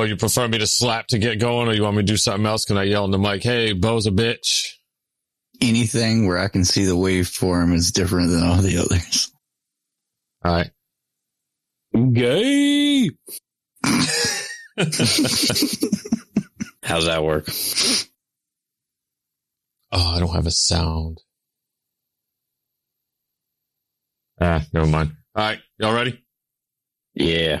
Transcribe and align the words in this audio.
Or 0.00 0.06
you 0.06 0.16
prefer 0.16 0.48
me 0.48 0.56
to 0.56 0.66
slap 0.66 1.08
to 1.08 1.18
get 1.18 1.38
going, 1.40 1.68
or 1.68 1.74
you 1.74 1.82
want 1.82 1.96
me 1.96 2.02
to 2.02 2.06
do 2.06 2.16
something 2.16 2.46
else? 2.46 2.64
Can 2.64 2.78
I 2.78 2.84
yell 2.84 3.04
in 3.04 3.10
the 3.10 3.18
mic, 3.18 3.42
hey, 3.42 3.74
Bo's 3.74 4.06
a 4.06 4.10
bitch? 4.10 4.70
Anything 5.60 6.26
where 6.26 6.38
I 6.38 6.48
can 6.48 6.64
see 6.64 6.86
the 6.86 6.96
waveform 6.96 7.74
is 7.74 7.92
different 7.92 8.30
than 8.30 8.42
all 8.42 8.62
the 8.62 8.78
others. 8.78 9.30
All 10.42 10.54
right. 10.54 10.70
Gay. 12.14 13.10
How's 16.82 17.04
that 17.04 17.22
work? 17.22 17.50
Oh, 19.92 20.14
I 20.16 20.18
don't 20.18 20.32
have 20.34 20.46
a 20.46 20.50
sound. 20.50 21.20
Ah, 24.40 24.64
never 24.72 24.86
mind. 24.86 25.10
All 25.36 25.44
right. 25.44 25.60
Y'all 25.78 25.92
ready? 25.92 26.24
Yeah. 27.12 27.60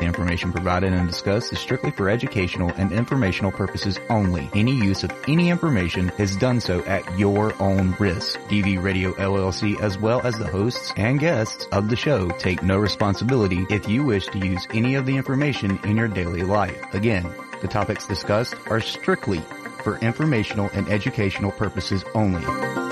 The 0.00 0.06
information 0.06 0.50
provided 0.50 0.94
and 0.94 1.06
discussed 1.06 1.52
is 1.52 1.58
strictly 1.58 1.90
for 1.90 2.08
educational 2.08 2.70
and 2.70 2.90
informational 2.90 3.52
purposes 3.52 4.00
only. 4.08 4.48
Any 4.54 4.72
use 4.72 5.04
of 5.04 5.12
any 5.28 5.50
information 5.50 6.10
is 6.16 6.36
done 6.36 6.60
so 6.60 6.82
at 6.84 7.18
your 7.18 7.52
own 7.62 7.94
risk. 7.98 8.40
DV 8.48 8.82
Radio 8.82 9.12
LLC 9.12 9.78
as 9.78 9.98
well 9.98 10.22
as 10.22 10.38
the 10.38 10.46
hosts 10.46 10.94
and 10.96 11.20
guests 11.20 11.66
of 11.70 11.90
the 11.90 11.96
show 11.96 12.30
take 12.30 12.62
no 12.62 12.78
responsibility 12.78 13.66
if 13.68 13.88
you 13.88 14.02
wish 14.02 14.26
to 14.28 14.38
use 14.38 14.66
any 14.72 14.94
of 14.94 15.04
the 15.04 15.16
information 15.18 15.78
in 15.84 15.98
your 15.98 16.08
daily 16.08 16.42
life. 16.44 16.82
Again, 16.94 17.30
the 17.60 17.68
topics 17.68 18.06
discussed 18.06 18.54
are 18.68 18.80
strictly 18.80 19.42
for 19.84 19.98
informational 19.98 20.70
and 20.72 20.88
educational 20.88 21.52
purposes 21.52 22.04
only. 22.14 22.89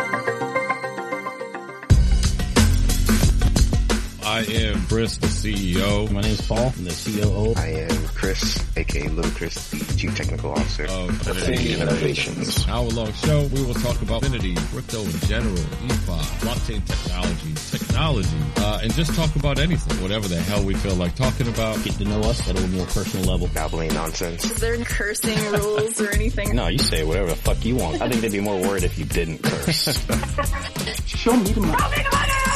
I 4.39 4.43
am 4.43 4.87
Chris, 4.87 5.17
the 5.17 5.27
CEO. 5.27 6.09
My 6.13 6.21
name 6.21 6.31
is 6.31 6.41
Paul. 6.43 6.73
I'm 6.77 6.85
the 6.85 6.95
COO. 6.95 7.61
I 7.61 7.91
am 7.91 8.07
Chris, 8.15 8.65
aka 8.77 9.09
Little 9.09 9.33
Chris, 9.33 9.71
the 9.71 9.97
Chief 9.97 10.15
Technical 10.15 10.53
Officer 10.53 10.85
of 10.85 11.11
Affinity 11.27 11.75
Innovations. 11.75 12.69
Hour 12.69 12.85
long 12.91 13.13
show, 13.15 13.49
we 13.49 13.65
will 13.65 13.75
talk 13.75 14.01
about 14.01 14.23
Affinity, 14.23 14.55
crypto 14.71 15.03
in 15.03 15.19
general, 15.27 15.57
DeFi, 15.57 16.23
blockchain 16.47 16.87
technology, 16.87 17.55
technology, 17.77 18.39
uh, 18.59 18.79
and 18.81 18.95
just 18.95 19.13
talk 19.17 19.35
about 19.35 19.59
anything, 19.59 20.01
whatever 20.01 20.29
the 20.29 20.39
hell 20.39 20.63
we 20.63 20.75
feel 20.75 20.95
like 20.95 21.17
talking 21.17 21.49
about. 21.49 21.83
Get 21.83 21.95
to 21.95 22.05
know 22.05 22.21
us 22.21 22.49
at 22.49 22.57
a 22.57 22.65
more 22.69 22.87
personal 22.87 23.27
level. 23.27 23.49
Babbling 23.49 23.93
nonsense. 23.93 24.45
Is 24.45 24.61
there 24.61 24.75
any 24.75 24.85
cursing 24.85 25.37
rules 25.51 26.01
or 26.01 26.13
anything? 26.13 26.55
No, 26.55 26.69
you 26.69 26.79
say 26.79 27.03
whatever 27.03 27.31
the 27.31 27.35
fuck 27.35 27.65
you 27.65 27.75
want. 27.75 28.01
I 28.01 28.09
think 28.09 28.21
they'd 28.21 28.31
be 28.31 28.39
more 28.39 28.61
worried 28.61 28.85
if 28.85 29.01
you 29.01 29.05
didn't 29.05 29.43
curse. 29.43 29.99
Show 31.07 31.37
me 31.37 31.51
the 31.51 31.61
money. 31.61 32.48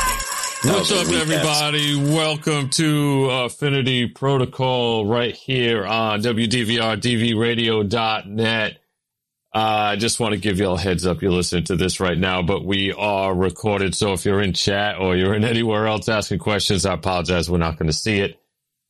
What's 0.65 0.93
up, 0.93 1.09
everybody? 1.09 1.97
Welcome 1.97 2.69
to 2.71 3.31
Affinity 3.31 4.07
Protocol 4.07 5.05
right 5.05 5.35
here 5.35 5.85
on 5.85 6.23
WDVR, 6.23 7.01
Uh, 9.53 9.59
I 9.59 9.97
just 9.97 10.21
want 10.21 10.35
to 10.35 10.41
give 10.41 10.61
you 10.61 10.67
all 10.69 10.77
a 10.77 10.81
heads 10.81 11.05
up. 11.05 11.21
You're 11.21 11.33
listening 11.33 11.65
to 11.65 11.77
this 11.77 11.99
right 11.99 12.17
now, 12.17 12.43
but 12.43 12.65
we 12.65 12.93
are 12.93 13.35
recorded. 13.35 13.97
So 13.97 14.13
if 14.13 14.25
you're 14.25 14.41
in 14.41 14.53
chat 14.53 14.99
or 15.01 15.17
you're 15.17 15.35
in 15.35 15.43
anywhere 15.43 15.89
else 15.89 16.09
asking 16.09 16.39
questions, 16.39 16.87
I 16.87 16.95
apologize. 16.95 17.51
We're 17.51 17.59
not 17.59 17.77
going 17.77 17.89
to 17.89 17.93
see 17.93 18.21
it, 18.21 18.41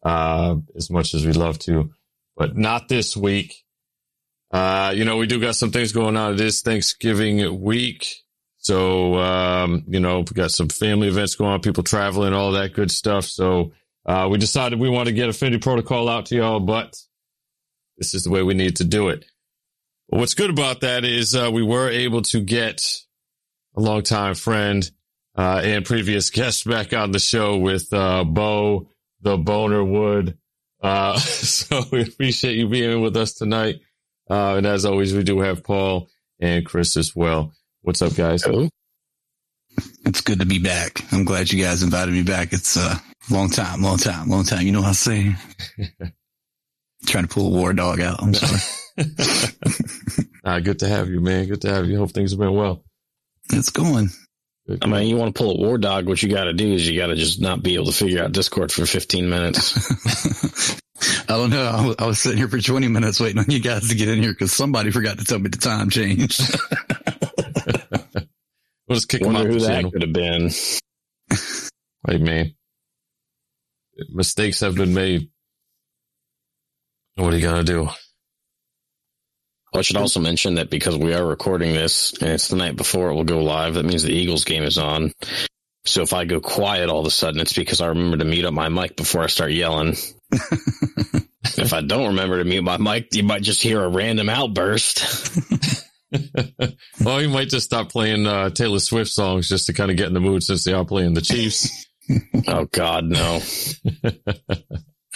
uh, 0.02 0.56
as 0.76 0.90
much 0.90 1.14
as 1.14 1.24
we'd 1.24 1.36
love 1.36 1.58
to, 1.60 1.90
but 2.36 2.54
not 2.54 2.88
this 2.88 3.16
week. 3.16 3.64
Uh, 4.50 4.92
you 4.94 5.06
know, 5.06 5.16
we 5.16 5.26
do 5.26 5.40
got 5.40 5.56
some 5.56 5.70
things 5.70 5.92
going 5.92 6.18
on 6.18 6.36
this 6.36 6.60
Thanksgiving 6.60 7.62
week. 7.62 8.16
So, 8.62 9.18
um, 9.18 9.82
you 9.88 9.98
know, 9.98 10.20
we 10.20 10.34
got 10.34 10.52
some 10.52 10.68
family 10.68 11.08
events 11.08 11.34
going 11.34 11.50
on, 11.50 11.60
people 11.60 11.82
traveling, 11.82 12.32
all 12.32 12.52
that 12.52 12.72
good 12.72 12.92
stuff. 12.92 13.24
So, 13.24 13.72
uh, 14.06 14.28
we 14.30 14.38
decided 14.38 14.78
we 14.78 14.88
want 14.88 15.08
to 15.08 15.12
get 15.12 15.28
Affinity 15.28 15.58
Protocol 15.58 16.08
out 16.08 16.26
to 16.26 16.36
y'all, 16.36 16.60
but 16.60 16.96
this 17.98 18.14
is 18.14 18.22
the 18.22 18.30
way 18.30 18.44
we 18.44 18.54
need 18.54 18.76
to 18.76 18.84
do 18.84 19.08
it. 19.08 19.24
What's 20.06 20.34
good 20.34 20.50
about 20.50 20.82
that 20.82 21.04
is, 21.04 21.34
uh, 21.34 21.50
we 21.52 21.64
were 21.64 21.90
able 21.90 22.22
to 22.22 22.40
get 22.40 22.80
a 23.76 23.80
longtime 23.80 24.36
friend, 24.36 24.88
uh, 25.36 25.60
and 25.64 25.84
previous 25.84 26.30
guest 26.30 26.64
back 26.64 26.92
on 26.92 27.10
the 27.10 27.18
show 27.18 27.56
with, 27.56 27.92
uh, 27.92 28.22
Bo, 28.22 28.88
the 29.22 29.38
Boner 29.38 29.82
Wood. 29.82 30.38
Uh, 30.80 31.18
so 31.18 31.82
we 31.90 32.02
appreciate 32.02 32.56
you 32.56 32.68
being 32.68 33.00
with 33.00 33.16
us 33.16 33.34
tonight. 33.34 33.80
Uh, 34.30 34.54
and 34.54 34.66
as 34.66 34.84
always, 34.84 35.12
we 35.12 35.24
do 35.24 35.40
have 35.40 35.64
Paul 35.64 36.08
and 36.38 36.64
Chris 36.64 36.96
as 36.96 37.16
well. 37.16 37.52
What's 37.84 38.00
up, 38.00 38.14
guys? 38.14 38.44
Hello. 38.44 38.68
It's 40.06 40.20
good 40.20 40.38
to 40.38 40.46
be 40.46 40.60
back. 40.60 41.02
I'm 41.12 41.24
glad 41.24 41.50
you 41.50 41.60
guys 41.60 41.82
invited 41.82 42.14
me 42.14 42.22
back. 42.22 42.52
It's 42.52 42.76
a 42.76 43.02
long 43.28 43.50
time, 43.50 43.82
long 43.82 43.98
time, 43.98 44.28
long 44.28 44.44
time. 44.44 44.64
You 44.64 44.70
know 44.70 44.82
what 44.82 44.88
I'm 44.88 44.94
saying? 44.94 45.36
Trying 47.06 47.26
to 47.26 47.34
pull 47.34 47.48
a 47.48 47.58
war 47.58 47.72
dog 47.72 48.00
out. 48.00 48.22
I'm 48.22 48.34
sorry. 48.34 48.60
uh, 50.44 50.60
good 50.60 50.78
to 50.78 50.88
have 50.88 51.08
you, 51.08 51.20
man. 51.20 51.48
Good 51.48 51.62
to 51.62 51.70
have 51.70 51.86
you. 51.86 51.98
Hope 51.98 52.12
things 52.12 52.30
have 52.30 52.38
been 52.38 52.54
well. 52.54 52.84
It's 53.52 53.70
going. 53.70 54.10
I 54.80 54.86
mean, 54.86 55.08
you 55.08 55.16
want 55.16 55.34
to 55.34 55.42
pull 55.42 55.50
a 55.50 55.58
war 55.58 55.76
dog. 55.76 56.06
What 56.06 56.22
you 56.22 56.28
got 56.28 56.44
to 56.44 56.52
do 56.52 56.74
is 56.74 56.88
you 56.88 56.96
got 56.96 57.08
to 57.08 57.16
just 57.16 57.40
not 57.40 57.64
be 57.64 57.74
able 57.74 57.86
to 57.86 57.92
figure 57.92 58.22
out 58.22 58.30
Discord 58.30 58.70
for 58.70 58.86
15 58.86 59.28
minutes. 59.28 60.78
I 61.28 61.36
don't 61.36 61.50
know. 61.50 61.96
I 61.98 62.06
was 62.06 62.20
sitting 62.20 62.38
here 62.38 62.46
for 62.46 62.60
20 62.60 62.86
minutes 62.86 63.18
waiting 63.18 63.40
on 63.40 63.46
you 63.50 63.58
guys 63.58 63.88
to 63.88 63.96
get 63.96 64.08
in 64.08 64.22
here 64.22 64.30
because 64.30 64.52
somebody 64.52 64.92
forgot 64.92 65.18
to 65.18 65.24
tell 65.24 65.40
me 65.40 65.48
the 65.48 65.58
time 65.58 65.90
changed. 65.90 66.40
We'll 68.92 68.96
just 68.96 69.08
kick 69.08 69.22
Wonder 69.22 69.40
them 69.40 69.48
out 69.48 69.52
who 69.52 69.60
that 69.60 69.92
could 69.92 70.02
have 70.02 70.12
been. 70.12 70.50
Hey, 72.04 72.18
man. 72.18 72.56
Mistakes 74.08 74.58
have 74.58 74.74
been 74.74 74.92
made. 74.92 75.30
What 77.14 77.32
are 77.32 77.36
you 77.36 77.42
going 77.42 77.64
to 77.64 77.72
do? 77.72 77.88
I 79.72 79.82
should 79.82 79.98
also 79.98 80.18
mention 80.18 80.56
that 80.56 80.68
because 80.68 80.96
we 80.96 81.14
are 81.14 81.24
recording 81.24 81.72
this 81.74 82.12
and 82.20 82.30
it's 82.30 82.48
the 82.48 82.56
night 82.56 82.74
before 82.74 83.10
it 83.10 83.14
will 83.14 83.22
go 83.22 83.40
live, 83.44 83.74
that 83.74 83.84
means 83.84 84.02
the 84.02 84.12
Eagles 84.12 84.44
game 84.44 84.64
is 84.64 84.78
on. 84.78 85.12
So 85.84 86.02
if 86.02 86.12
I 86.12 86.24
go 86.24 86.40
quiet 86.40 86.90
all 86.90 86.98
of 86.98 87.06
a 87.06 87.10
sudden, 87.12 87.40
it's 87.40 87.52
because 87.52 87.80
I 87.80 87.86
remember 87.86 88.16
to 88.16 88.24
mute 88.24 88.46
up 88.46 88.52
my 88.52 88.68
mic 88.68 88.96
before 88.96 89.22
I 89.22 89.28
start 89.28 89.52
yelling. 89.52 89.94
if 90.32 91.72
I 91.72 91.82
don't 91.82 92.08
remember 92.08 92.38
to 92.38 92.44
mute 92.44 92.62
my 92.62 92.78
mic, 92.78 93.14
you 93.14 93.22
might 93.22 93.42
just 93.42 93.62
hear 93.62 93.80
a 93.80 93.88
random 93.88 94.28
outburst. 94.28 95.04
well, 97.02 97.20
you 97.20 97.28
might 97.28 97.48
just 97.48 97.66
stop 97.66 97.90
playing 97.90 98.26
uh, 98.26 98.50
Taylor 98.50 98.78
Swift 98.78 99.10
songs 99.10 99.48
just 99.48 99.66
to 99.66 99.72
kind 99.72 99.90
of 99.90 99.96
get 99.96 100.08
in 100.08 100.14
the 100.14 100.20
mood 100.20 100.42
since 100.42 100.64
they 100.64 100.72
are 100.72 100.84
playing 100.84 101.14
the 101.14 101.20
Chiefs. 101.20 101.86
oh 102.48 102.66
God, 102.66 103.04
no. 103.04 103.40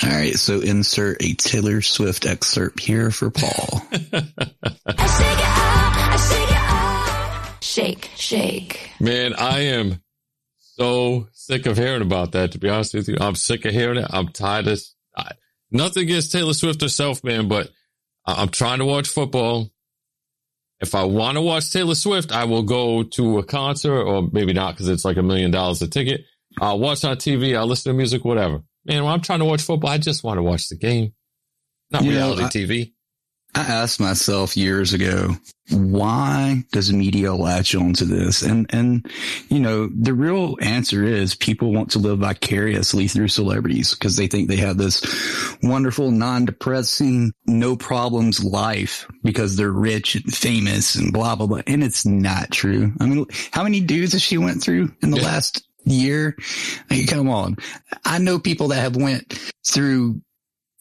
All 0.03 0.11
right, 0.11 0.35
so 0.35 0.61
insert 0.61 1.23
a 1.23 1.35
Taylor 1.35 1.81
Swift 1.81 2.27
excerpt 2.27 2.81
here 2.81 3.11
for 3.11 3.31
Paul. 3.31 3.83
Shake, 7.63 8.11
shake. 8.17 8.91
Man, 9.01 9.35
I 9.35 9.61
am 9.61 10.01
so 10.77 11.29
sick 11.33 11.67
of 11.67 11.77
hearing 11.77 12.01
about 12.01 12.33
that. 12.33 12.53
To 12.53 12.59
be 12.59 12.71
honest 12.71 12.95
with 12.95 13.09
you, 13.09 13.17
I'm 13.21 13.35
sick 13.35 13.67
of 13.67 13.73
hearing 13.73 13.99
it. 13.99 14.07
I'm 14.09 14.29
tired 14.29 14.69
of 14.69 14.81
I, 15.15 15.33
nothing 15.71 16.05
against 16.05 16.33
Taylor 16.33 16.55
Swift 16.55 16.81
herself, 16.81 17.23
man, 17.23 17.49
but 17.49 17.71
I'm 18.27 18.49
trying 18.49 18.79
to 18.79 18.85
watch 18.85 19.09
football. 19.09 19.71
If 20.81 20.95
I 20.95 21.05
want 21.05 21.37
to 21.37 21.43
watch 21.43 21.73
Taylor 21.73 21.95
Swift, 21.95 22.33
I 22.33 22.45
will 22.45 22.63
go 22.63 23.03
to 23.03 23.39
a 23.39 23.43
concert 23.45 24.03
or 24.05 24.29
maybe 24.31 24.53
not 24.53 24.75
because 24.75 24.89
it's 24.89 25.05
like 25.05 25.17
a 25.17 25.23
million 25.23 25.51
dollars 25.51 25.81
a 25.83 25.89
ticket. 25.89 26.23
I'll 26.61 26.79
watch 26.79 27.05
on 27.05 27.17
TV. 27.17 27.57
I'll 27.57 27.67
listen 27.67 27.91
to 27.93 27.97
music, 27.97 28.25
whatever. 28.25 28.63
Man, 28.85 29.03
when 29.05 29.13
I'm 29.13 29.21
trying 29.21 29.39
to 29.41 29.45
watch 29.47 29.63
football, 29.63 29.91
I 29.91 29.99
just 29.99 30.23
want 30.23 30.39
to 30.39 30.43
watch 30.43 30.69
the 30.69 30.77
game, 30.77 31.13
not 31.91 32.05
You 32.05 32.13
know, 32.13 32.17
reality 32.35 32.45
I- 32.45 32.49
TV. 32.49 32.93
I 33.57 33.61
asked 33.61 34.01
myself 34.01 34.55
years 34.57 34.93
ago, 34.93 35.31
why 35.71 36.65
does 36.73 36.93
media 36.93 37.35
latch 37.35 37.75
onto 37.75 38.05
this? 38.05 38.43
And, 38.43 38.67
and, 38.69 39.11
you 39.49 39.59
know, 39.59 39.89
the 39.89 40.13
real 40.13 40.57
answer 40.61 41.03
is 41.05 41.35
people 41.35 41.73
want 41.73 41.91
to 41.93 41.99
live 41.99 42.19
vicariously 42.19 43.09
through 43.09 43.29
celebrities 43.29 43.95
because 43.95 44.17
they 44.17 44.27
think 44.27 44.49
they 44.49 44.57
have 44.57 44.77
this 44.77 45.03
wonderful, 45.63 46.11
non-depressing, 46.11 47.33
no 47.47 47.77
problems 47.77 48.45
life 48.45 49.09
because 49.25 49.57
they're 49.57 49.73
rich 49.73 50.17
and 50.17 50.33
famous 50.35 50.95
and 50.95 51.13
blah, 51.13 51.35
blah, 51.35 51.47
blah. 51.47 51.63
And 51.67 51.83
it's 51.83 52.05
not 52.05 52.51
true. 52.51 52.93
I 53.01 53.07
mean, 53.07 53.25
how 53.53 53.63
many 53.63 53.81
dudes 53.81 54.13
has 54.13 54.23
she 54.23 54.37
went 54.39 54.63
through 54.63 54.93
in 55.03 55.11
the 55.11 55.17
Yeah. 55.17 55.25
last 55.25 55.67
year? 55.85 56.37
I 56.91 56.95
mean, 56.99 57.07
come 57.07 57.31
on. 57.31 57.57
I 58.05 58.19
know 58.19 58.39
people 58.39 58.69
that 58.69 58.81
have 58.81 58.97
went 58.97 59.33
through 59.67 60.21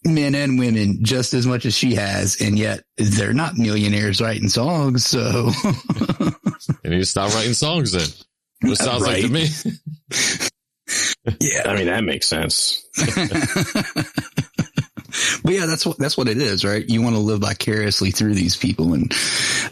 men 0.05 0.35
and 0.35 0.57
women 0.59 1.03
just 1.03 1.33
as 1.33 1.45
much 1.47 1.65
as 1.65 1.75
she 1.75 1.95
has, 1.95 2.39
and 2.39 2.57
yet 2.57 2.83
they're 2.97 3.33
not 3.33 3.55
millionaires 3.57 4.21
writing 4.21 4.47
songs. 4.49 5.05
So 5.05 5.49
You 6.83 6.89
need 6.91 6.99
to 6.99 7.05
stop 7.05 7.33
writing 7.33 7.53
songs 7.53 7.91
then. 7.91 8.07
What 8.61 8.79
it 8.79 8.83
sounds 8.83 9.01
like 9.05 9.21
to 9.21 9.27
Right. 9.27 9.31
me. 9.31 9.47
Yeah. 11.41 11.63
I 11.67 11.75
mean, 11.75 11.87
that 11.87 12.03
makes 12.03 12.27
sense. 12.27 12.87
but 15.43 15.53
yeah, 15.53 15.65
that's 15.65 15.83
what 15.85 15.97
that's 15.97 16.15
what 16.17 16.27
it 16.27 16.37
is, 16.37 16.63
right? 16.63 16.87
You 16.87 17.01
want 17.01 17.15
to 17.15 17.19
live 17.21 17.39
vicariously 17.41 18.11
through 18.11 18.35
these 18.35 18.55
people, 18.55 18.93
and 18.93 19.11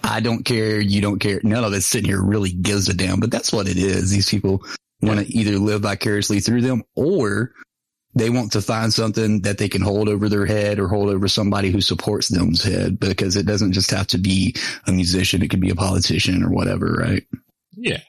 I 0.03 0.19
don't 0.21 0.43
care, 0.43 0.79
you 0.79 1.01
don't 1.01 1.19
care. 1.19 1.39
None 1.43 1.63
of 1.63 1.71
us 1.73 1.85
sitting 1.85 2.09
here 2.09 2.21
really 2.21 2.51
gives 2.51 2.89
a 2.89 2.93
damn, 2.95 3.19
but 3.19 3.29
that's 3.29 3.51
what 3.53 3.67
it 3.67 3.77
is. 3.77 4.09
These 4.09 4.29
people 4.29 4.63
want 5.01 5.19
to 5.19 5.27
either 5.27 5.59
live 5.59 5.81
vicariously 5.81 6.39
through 6.39 6.61
them, 6.61 6.83
or 6.95 7.51
they 8.15 8.29
want 8.29 8.51
to 8.53 8.61
find 8.61 8.93
something 8.93 9.41
that 9.41 9.57
they 9.57 9.69
can 9.69 9.81
hold 9.81 10.07
over 10.09 10.29
their 10.29 10.45
head 10.45 10.79
or 10.79 10.87
hold 10.87 11.09
over 11.09 11.27
somebody 11.27 11.71
who 11.71 11.81
supports 11.81 12.27
them's 12.29 12.63
head, 12.63 12.99
because 12.99 13.35
it 13.35 13.45
doesn't 13.45 13.73
just 13.73 13.91
have 13.91 14.07
to 14.07 14.17
be 14.17 14.55
a 14.87 14.91
musician; 14.91 15.41
it 15.41 15.49
could 15.49 15.61
be 15.61 15.71
a 15.71 15.75
politician 15.75 16.43
or 16.43 16.49
whatever, 16.49 16.93
right? 16.93 17.23
Yeah. 17.71 18.01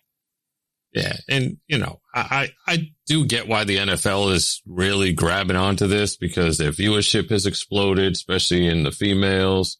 Yeah. 0.92 1.16
And, 1.28 1.56
you 1.66 1.78
know, 1.78 2.00
I, 2.14 2.52
I, 2.66 2.72
I 2.72 2.92
do 3.06 3.26
get 3.26 3.48
why 3.48 3.64
the 3.64 3.78
NFL 3.78 4.32
is 4.32 4.62
really 4.64 5.12
grabbing 5.12 5.56
onto 5.56 5.88
this 5.88 6.16
because 6.16 6.56
their 6.56 6.70
viewership 6.70 7.30
has 7.30 7.46
exploded, 7.46 8.12
especially 8.12 8.68
in 8.68 8.84
the 8.84 8.92
females, 8.92 9.78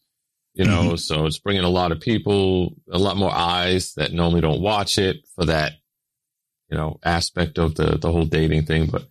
you 0.53 0.65
know, 0.65 0.81
Mm-hmm. 0.83 0.95
so 0.97 1.25
it's 1.25 1.39
bringing 1.39 1.63
a 1.63 1.69
lot 1.69 1.93
of 1.93 2.01
people, 2.01 2.75
a 2.91 2.97
lot 2.97 3.15
more 3.15 3.31
eyes 3.31 3.93
that 3.93 4.11
normally 4.11 4.41
don't 4.41 4.61
watch 4.61 4.97
it 4.97 5.17
for 5.35 5.45
that, 5.45 5.73
you 6.69 6.77
know, 6.77 6.99
aspect 7.03 7.57
of 7.59 7.75
the, 7.75 7.97
the 7.97 8.11
whole 8.11 8.25
dating 8.25 8.65
thing. 8.65 8.87
But 8.91 9.07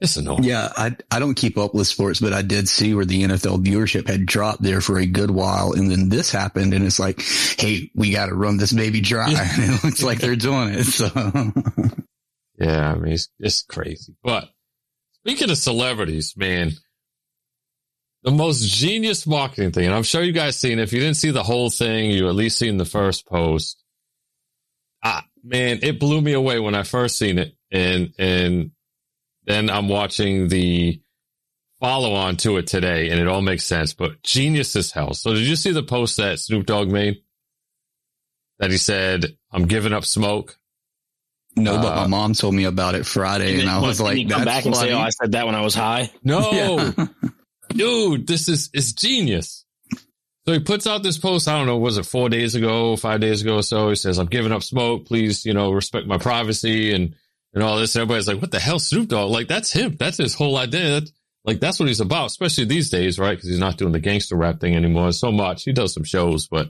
it's 0.00 0.16
annoying. 0.16 0.44
Yeah, 0.44 0.68
I 0.76 0.96
I 1.10 1.18
don't 1.18 1.34
keep 1.34 1.58
up 1.58 1.74
with 1.74 1.86
sports, 1.86 2.20
but 2.20 2.32
I 2.32 2.42
did 2.42 2.68
see 2.68 2.94
where 2.94 3.04
the 3.04 3.24
NFL 3.24 3.64
viewership 3.64 4.08
had 4.08 4.26
dropped 4.26 4.62
there 4.62 4.80
for 4.80 4.98
a 4.98 5.06
good 5.06 5.30
while, 5.30 5.72
and 5.72 5.90
then 5.90 6.08
this 6.08 6.30
happened, 6.30 6.72
and 6.74 6.84
it's 6.84 6.98
like, 7.00 7.20
hey, 7.58 7.90
we 7.94 8.12
got 8.12 8.26
to 8.26 8.34
run 8.34 8.56
this 8.58 8.72
baby 8.72 9.00
dry, 9.00 9.30
and 9.58 9.74
it 9.74 9.84
looks 9.84 10.02
like 10.02 10.18
they're 10.18 10.36
doing 10.36 10.74
it. 10.74 10.84
So 10.84 11.08
Yeah, 12.58 12.92
I 12.92 12.94
mean, 12.96 13.12
it's, 13.12 13.28
it's 13.38 13.62
crazy. 13.62 14.14
But 14.22 14.48
speaking 15.20 15.50
of 15.50 15.58
celebrities, 15.58 16.34
man, 16.36 16.72
the 18.24 18.30
most 18.32 18.62
genius 18.62 19.26
marketing 19.26 19.70
thing, 19.70 19.86
and 19.86 19.94
I'm 19.94 20.02
sure 20.02 20.22
you 20.22 20.32
guys 20.32 20.56
seen 20.56 20.78
it. 20.78 20.82
If 20.82 20.92
you 20.92 21.00
didn't 21.00 21.16
see 21.16 21.30
the 21.30 21.42
whole 21.42 21.70
thing, 21.70 22.10
you 22.10 22.28
at 22.28 22.34
least 22.34 22.58
seen 22.58 22.76
the 22.76 22.84
first 22.84 23.26
post. 23.26 23.82
Ah, 25.04 25.24
man, 25.44 25.78
it 25.82 26.00
blew 26.00 26.20
me 26.20 26.32
away 26.32 26.58
when 26.58 26.74
I 26.74 26.82
first 26.82 27.16
seen 27.16 27.38
it. 27.38 27.54
And, 27.70 28.12
and 28.18 28.72
then 29.48 29.68
I'm 29.70 29.88
watching 29.88 30.46
the 30.48 31.00
follow 31.80 32.12
on 32.14 32.36
to 32.36 32.56
it 32.58 32.66
today 32.66 33.10
and 33.10 33.18
it 33.20 33.26
all 33.28 33.40
makes 33.42 33.64
sense, 33.64 33.94
but 33.94 34.22
genius 34.22 34.76
as 34.76 34.90
hell. 34.92 35.14
So 35.14 35.32
did 35.34 35.42
you 35.46 35.56
see 35.56 35.70
the 35.72 35.82
post 35.82 36.16
that 36.18 36.38
Snoop 36.38 36.66
Dogg 36.66 36.88
made? 36.90 37.22
That 38.58 38.70
he 38.70 38.76
said, 38.78 39.36
I'm 39.52 39.66
giving 39.66 39.92
up 39.92 40.04
smoke. 40.04 40.58
no, 41.56 41.76
but 41.78 41.92
Uh, 41.92 41.96
my 42.02 42.06
mom 42.08 42.32
told 42.34 42.54
me 42.54 42.64
about 42.64 42.94
it 42.96 43.06
Friday, 43.06 43.60
and 43.60 43.70
I 43.70 43.80
was 43.80 44.00
like, 44.00 44.18
you 44.18 44.28
come 44.28 44.44
that's 44.44 44.56
back 44.56 44.66
and 44.66 44.76
say, 44.76 44.92
"Oh, 44.92 44.98
I 44.98 45.10
said 45.10 45.32
that 45.32 45.46
when 45.46 45.54
I 45.54 45.60
was 45.62 45.74
high." 45.74 46.10
No, 46.24 46.50
Yeah. 46.52 47.06
dude, 47.70 48.26
this 48.26 48.48
is 48.48 48.68
it's 48.72 48.92
genius. 48.92 49.64
So 50.46 50.52
he 50.54 50.58
puts 50.60 50.86
out 50.86 51.02
this 51.02 51.18
post. 51.18 51.46
I 51.46 51.56
don't 51.58 51.66
know, 51.66 51.76
was 51.78 51.98
it 51.98 52.06
four 52.06 52.28
days 52.28 52.54
ago, 52.54 52.96
five 52.96 53.20
days 53.20 53.42
ago 53.42 53.56
or 53.56 53.62
so? 53.62 53.90
He 53.90 53.94
says, 53.96 54.18
"I'm 54.18 54.26
giving 54.26 54.50
up 54.52 54.62
smoke. 54.62 55.06
Please, 55.06 55.44
you 55.46 55.52
know, 55.54 55.70
respect 55.72 56.06
my 56.06 56.18
privacy 56.18 56.92
and 56.92 57.14
and 57.54 57.62
all 57.62 57.78
this." 57.78 57.94
And 57.94 58.02
everybody's 58.02 58.28
like, 58.28 58.40
"What 58.40 58.50
the 58.50 58.60
hell, 58.60 58.78
Snoop 58.78 59.08
Dogg? 59.08 59.30
Like 59.30 59.48
that's 59.48 59.72
him. 59.72 59.96
That's 59.98 60.18
his 60.18 60.34
whole 60.34 60.56
idea. 60.56 61.00
That's, 61.00 61.12
like 61.44 61.60
that's 61.60 61.78
what 61.80 61.88
he's 61.88 62.00
about, 62.00 62.26
especially 62.26 62.64
these 62.64 62.90
days, 62.90 63.18
right? 63.18 63.36
Because 63.36 63.48
he's 63.48 63.58
not 63.58 63.78
doing 63.78 63.92
the 63.92 64.00
gangster 64.00 64.36
rap 64.36 64.60
thing 64.60 64.74
anymore 64.76 65.12
so 65.12 65.32
much. 65.32 65.64
He 65.64 65.72
does 65.72 65.94
some 65.94 66.04
shows, 66.04 66.46
but 66.46 66.68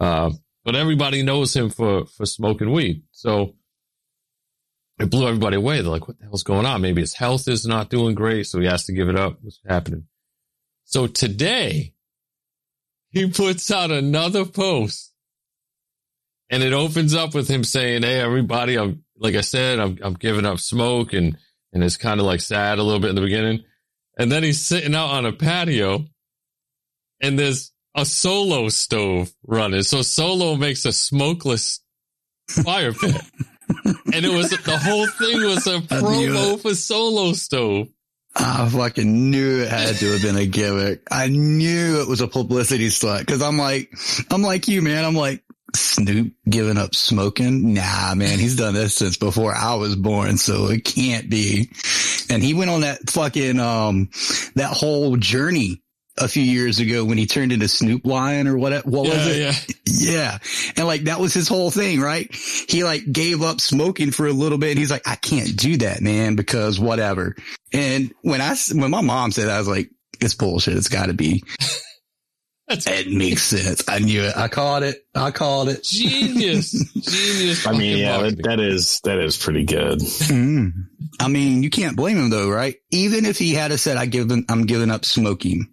uh, 0.00 0.30
but 0.64 0.76
everybody 0.76 1.22
knows 1.22 1.54
him 1.54 1.70
for 1.70 2.06
for 2.06 2.24
smoking 2.24 2.72
weed. 2.72 3.02
So 3.12 3.54
it 4.98 5.10
blew 5.10 5.26
everybody 5.26 5.56
away. 5.56 5.80
They're 5.80 5.92
like, 5.92 6.08
what 6.08 6.18
the 6.18 6.24
hell's 6.24 6.42
going 6.42 6.66
on? 6.66 6.80
Maybe 6.80 7.00
his 7.00 7.14
health 7.14 7.46
is 7.48 7.64
not 7.64 7.90
doing 7.90 8.14
great. 8.14 8.46
So 8.46 8.60
he 8.60 8.66
has 8.66 8.84
to 8.86 8.92
give 8.92 9.08
it 9.08 9.16
up. 9.16 9.38
What's 9.42 9.60
happening? 9.66 10.04
So 10.84 11.06
today 11.06 11.94
he 13.10 13.30
puts 13.30 13.70
out 13.70 13.90
another 13.90 14.44
post 14.44 15.12
and 16.50 16.62
it 16.62 16.72
opens 16.72 17.14
up 17.14 17.34
with 17.34 17.48
him 17.48 17.62
saying, 17.62 18.02
Hey, 18.02 18.20
everybody, 18.20 18.76
I'm, 18.76 19.04
like 19.18 19.34
I 19.34 19.40
said, 19.42 19.78
I'm, 19.78 19.98
I'm 20.02 20.14
giving 20.14 20.46
up 20.46 20.58
smoke 20.58 21.12
and, 21.12 21.36
and 21.72 21.84
it's 21.84 21.96
kind 21.96 22.20
of 22.20 22.26
like 22.26 22.40
sad 22.40 22.78
a 22.78 22.82
little 22.82 23.00
bit 23.00 23.10
in 23.10 23.16
the 23.16 23.22
beginning. 23.22 23.64
And 24.18 24.32
then 24.32 24.42
he's 24.42 24.64
sitting 24.64 24.94
out 24.94 25.10
on 25.10 25.26
a 25.26 25.32
patio 25.32 26.04
and 27.20 27.38
there's 27.38 27.72
a 27.94 28.04
solo 28.04 28.68
stove 28.68 29.32
running. 29.46 29.82
So 29.82 30.02
solo 30.02 30.56
makes 30.56 30.84
a 30.84 30.92
smokeless 30.92 31.80
fire 32.48 32.92
pit. 32.92 33.20
and 33.84 34.24
it 34.24 34.32
was 34.32 34.50
the 34.50 34.78
whole 34.78 35.06
thing 35.06 35.44
was 35.44 35.66
a 35.66 35.80
promo 35.80 36.60
for 36.60 36.74
Solo 36.74 37.32
Stove. 37.32 37.88
I 38.34 38.68
fucking 38.68 39.30
knew 39.30 39.62
it 39.62 39.68
had 39.68 39.96
to 39.96 40.12
have 40.12 40.22
been 40.22 40.36
a 40.36 40.46
gimmick. 40.46 41.02
I 41.10 41.28
knew 41.28 42.00
it 42.00 42.08
was 42.08 42.20
a 42.20 42.28
publicity 42.28 42.88
stunt 42.88 43.26
because 43.26 43.42
I'm 43.42 43.58
like, 43.58 43.92
I'm 44.30 44.42
like 44.42 44.68
you, 44.68 44.80
man. 44.80 45.04
I'm 45.04 45.16
like, 45.16 45.42
Snoop 45.98 46.32
giving 46.48 46.78
up 46.78 46.94
smoking? 46.94 47.74
Nah, 47.74 48.14
man, 48.14 48.38
he's 48.38 48.56
done 48.56 48.74
this 48.74 48.94
since 48.96 49.16
before 49.16 49.54
I 49.54 49.74
was 49.74 49.96
born, 49.96 50.38
so 50.38 50.70
it 50.70 50.84
can't 50.84 51.28
be. 51.28 51.70
And 52.30 52.42
he 52.42 52.54
went 52.54 52.70
on 52.70 52.82
that 52.82 53.10
fucking, 53.10 53.58
um, 53.58 54.10
that 54.54 54.70
whole 54.72 55.16
journey 55.16 55.82
a 56.16 56.28
few 56.28 56.42
years 56.42 56.78
ago 56.80 57.04
when 57.04 57.18
he 57.18 57.26
turned 57.26 57.52
into 57.52 57.68
Snoop 57.68 58.04
Lion 58.04 58.48
or 58.48 58.56
what, 58.56 58.86
what 58.86 59.06
was 59.06 59.26
it? 59.26 59.38
yeah. 59.38 59.52
Yeah. 59.86 60.38
And 60.76 60.86
like 60.86 61.04
that 61.04 61.20
was 61.20 61.34
his 61.34 61.48
whole 61.48 61.70
thing, 61.70 62.00
right? 62.00 62.32
He 62.68 62.84
like 62.84 63.10
gave 63.10 63.42
up 63.42 63.60
smoking 63.60 64.10
for 64.10 64.26
a 64.26 64.32
little 64.32 64.58
bit 64.58 64.70
and 64.70 64.78
he's 64.78 64.90
like, 64.90 65.06
I 65.06 65.16
can't 65.16 65.56
do 65.56 65.78
that, 65.78 66.00
man, 66.00 66.36
because 66.36 66.78
whatever. 66.78 67.36
And 67.72 68.12
when 68.22 68.40
I, 68.40 68.56
when 68.72 68.90
my 68.90 69.00
mom 69.00 69.32
said 69.32 69.46
that, 69.46 69.56
I 69.56 69.58
was 69.58 69.68
like, 69.68 69.90
it's 70.20 70.34
bullshit. 70.34 70.76
It's 70.76 70.88
gotta 70.88 71.14
be. 71.14 71.44
That's 72.68 72.86
It 72.86 73.10
makes 73.10 73.42
sense. 73.44 73.82
I 73.88 73.98
knew 73.98 74.22
it. 74.22 74.36
I 74.36 74.48
called 74.48 74.82
it. 74.82 75.06
I 75.14 75.30
called 75.30 75.68
it. 75.70 75.82
genius. 75.84 76.72
Genius. 76.92 77.66
I 77.66 77.72
mean, 77.72 77.96
yeah, 77.98 78.16
marketing. 78.18 78.36
that, 78.42 78.56
that 78.56 78.60
is 78.60 79.00
that 79.04 79.18
is 79.18 79.36
pretty 79.36 79.64
good. 79.64 80.00
Mm. 80.00 80.72
I 81.20 81.28
mean, 81.28 81.62
you 81.62 81.70
can't 81.70 81.96
blame 81.96 82.18
him 82.18 82.30
though, 82.30 82.50
right? 82.50 82.76
Even 82.90 83.24
if 83.24 83.38
he 83.38 83.54
had 83.54 83.72
said, 83.80 83.96
I 83.96 84.06
give 84.06 84.30
him, 84.30 84.44
I'm 84.48 84.66
giving 84.66 84.90
up 84.90 85.04
smoking. 85.04 85.68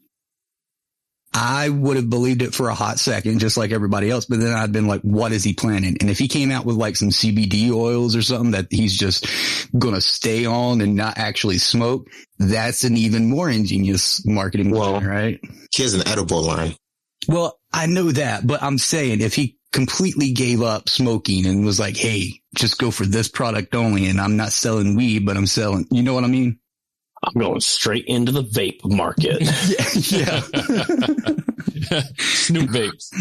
I 1.38 1.68
would 1.68 1.98
have 1.98 2.10
believed 2.10 2.42
it 2.42 2.54
for 2.56 2.70
a 2.70 2.74
hot 2.74 2.98
second, 2.98 3.40
just 3.40 3.58
like 3.58 3.72
everybody 3.72 4.10
else. 4.10 4.24
But 4.26 4.40
then 4.40 4.54
I'd 4.54 4.72
been 4.72 4.88
like, 4.88 5.02
what 5.02 5.34
is 5.34 5.44
he 5.44 5.52
planning? 5.54 5.98
And 6.00 6.10
if 6.10 6.18
he 6.18 6.30
came 6.30 6.50
out 6.50 6.64
with 6.66 6.78
like 6.78 6.96
some 6.96 7.10
CBD 7.10 7.72
oils 7.72 8.16
or 8.16 8.22
something 8.22 8.52
that 8.52 8.68
he's 8.70 8.98
just 8.98 9.28
going 9.78 9.96
to 9.96 10.02
stay 10.02 10.46
on 10.46 10.80
and 10.80 10.96
not 10.96 11.18
actually 11.18 11.58
smoke, 11.58 12.08
that's 12.40 12.86
an 12.86 12.96
even 12.96 13.30
more 13.30 13.50
ingenious 13.50 14.26
marketing 14.26 14.72
Well- 14.72 15.00
plan, 15.02 15.06
right? 15.08 15.40
He 15.76 15.84
has 15.84 15.94
an 15.94 16.08
edible 16.08 16.42
line. 16.42 16.74
Well, 17.28 17.60
I 17.74 17.86
know 17.88 18.12
that, 18.12 18.46
but 18.46 18.64
I'm 18.64 18.78
saying 18.78 19.22
if 19.22 19.36
he 19.36 19.58
completely 19.76 20.32
gave 20.32 20.62
up 20.62 20.88
smoking 20.88 21.46
and 21.46 21.66
was 21.66 21.82
like, 21.82 21.98
Hey, 21.98 22.42
just 22.56 22.78
go 22.78 22.92
for 22.92 23.06
this 23.06 23.28
product 23.28 23.76
only. 23.76 24.08
And 24.08 24.22
I'm 24.22 24.38
not 24.38 24.54
selling 24.54 24.96
weed, 24.96 25.26
but 25.26 25.36
I'm 25.36 25.48
selling, 25.48 25.86
you 25.92 26.02
know 26.02 26.14
what 26.14 26.24
I 26.24 26.28
mean? 26.28 26.60
I'm 27.22 27.34
going 27.42 27.60
straight 27.60 28.06
into 28.06 28.32
the 28.32 28.44
vape 28.44 28.80
market. 28.86 29.42
yeah. 30.12 30.42
yeah. 31.92 32.04
Snoop 32.18 32.70
vapes. 32.70 33.12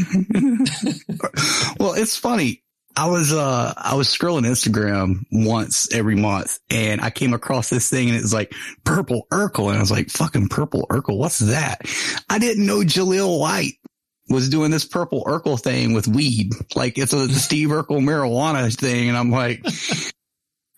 well, 1.81 1.95
it's 1.95 2.17
funny. 2.17 2.63
I 2.97 3.09
was, 3.09 3.33
uh, 3.33 3.75
I 3.77 3.97
was 3.97 4.07
scrolling 4.07 4.47
Instagram 4.47 5.25
once 5.33 5.93
every 5.93 6.15
month 6.15 6.61
and 6.71 7.01
I 7.01 7.11
came 7.11 7.35
across 7.35 7.69
this 7.69 7.91
thing 7.91 8.09
and 8.09 8.17
it 8.17 8.23
was 8.23 8.33
like 8.33 8.55
purple 8.85 9.27
Urkel. 9.33 9.71
And 9.71 9.79
I 9.79 9.81
was 9.81 9.91
like, 9.91 10.09
fucking 10.09 10.51
purple 10.51 10.87
Urkel. 10.89 11.19
What's 11.19 11.41
that? 11.41 11.81
I 12.31 12.39
didn't 12.39 12.65
know 12.65 12.81
Jaleel 12.81 13.41
White 13.41 13.79
was 14.28 14.49
doing 14.49 14.71
this 14.71 14.85
purple 14.85 15.25
Urkel 15.25 15.61
thing 15.61 15.93
with 15.93 16.09
weed. 16.09 16.52
Like 16.75 16.99
it's 16.99 17.12
a 17.12 17.28
Steve 17.33 17.69
Urkel 17.69 18.00
marijuana 18.00 18.75
thing. 18.75 19.09
And 19.09 19.19
I'm 19.19 19.31
like, 19.31 19.64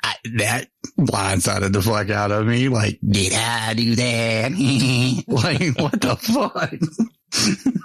I, 0.03 0.15
that 0.37 0.69
blindsided 0.99 1.73
the 1.73 1.83
fuck 1.83 2.11
out 2.11 2.33
of 2.33 2.47
me. 2.47 2.69
Like, 2.69 2.99
did 3.07 3.33
I 3.35 3.75
do 3.75 3.95
that? 3.97 4.53
like, 5.29 5.79
what 5.79 6.01
the 6.01 6.17
fuck? 6.17 7.73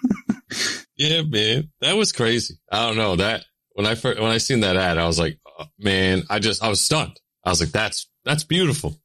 Yeah, 0.97 1.23
man. 1.23 1.71
That 1.81 1.95
was 1.97 2.11
crazy. 2.11 2.59
I 2.71 2.85
don't 2.85 2.97
know 2.97 3.15
that 3.15 3.43
when 3.73 3.87
I 3.87 3.95
first, 3.95 4.19
when 4.19 4.29
I 4.29 4.37
seen 4.37 4.59
that 4.59 4.75
ad, 4.75 4.99
I 4.99 5.07
was 5.07 5.17
like, 5.17 5.39
oh, 5.47 5.65
man, 5.79 6.23
I 6.29 6.37
just, 6.37 6.63
I 6.63 6.69
was 6.69 6.79
stunned. 6.79 7.19
I 7.43 7.49
was 7.49 7.59
like, 7.59 7.71
that's, 7.71 8.07
that's 8.23 8.43
beautiful. 8.43 9.00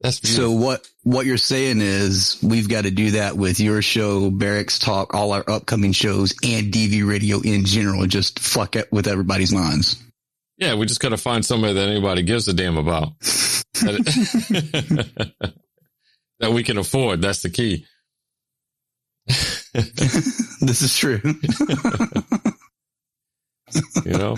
That's 0.00 0.20
beautiful. 0.20 0.44
So 0.44 0.64
what, 0.64 0.88
what 1.02 1.26
you're 1.26 1.38
saying 1.38 1.80
is 1.80 2.38
we've 2.42 2.68
got 2.68 2.84
to 2.84 2.90
do 2.92 3.12
that 3.12 3.36
with 3.36 3.58
your 3.58 3.82
show, 3.82 4.30
Barracks 4.30 4.78
Talk, 4.78 5.14
all 5.14 5.32
our 5.32 5.44
upcoming 5.48 5.92
shows 5.92 6.34
and 6.44 6.72
DV 6.72 7.08
radio 7.08 7.40
in 7.40 7.64
general, 7.64 8.06
just 8.06 8.38
fuck 8.38 8.76
it 8.76 8.92
with 8.92 9.08
everybody's 9.08 9.52
minds. 9.52 10.00
yeah, 10.56 10.74
we 10.76 10.86
just 10.86 11.00
got 11.00 11.08
to 11.08 11.16
find 11.16 11.44
somebody 11.44 11.74
that 11.74 11.88
anybody 11.88 12.22
gives 12.22 12.46
a 12.48 12.52
damn 12.52 12.76
about 12.78 13.18
that, 13.20 14.04
that 16.40 16.52
we 16.52 16.62
can 16.62 16.78
afford. 16.78 17.20
That's 17.20 17.42
the 17.42 17.50
key. 17.50 17.84
this 19.26 20.80
is 20.82 20.96
true. 20.96 21.20
You 24.06 24.12
know, 24.12 24.36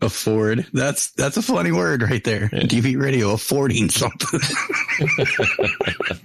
Afford. 0.00 0.66
That's 0.72 1.10
that's 1.12 1.36
a 1.38 1.42
funny 1.42 1.72
word 1.72 2.02
right 2.02 2.22
there. 2.22 2.50
Yeah. 2.52 2.60
DV 2.64 3.00
radio 3.00 3.32
affording 3.32 3.88
something. 3.88 4.40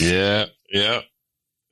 Yeah, 0.00 0.46
yeah. 0.72 1.02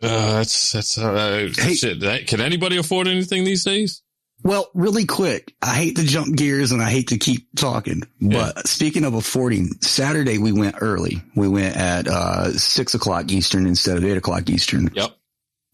Uh, 0.02 0.32
that's 0.34 0.72
that's 0.72 0.98
uh, 0.98 1.48
Hey. 1.56 1.74
shit. 1.74 2.00
That- 2.00 2.26
Can 2.26 2.40
anybody 2.40 2.76
afford 2.76 3.08
anything 3.08 3.44
these 3.44 3.64
days? 3.64 4.02
well, 4.42 4.68
really 4.74 5.06
quick. 5.06 5.54
I 5.62 5.74
hate 5.74 5.96
to 5.96 6.04
jump 6.04 6.36
gears 6.36 6.70
and 6.70 6.82
I 6.82 6.90
hate 6.90 7.08
to 7.08 7.18
keep 7.18 7.48
talking, 7.56 8.02
but 8.20 8.68
speaking 8.68 9.04
of 9.04 9.14
affording, 9.14 9.70
Saturday 9.80 10.38
we 10.38 10.52
went 10.52 10.76
early. 10.80 11.22
We 11.34 11.48
went 11.48 11.76
at 11.76 12.06
uh 12.06 12.52
six 12.52 12.94
o'clock 12.94 13.30
Eastern 13.32 13.66
instead 13.66 13.96
of 13.96 14.04
eight 14.04 14.16
o'clock 14.16 14.48
Eastern. 14.50 14.90
Yep. 14.94 15.10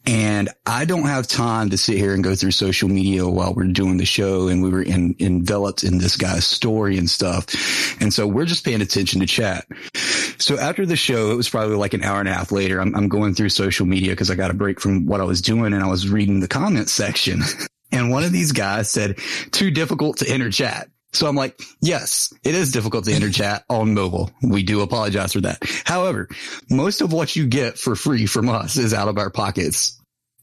And 0.07 0.49
I 0.67 0.87
don't 0.87 1.07
have 1.07 1.27
time 1.27 1.71
to 1.71 1.79
sit 1.79 1.99
here 1.99 2.15
and 2.15 2.25
go 2.25 2.35
through 2.35 2.53
social 2.53 2.89
media 2.89 3.29
while 3.29 3.55
we're 3.55 3.65
doing 3.67 3.99
the 3.99 4.07
show 4.07 4.49
and 4.49 4.63
we 4.63 4.71
were 4.71 4.83
in, 4.83 5.15
enveloped 5.21 5.85
in 5.85 5.99
this 5.99 6.17
guy's 6.17 6.47
story 6.47 6.97
and 6.97 7.09
stuff. 7.09 7.47
And 8.01 8.13
so 8.13 8.27
we're 8.27 8.47
just 8.47 8.65
paying 8.65 8.81
attention 8.81 9.21
to 9.21 9.27
chat. 9.27 9.67
So 10.39 10.59
after 10.59 10.87
the 10.87 10.97
show, 10.97 11.33
it 11.33 11.37
was 11.37 11.51
probably 11.51 11.77
like 11.77 11.93
an 11.95 12.03
hour 12.03 12.19
and 12.19 12.29
a 12.29 12.33
half 12.33 12.51
later. 12.51 12.81
I'm, 12.81 12.95
I'm 12.97 13.09
going 13.09 13.35
through 13.35 13.51
social 13.51 13.85
media 13.87 14.11
because 14.11 14.31
I 14.31 14.37
got 14.37 14.51
a 14.51 14.55
break 14.55 14.81
from 14.81 15.07
what 15.07 15.21
I 15.21 15.25
was 15.25 15.43
doing 15.43 15.75
and 15.75 15.83
I 15.83 15.89
was 15.89 16.09
reading 16.09 16.41
the 16.41 16.49
comments 16.49 16.93
section. 16.93 17.43
And 17.93 18.11
one 18.11 18.23
of 18.23 18.31
these 18.31 18.53
guys 18.53 18.89
said, 18.89 19.19
too 19.51 19.73
difficult 19.73 20.19
to 20.19 20.31
enter 20.31 20.49
chat. 20.49 20.89
So 21.13 21.27
I'm 21.27 21.37
like, 21.37 21.61
yes, 21.81 22.33
it 22.45 22.55
is 22.55 22.71
difficult 22.73 23.05
to 23.07 23.13
enter 23.13 23.31
chat 23.31 23.65
on 23.69 23.95
mobile. 23.95 24.31
We 24.43 24.63
do 24.63 24.81
apologize 24.81 25.33
for 25.33 25.41
that. 25.41 25.59
However, 25.85 26.29
most 26.71 27.01
of 27.01 27.13
what 27.13 27.35
you 27.35 27.47
get 27.47 27.79
for 27.79 27.97
free 27.97 28.27
from 28.27 28.49
us 28.49 28.77
is 28.77 28.95
out 28.95 29.09
of 29.09 29.19
our 29.19 29.31
pockets. 29.31 29.97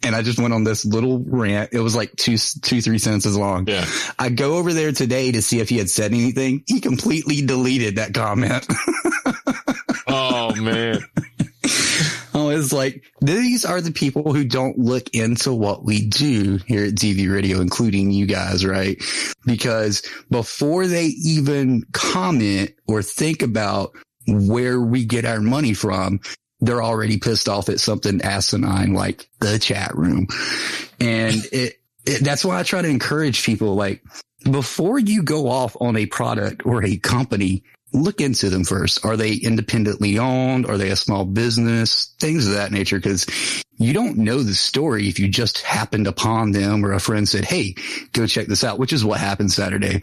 And 0.03 0.15
I 0.15 0.21
just 0.21 0.39
went 0.39 0.53
on 0.53 0.63
this 0.63 0.85
little 0.85 1.23
rant. 1.25 1.71
It 1.73 1.79
was 1.79 1.95
like 1.95 2.15
two, 2.15 2.37
two, 2.37 2.81
three 2.81 2.99
sentences 2.99 3.35
long. 3.37 3.67
Yeah. 3.67 3.85
I 4.19 4.29
go 4.29 4.57
over 4.57 4.71
there 4.73 4.91
today 4.91 5.31
to 5.31 5.41
see 5.41 5.59
if 5.59 5.69
he 5.69 5.77
had 5.77 5.89
said 5.89 6.11
anything. 6.11 6.63
He 6.67 6.81
completely 6.81 7.41
deleted 7.41 7.95
that 7.95 8.13
comment. 8.13 8.67
Oh 10.09 10.55
man. 10.55 10.99
It's 12.49 12.73
like 12.73 13.03
these 13.21 13.65
are 13.65 13.81
the 13.81 13.91
people 13.91 14.33
who 14.33 14.45
don't 14.45 14.77
look 14.77 15.09
into 15.13 15.53
what 15.53 15.83
we 15.83 16.07
do 16.07 16.59
here 16.67 16.85
at 16.85 16.95
DV 16.95 17.31
Radio, 17.31 17.61
including 17.61 18.11
you 18.11 18.25
guys, 18.25 18.65
right? 18.65 19.01
Because 19.45 20.03
before 20.29 20.87
they 20.87 21.05
even 21.05 21.83
comment 21.93 22.71
or 22.87 23.01
think 23.01 23.41
about 23.41 23.91
where 24.27 24.81
we 24.81 25.05
get 25.05 25.25
our 25.25 25.39
money 25.39 25.73
from, 25.73 26.19
they're 26.59 26.83
already 26.83 27.17
pissed 27.17 27.47
off 27.47 27.69
at 27.69 27.79
something 27.79 28.21
asinine 28.21 28.93
like 28.93 29.29
the 29.39 29.59
chat 29.59 29.95
room. 29.95 30.27
And 30.99 31.35
it, 31.51 31.79
it 32.05 32.23
that's 32.23 32.43
why 32.43 32.59
I 32.59 32.63
try 32.63 32.81
to 32.81 32.89
encourage 32.89 33.45
people 33.45 33.75
like 33.75 34.03
before 34.43 34.99
you 34.99 35.23
go 35.23 35.49
off 35.49 35.75
on 35.79 35.95
a 35.97 36.05
product 36.05 36.65
or 36.65 36.83
a 36.83 36.97
company, 36.97 37.63
look 37.93 38.21
into 38.21 38.49
them 38.49 38.63
first. 38.63 39.05
Are 39.05 39.17
they 39.17 39.33
independently 39.33 40.19
owned? 40.19 40.65
Are 40.65 40.77
they 40.77 40.89
a 40.89 40.95
small 40.95 41.25
business? 41.25 42.13
Things 42.19 42.47
of 42.47 42.53
that 42.53 42.71
nature. 42.71 42.99
Cause 42.99 43.25
you 43.77 43.93
don't 43.93 44.17
know 44.17 44.41
the 44.41 44.55
story 44.55 45.07
if 45.07 45.19
you 45.19 45.29
just 45.29 45.61
happened 45.61 46.07
upon 46.07 46.51
them 46.51 46.85
or 46.85 46.93
a 46.93 46.99
friend 46.99 47.27
said, 47.27 47.45
Hey, 47.45 47.75
go 48.11 48.27
check 48.27 48.47
this 48.47 48.63
out, 48.63 48.79
which 48.79 48.93
is 48.93 49.05
what 49.05 49.19
happened 49.19 49.51
Saturday. 49.51 50.01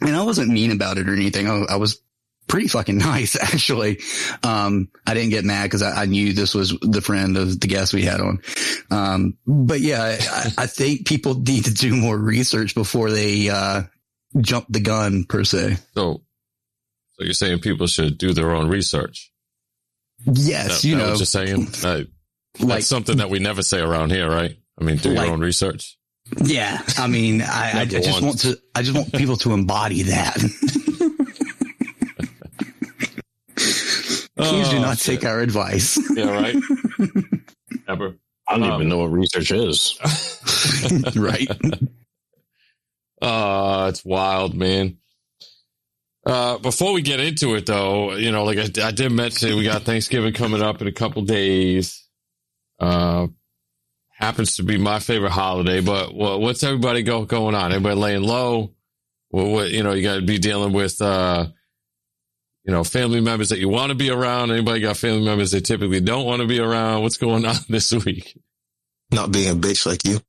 And 0.00 0.16
I 0.16 0.22
wasn't 0.22 0.50
mean 0.50 0.70
about 0.70 0.98
it 0.98 1.08
or 1.08 1.14
anything. 1.14 1.48
I, 1.48 1.64
I 1.70 1.76
was 1.76 2.00
pretty 2.46 2.68
fucking 2.68 2.98
nice, 2.98 3.36
actually. 3.36 4.00
Um, 4.42 4.88
I 5.06 5.14
didn't 5.14 5.30
get 5.30 5.44
mad 5.44 5.64
because 5.64 5.82
I, 5.82 6.02
I 6.02 6.06
knew 6.06 6.32
this 6.32 6.54
was 6.54 6.76
the 6.80 7.00
friend 7.00 7.36
of 7.36 7.60
the 7.60 7.66
guest 7.66 7.94
we 7.94 8.02
had 8.02 8.20
on. 8.20 8.42
Um, 8.90 9.38
but 9.46 9.80
yeah, 9.80 10.02
I, 10.02 10.52
I 10.58 10.66
think 10.66 11.06
people 11.06 11.34
need 11.40 11.64
to 11.66 11.74
do 11.74 11.94
more 11.94 12.16
research 12.16 12.74
before 12.74 13.10
they, 13.10 13.48
uh, 13.50 13.82
jump 14.40 14.66
the 14.68 14.80
gun 14.80 15.24
per 15.24 15.44
se. 15.44 15.76
So, 15.94 16.23
so 17.18 17.24
you're 17.24 17.32
saying 17.34 17.60
people 17.60 17.86
should 17.86 18.18
do 18.18 18.32
their 18.32 18.50
own 18.54 18.68
research? 18.68 19.30
Yes, 20.26 20.82
That- 20.82 20.88
you 20.88 20.96
that 20.96 21.02
know, 21.02 21.10
what 21.10 21.18
you're 21.18 21.26
saying. 21.26 21.68
Like, 22.60 22.68
that's 22.68 22.86
something 22.86 23.16
that 23.16 23.30
we 23.30 23.40
never 23.40 23.62
say 23.62 23.80
around 23.80 24.12
here, 24.12 24.30
right? 24.30 24.56
I 24.80 24.84
mean, 24.84 24.96
do 24.98 25.10
Like- 25.10 25.24
your 25.26 25.34
own 25.34 25.40
research. 25.40 25.96
yeah, 26.44 26.80
I 26.96 27.08
mean, 27.08 27.42
I, 27.42 27.72
I, 27.74 27.80
I 27.80 27.84
just 27.84 28.12
one. 28.12 28.24
want 28.26 28.38
to, 28.42 28.56
I 28.76 28.82
just 28.82 28.96
want 28.96 29.12
people 29.12 29.36
to 29.38 29.52
embody 29.52 30.02
that. 30.02 30.36
Please 33.56 34.68
do 34.68 34.76
Oh, 34.78 34.82
not 34.82 34.98
shit. 34.98 35.20
take 35.20 35.28
our 35.28 35.40
advice. 35.40 35.98
Yeah, 36.16 36.30
right. 36.30 36.56
Ever. 37.88 38.14
I 38.48 38.58
don't 38.58 38.64
Um, 38.70 38.74
even 38.74 38.88
know 38.88 38.98
what 38.98 39.12
research 39.12 39.50
is. 39.52 39.98
right. 41.16 41.48
Uh, 43.22 43.86
it's 43.90 44.04
wild, 44.04 44.54
man. 44.54 44.98
Uh, 46.26 46.58
before 46.58 46.92
we 46.92 47.02
get 47.02 47.20
into 47.20 47.54
it 47.54 47.66
though, 47.66 48.14
you 48.14 48.32
know, 48.32 48.44
like 48.44 48.58
I, 48.58 48.86
I 48.86 48.90
did 48.92 49.12
mention, 49.12 49.56
we 49.56 49.64
got 49.64 49.82
Thanksgiving 49.82 50.32
coming 50.32 50.62
up 50.62 50.80
in 50.80 50.88
a 50.88 50.92
couple 50.92 51.22
days. 51.22 52.02
Uh, 52.80 53.26
happens 54.10 54.56
to 54.56 54.62
be 54.62 54.78
my 54.78 55.00
favorite 55.00 55.32
holiday, 55.32 55.80
but 55.80 56.14
what, 56.14 56.40
what's 56.40 56.62
everybody 56.62 57.02
go, 57.02 57.24
going 57.24 57.54
on? 57.54 57.72
Everybody 57.72 57.96
laying 57.96 58.22
low? 58.22 58.72
Well, 59.30 59.50
what, 59.50 59.70
you 59.70 59.82
know, 59.82 59.92
you 59.92 60.02
got 60.02 60.16
to 60.16 60.22
be 60.22 60.38
dealing 60.38 60.72
with, 60.72 61.02
uh, 61.02 61.48
you 62.64 62.72
know, 62.72 62.84
family 62.84 63.20
members 63.20 63.50
that 63.50 63.58
you 63.58 63.68
want 63.68 63.90
to 63.90 63.94
be 63.94 64.10
around. 64.10 64.50
Anybody 64.50 64.80
got 64.80 64.96
family 64.96 65.24
members 65.24 65.50
they 65.50 65.60
typically 65.60 66.00
don't 66.00 66.24
want 66.24 66.40
to 66.40 66.48
be 66.48 66.60
around? 66.60 67.02
What's 67.02 67.18
going 67.18 67.44
on 67.46 67.56
this 67.68 67.92
week? 67.92 68.38
Not 69.10 69.30
being 69.30 69.50
a 69.50 69.54
bitch 69.60 69.84
like 69.84 70.04
you. 70.04 70.20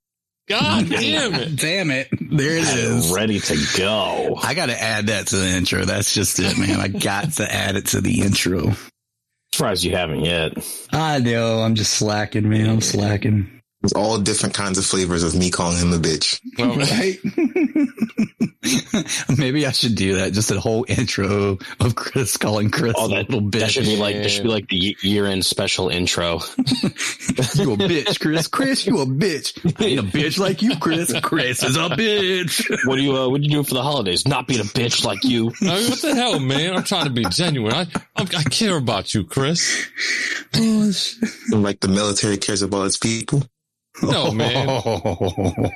God 0.48 0.88
damn 0.90 1.34
it. 1.34 1.56
Damn 1.56 1.90
it. 1.90 2.08
There 2.12 2.56
it 2.56 2.64
is. 2.64 3.12
Ready 3.12 3.40
to 3.40 3.56
go. 3.76 4.38
I 4.40 4.54
got 4.54 4.66
to 4.66 4.80
add 4.80 5.08
that 5.08 5.28
to 5.28 5.36
the 5.36 5.48
intro. 5.48 5.84
That's 5.84 6.14
just 6.14 6.38
it, 6.38 6.56
man. 6.56 6.80
I 6.80 6.88
got 6.88 7.32
to 7.34 7.52
add 7.52 7.76
it 7.76 7.86
to 7.88 8.00
the 8.00 8.22
intro. 8.22 8.72
Surprised 9.52 9.84
you 9.84 9.96
haven't 9.96 10.24
yet. 10.24 10.52
I 10.92 11.18
know. 11.18 11.60
I'm 11.60 11.74
just 11.74 11.94
slacking, 11.94 12.48
man. 12.48 12.68
I'm 12.68 12.80
slacking. 12.80 13.55
There's 13.86 14.02
all 14.02 14.18
different 14.18 14.52
kinds 14.56 14.78
of 14.78 14.84
flavors 14.84 15.22
of 15.22 15.36
me 15.36 15.48
calling 15.48 15.78
him 15.78 15.92
a 15.92 15.96
bitch. 15.98 16.40
Well, 16.58 16.76
Right? 16.76 17.20
Maybe 19.38 19.64
I 19.64 19.70
should 19.70 19.94
do 19.94 20.16
that. 20.16 20.32
Just 20.32 20.50
a 20.50 20.58
whole 20.58 20.84
intro 20.88 21.56
of 21.78 21.94
Chris 21.94 22.36
calling 22.36 22.68
Chris 22.70 22.94
Oh, 22.98 23.04
a 23.06 23.08
that, 23.10 23.30
little 23.30 23.48
bitch. 23.48 23.60
that 23.60 23.70
should 23.70 23.84
be 23.84 23.96
like 23.96 24.16
that 24.16 24.28
should 24.28 24.42
be 24.42 24.48
like 24.48 24.68
the 24.68 24.96
year 25.02 25.26
end 25.26 25.44
special 25.46 25.88
intro. 25.88 26.40
you 26.58 27.72
a 27.72 27.76
bitch, 27.76 28.18
Chris. 28.18 28.48
Chris, 28.48 28.84
you 28.88 28.98
a 28.98 29.06
bitch. 29.06 29.56
I 29.80 29.84
ain't 29.84 30.00
a 30.00 30.02
bitch 30.02 30.36
like 30.40 30.62
you, 30.62 30.76
Chris. 30.80 31.14
Chris 31.22 31.62
is 31.62 31.76
a 31.76 31.90
bitch. 31.90 32.68
What 32.88 32.96
do 32.96 33.02
you 33.02 33.16
uh, 33.16 33.28
what 33.28 33.40
do 33.40 33.44
you 33.46 33.50
do 33.52 33.62
for 33.62 33.74
the 33.74 33.84
holidays? 33.84 34.26
Not 34.26 34.48
being 34.48 34.60
a 34.60 34.64
bitch 34.64 35.04
like 35.04 35.22
you. 35.22 35.52
I 35.62 35.64
mean, 35.78 35.90
what 35.90 36.02
the 36.02 36.14
hell, 36.16 36.40
man? 36.40 36.74
I'm 36.74 36.82
trying 36.82 37.04
to 37.04 37.10
be 37.10 37.24
genuine. 37.26 37.72
I, 37.72 37.86
I'm, 38.16 38.26
I 38.36 38.42
care 38.50 38.76
about 38.76 39.14
you, 39.14 39.22
Chris. 39.22 39.86
Oh, 40.56 40.92
Like 41.52 41.78
the 41.78 41.88
military 41.88 42.36
cares 42.38 42.62
about 42.62 42.86
its 42.86 42.98
people. 42.98 43.44
No, 44.02 44.30
man. 44.32 44.66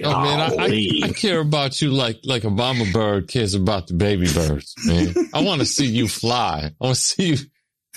No, 0.00 0.18
man, 0.22 0.40
I, 0.40 0.64
I, 0.64 1.00
I 1.04 1.12
care 1.12 1.40
about 1.40 1.82
you 1.82 1.90
like, 1.90 2.20
like 2.24 2.44
a 2.44 2.50
mama 2.50 2.86
bird 2.90 3.28
cares 3.28 3.54
about 3.54 3.86
the 3.86 3.92
baby 3.92 4.26
birds, 4.32 4.74
man. 4.86 5.14
I 5.34 5.42
want 5.42 5.60
to 5.60 5.66
see 5.66 5.84
you 5.84 6.08
fly. 6.08 6.70
I 6.80 6.84
want 6.84 6.96
to 6.96 7.02
see 7.02 7.28
you 7.34 7.36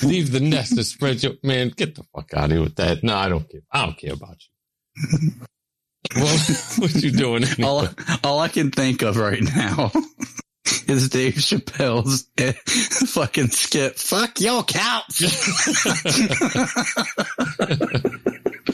leave 0.04 0.32
the 0.32 0.42
nest 0.42 0.74
and 0.74 0.86
spread 0.86 1.24
your, 1.24 1.34
man, 1.44 1.70
get 1.70 1.96
the 1.96 2.04
fuck 2.14 2.34
out 2.34 2.46
of 2.46 2.52
here 2.52 2.62
with 2.62 2.76
that. 2.76 3.04
No, 3.04 3.16
I 3.16 3.30
don't 3.30 3.50
care. 3.50 3.62
I 3.72 3.86
don't 3.86 3.98
care 3.98 4.14
about 4.14 4.38
you. 4.44 5.32
Well, 6.16 6.38
what 6.78 6.94
you 6.96 7.12
doing? 7.12 7.44
anyway? 7.46 7.64
all, 7.64 7.88
all 8.24 8.40
I 8.40 8.50
can 8.50 8.72
think 8.72 9.02
of 9.02 9.18
right 9.18 9.42
now 9.42 9.92
is 10.88 11.10
Dave 11.10 11.36
Chappelle's 11.36 12.28
fucking 13.12 13.48
skit. 13.48 13.98
Fuck 13.98 14.42
your 14.42 14.64
couch. 14.64 15.24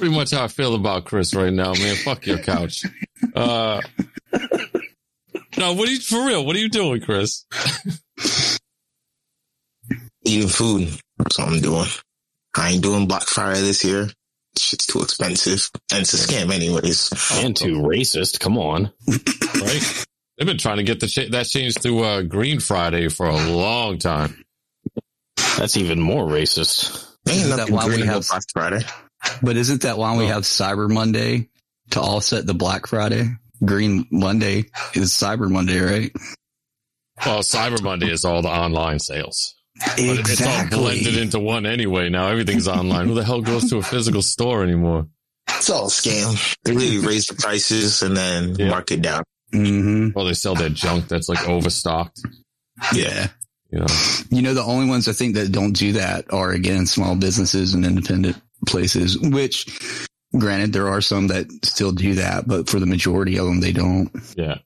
Pretty 0.03 0.17
much 0.17 0.31
how 0.31 0.43
I 0.43 0.47
feel 0.49 0.75
about 0.75 1.05
Chris 1.05 1.33
right 1.33 1.53
now, 1.53 1.71
man. 1.75 1.95
Fuck 1.95 2.25
your 2.25 2.39
couch. 2.39 2.83
Uh, 3.33 3.79
no, 5.57 5.71
what 5.75 5.87
are 5.87 5.91
you, 5.93 6.01
for 6.01 6.27
real? 6.27 6.45
What 6.45 6.57
are 6.57 6.59
you 6.59 6.67
doing, 6.67 6.99
Chris? 6.99 7.45
Eating 10.25 10.49
food. 10.49 10.89
That's 11.17 11.39
what 11.39 11.47
I'm 11.47 11.61
doing. 11.61 11.87
I 12.53 12.71
ain't 12.71 12.83
doing 12.83 13.07
Black 13.07 13.23
Friday 13.23 13.61
this 13.61 13.85
year. 13.85 14.09
Shit's 14.57 14.87
too 14.87 14.99
expensive. 15.01 15.69
And 15.93 16.01
it's 16.01 16.13
a 16.13 16.17
scam 16.17 16.51
anyways. 16.53 17.13
And 17.41 17.55
too 17.55 17.77
racist. 17.79 18.41
Come 18.41 18.57
on. 18.57 18.91
right? 19.07 20.05
They've 20.37 20.45
been 20.45 20.57
trying 20.57 20.77
to 20.77 20.83
get 20.83 20.99
the 20.99 21.07
cha- 21.07 21.29
that 21.31 21.45
changed 21.45 21.81
to 21.83 21.99
uh, 22.01 22.21
Green 22.23 22.59
Friday 22.59 23.07
for 23.07 23.27
a 23.27 23.37
long 23.51 23.99
time. 23.99 24.43
That's 25.57 25.77
even 25.77 26.01
more 26.01 26.25
racist. 26.25 27.07
Ain't 27.29 27.37
Isn't 27.37 27.55
that 27.55 27.69
why 27.69 27.85
we 27.85 27.91
green 27.93 28.03
about 28.03 28.15
have- 28.15 28.27
Black 28.27 28.43
Friday. 28.51 28.85
But 29.41 29.57
isn't 29.57 29.81
that 29.83 29.97
why 29.97 30.15
we 30.17 30.25
Oh. 30.25 30.27
have 30.27 30.43
Cyber 30.43 30.89
Monday 30.89 31.49
to 31.91 32.01
offset 32.01 32.45
the 32.45 32.53
Black 32.53 32.87
Friday? 32.87 33.29
Green 33.63 34.05
Monday 34.11 34.65
is 34.93 35.11
Cyber 35.11 35.49
Monday, 35.49 35.79
right? 35.79 36.11
Well, 37.25 37.39
Cyber 37.39 37.81
Monday 37.81 38.11
is 38.11 38.25
all 38.25 38.41
the 38.41 38.49
online 38.49 38.99
sales. 38.99 39.55
But 39.79 39.95
it's 39.97 40.41
all 40.45 40.67
blended 40.69 41.17
into 41.17 41.39
one 41.39 41.65
anyway. 41.65 42.09
Now 42.09 42.27
everything's 42.27 42.67
online. 42.67 43.07
Who 43.07 43.15
the 43.15 43.23
hell 43.23 43.41
goes 43.41 43.69
to 43.69 43.77
a 43.77 43.83
physical 43.83 44.21
store 44.21 44.63
anymore? 44.63 45.07
It's 45.49 45.69
all 45.69 45.85
a 45.87 45.89
scam. 45.89 46.55
They 46.63 46.73
really 46.73 46.97
raise 47.05 47.25
the 47.27 47.35
prices 47.35 48.01
and 48.01 48.15
then 48.15 48.55
Yeah. 48.55 48.69
mark 48.69 48.91
it 48.91 49.01
down. 49.01 49.23
hmm 49.51 50.09
Well, 50.15 50.25
they 50.25 50.33
sell 50.33 50.55
that 50.55 50.73
junk 50.73 51.07
that's 51.07 51.29
like 51.29 51.47
overstocked. 51.47 52.19
Yeah. 52.93 53.27
You 53.71 53.79
know, 53.79 53.85
You 54.29 54.41
know, 54.41 54.53
the 54.53 54.63
only 54.63 54.87
ones 54.87 55.07
I 55.07 55.13
think 55.13 55.35
that 55.35 55.51
don't 55.51 55.73
do 55.73 55.93
that 55.93 56.31
are 56.33 56.51
again 56.51 56.85
small 56.85 57.15
businesses 57.15 57.73
and 57.73 57.85
independent 57.85 58.37
places, 58.65 59.17
which 59.17 60.07
granted 60.37 60.73
there 60.73 60.87
are 60.87 61.01
some 61.01 61.27
that 61.27 61.47
still 61.63 61.91
do 61.91 62.15
that, 62.15 62.47
but 62.47 62.69
for 62.69 62.79
the 62.79 62.85
majority 62.85 63.37
of 63.37 63.45
them, 63.45 63.61
they 63.61 63.71
don't. 63.71 64.11
yeah. 64.35 64.59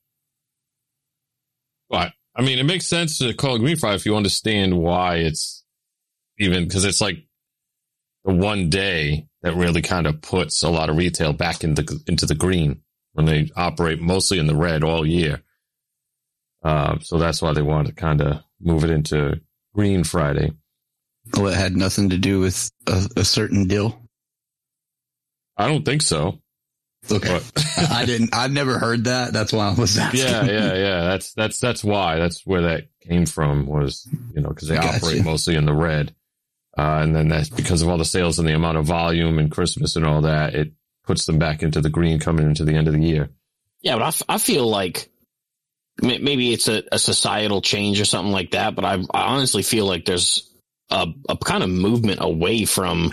But 1.89 2.13
I 2.35 2.41
mean, 2.41 2.59
it 2.59 2.65
makes 2.65 2.85
sense 2.85 3.19
to 3.19 3.33
call 3.33 3.55
it 3.55 3.59
green 3.59 3.77
fry 3.77 3.95
if 3.95 4.05
you 4.05 4.15
understand 4.15 4.77
why 4.77 5.17
it's 5.17 5.63
even 6.37 6.65
because 6.65 6.85
it's 6.85 7.01
like 7.01 7.17
the 8.25 8.33
one 8.33 8.69
day 8.69 9.27
that 9.41 9.55
really 9.55 9.81
kind 9.81 10.05
of 10.05 10.21
puts 10.21 10.63
a 10.63 10.69
lot 10.69 10.89
of 10.89 10.97
retail 10.97 11.33
back 11.33 11.63
into 11.63 11.99
into 12.07 12.25
the 12.25 12.35
green 12.35 12.81
when 13.13 13.25
they 13.25 13.49
operate 13.55 13.99
mostly 13.99 14.37
in 14.37 14.47
the 14.47 14.55
red 14.55 14.83
all 14.83 15.05
year. 15.05 15.41
Uh, 16.63 16.99
so 16.99 17.17
that's 17.17 17.41
why 17.41 17.53
they 17.53 17.61
wanted 17.61 17.89
to 17.89 17.95
kind 17.95 18.21
of 18.21 18.41
move 18.59 18.83
it 18.83 18.89
into 18.89 19.39
Green 19.73 20.03
Friday. 20.03 20.51
Well, 21.33 21.47
it 21.47 21.57
had 21.57 21.75
nothing 21.75 22.09
to 22.09 22.17
do 22.17 22.39
with 22.39 22.69
a, 22.87 23.07
a 23.17 23.25
certain 23.25 23.67
deal. 23.67 23.99
I 25.57 25.67
don't 25.67 25.83
think 25.83 26.01
so. 26.01 26.39
Okay. 27.11 27.41
But 27.53 27.65
I 27.91 28.05
didn't, 28.05 28.33
I've 28.33 28.51
never 28.51 28.77
heard 28.77 29.05
that. 29.05 29.33
That's 29.33 29.53
why 29.53 29.69
I 29.69 29.73
was 29.73 29.97
asking. 29.97 30.21
yeah, 30.21 30.45
yeah, 30.45 30.73
yeah. 30.73 31.01
That's 31.01 31.33
that's 31.33 31.59
that's 31.59 31.83
why. 31.83 32.17
That's 32.17 32.45
where 32.45 32.61
that 32.63 32.87
came 33.01 33.25
from. 33.25 33.65
Was 33.65 34.07
you 34.33 34.41
know 34.41 34.49
because 34.49 34.67
they 34.67 34.75
Gotcha. 34.75 34.97
operate 34.97 35.23
mostly 35.23 35.55
in 35.55 35.65
the 35.65 35.73
red, 35.73 36.13
uh, 36.77 36.99
and 37.01 37.15
then 37.15 37.29
that's 37.29 37.49
because 37.49 37.81
of 37.81 37.89
all 37.89 37.97
the 37.97 38.05
sales 38.05 38.39
and 38.39 38.47
the 38.47 38.55
amount 38.55 38.77
of 38.77 38.85
volume 38.85 39.39
and 39.39 39.51
Christmas 39.51 39.95
and 39.95 40.05
all 40.05 40.21
that. 40.21 40.55
It 40.55 40.73
puts 41.05 41.25
them 41.25 41.39
back 41.39 41.63
into 41.63 41.81
the 41.81 41.89
green 41.89 42.19
coming 42.19 42.45
into 42.45 42.65
the 42.65 42.73
end 42.73 42.87
of 42.87 42.93
the 42.93 43.01
year. 43.01 43.29
Yeah, 43.81 43.95
but 43.95 44.03
I, 44.03 44.07
f- 44.07 44.23
I 44.27 44.37
feel 44.39 44.67
like 44.67 45.09
maybe 46.01 46.51
it's 46.51 46.67
a, 46.67 46.83
a 46.91 46.99
societal 46.99 47.61
change 47.61 48.01
or 48.01 48.05
something 48.05 48.31
like 48.31 48.51
that. 48.51 48.75
But 48.75 48.85
I, 48.85 48.95
I 49.13 49.21
honestly 49.33 49.63
feel 49.63 49.85
like 49.85 50.05
there's 50.05 50.46
a, 50.89 51.07
a 51.29 51.37
kind 51.37 51.63
of 51.63 51.69
movement 51.69 52.19
away 52.21 52.65
from 52.65 53.11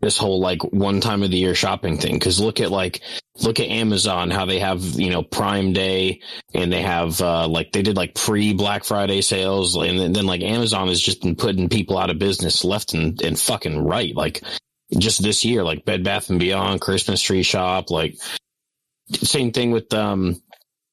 this 0.00 0.18
whole 0.18 0.40
like 0.40 0.62
one 0.62 1.00
time 1.00 1.22
of 1.22 1.30
the 1.30 1.38
year 1.38 1.54
shopping 1.54 1.96
thing. 1.96 2.20
Cause 2.20 2.38
look 2.38 2.60
at 2.60 2.70
like, 2.70 3.00
look 3.40 3.60
at 3.60 3.68
Amazon, 3.68 4.30
how 4.30 4.44
they 4.44 4.58
have, 4.58 4.82
you 4.82 5.10
know, 5.10 5.22
Prime 5.22 5.72
Day 5.72 6.20
and 6.54 6.72
they 6.72 6.82
have, 6.82 7.20
uh, 7.20 7.48
like 7.48 7.72
they 7.72 7.82
did 7.82 7.96
like 7.96 8.14
pre 8.14 8.52
Black 8.52 8.84
Friday 8.84 9.22
sales. 9.22 9.74
And 9.74 9.98
then, 9.98 10.12
then 10.12 10.26
like 10.26 10.42
Amazon 10.42 10.88
has 10.88 11.00
just 11.00 11.22
been 11.22 11.34
putting 11.34 11.68
people 11.68 11.96
out 11.96 12.10
of 12.10 12.18
business 12.18 12.62
left 12.62 12.92
and, 12.92 13.20
and 13.22 13.38
fucking 13.38 13.78
right. 13.78 14.14
Like 14.14 14.42
just 14.98 15.22
this 15.22 15.44
year, 15.44 15.64
like 15.64 15.86
Bed 15.86 16.04
Bath 16.04 16.28
and 16.28 16.38
Beyond, 16.38 16.80
Christmas 16.82 17.22
Tree 17.22 17.42
Shop, 17.42 17.90
like 17.90 18.16
same 19.12 19.50
thing 19.50 19.70
with, 19.70 19.92
um, 19.94 20.40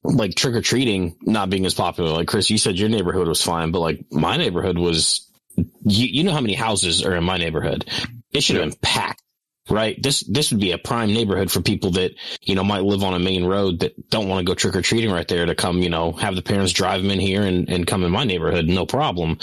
like 0.06 0.36
trick 0.36 0.56
or 0.56 0.62
treating 0.62 1.18
not 1.22 1.50
being 1.50 1.66
as 1.66 1.74
popular. 1.74 2.12
Like 2.12 2.28
Chris, 2.28 2.50
you 2.50 2.58
said 2.58 2.80
your 2.80 2.90
neighborhood 2.90 3.28
was 3.28 3.44
fine, 3.44 3.72
but 3.72 3.80
like 3.80 4.06
my 4.12 4.38
neighborhood 4.38 4.78
was, 4.78 5.23
you, 5.56 5.66
you 6.08 6.24
know 6.24 6.32
how 6.32 6.42
many 6.42 6.54
houses 6.54 7.06
are 7.06 7.16
in 7.16 7.24
my 7.24 7.38
neighborhood? 7.38 7.90
It 8.32 8.44
should 8.44 8.56
have 8.56 8.70
been 8.70 8.80
packed, 8.82 9.22
right? 9.70 10.02
This, 10.02 10.22
this 10.22 10.52
would 10.52 10.62
be 10.62 10.72
a 10.72 10.78
prime 10.78 11.14
neighborhood 11.14 11.52
for 11.52 11.62
people 11.62 11.92
that, 11.92 12.12
you 12.42 12.56
know, 12.56 12.64
might 12.64 12.84
live 12.84 13.04
on 13.04 13.14
a 13.14 13.20
main 13.20 13.46
road 13.46 13.80
that 13.82 14.10
don't 14.10 14.28
want 14.28 14.40
to 14.40 14.50
go 14.50 14.56
trick 14.56 14.76
or 14.76 14.82
treating 14.82 15.12
right 15.12 15.28
there 15.28 15.46
to 15.46 15.56
come, 15.56 15.80
you 15.80 15.90
know, 15.90 16.12
have 16.14 16.36
the 16.36 16.42
parents 16.42 16.74
drive 16.74 17.02
them 17.02 17.12
in 17.12 17.20
here 17.20 17.44
and, 17.44 17.70
and 17.70 17.88
come 17.88 18.04
in 18.04 18.12
my 18.12 18.24
neighborhood. 18.24 18.68
No 18.68 18.86
problem. 18.86 19.38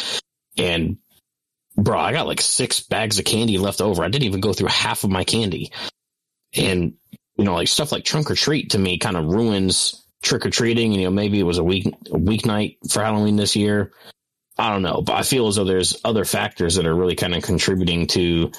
And 0.57 0.99
bro, 1.77 1.99
I 1.99 2.13
got 2.13 2.27
like 2.27 2.41
six 2.41 2.81
bags 2.81 3.19
of 3.19 3.25
candy 3.25 3.59
left 3.59 3.81
over. 3.81 4.03
I 4.03 4.09
didn't 4.09 4.25
even 4.25 4.41
go 4.41 4.53
through 4.53 4.69
half 4.69 5.05
of 5.05 5.11
my 5.11 5.25
candy. 5.25 5.73
And, 6.55 6.95
you 7.37 7.45
know, 7.45 7.55
like 7.55 7.69
stuff 7.69 7.93
like 7.93 8.05
trunk 8.05 8.31
or 8.31 8.35
treat 8.35 8.71
to 8.71 8.79
me 8.79 8.99
kind 8.99 9.17
of 9.17 9.27
ruins 9.27 10.05
trick 10.23 10.45
or 10.45 10.51
treating. 10.51 10.93
You 10.93 11.05
know, 11.05 11.11
maybe 11.11 11.39
it 11.41 11.45
was 11.45 11.59
a 11.59 11.65
week, 11.65 11.87
a 11.87 12.19
weeknight 12.19 12.77
for 12.91 13.03
Halloween 13.03 13.37
this 13.37 13.57
year. 13.57 13.93
I 14.61 14.71
don't 14.71 14.83
know, 14.83 15.01
but 15.01 15.15
I 15.15 15.23
feel 15.23 15.49
as 15.49 15.57
though 15.57 15.65
there's 15.65 15.99
other 16.05 16.27
factors 16.27 16.77
that 16.77 16.87
are 16.87 16.95
really 16.95 17.17
kind 17.17 17.35
of 17.35 17.43
contributing 17.43 18.07
to 18.09 18.53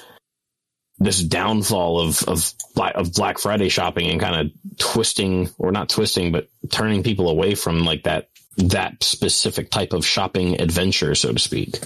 this 0.98 1.22
downfall 1.22 2.00
of, 2.00 2.24
of, 2.24 2.52
Black- 2.74 2.96
of 2.96 3.14
Black 3.14 3.38
Friday 3.38 3.68
shopping 3.68 4.10
and 4.10 4.20
kind 4.20 4.48
of 4.48 4.78
twisting 4.78 5.48
or 5.58 5.70
not 5.70 5.88
twisting, 5.88 6.32
but 6.32 6.48
turning 6.72 7.04
people 7.04 7.30
away 7.30 7.54
from 7.54 7.84
like 7.84 8.02
that, 8.04 8.30
that 8.58 9.02
specific 9.04 9.70
type 9.70 9.92
of 9.92 10.04
shopping 10.04 10.60
adventure, 10.60 11.14
so 11.14 11.32
to 11.32 11.38
speak. 11.38 11.78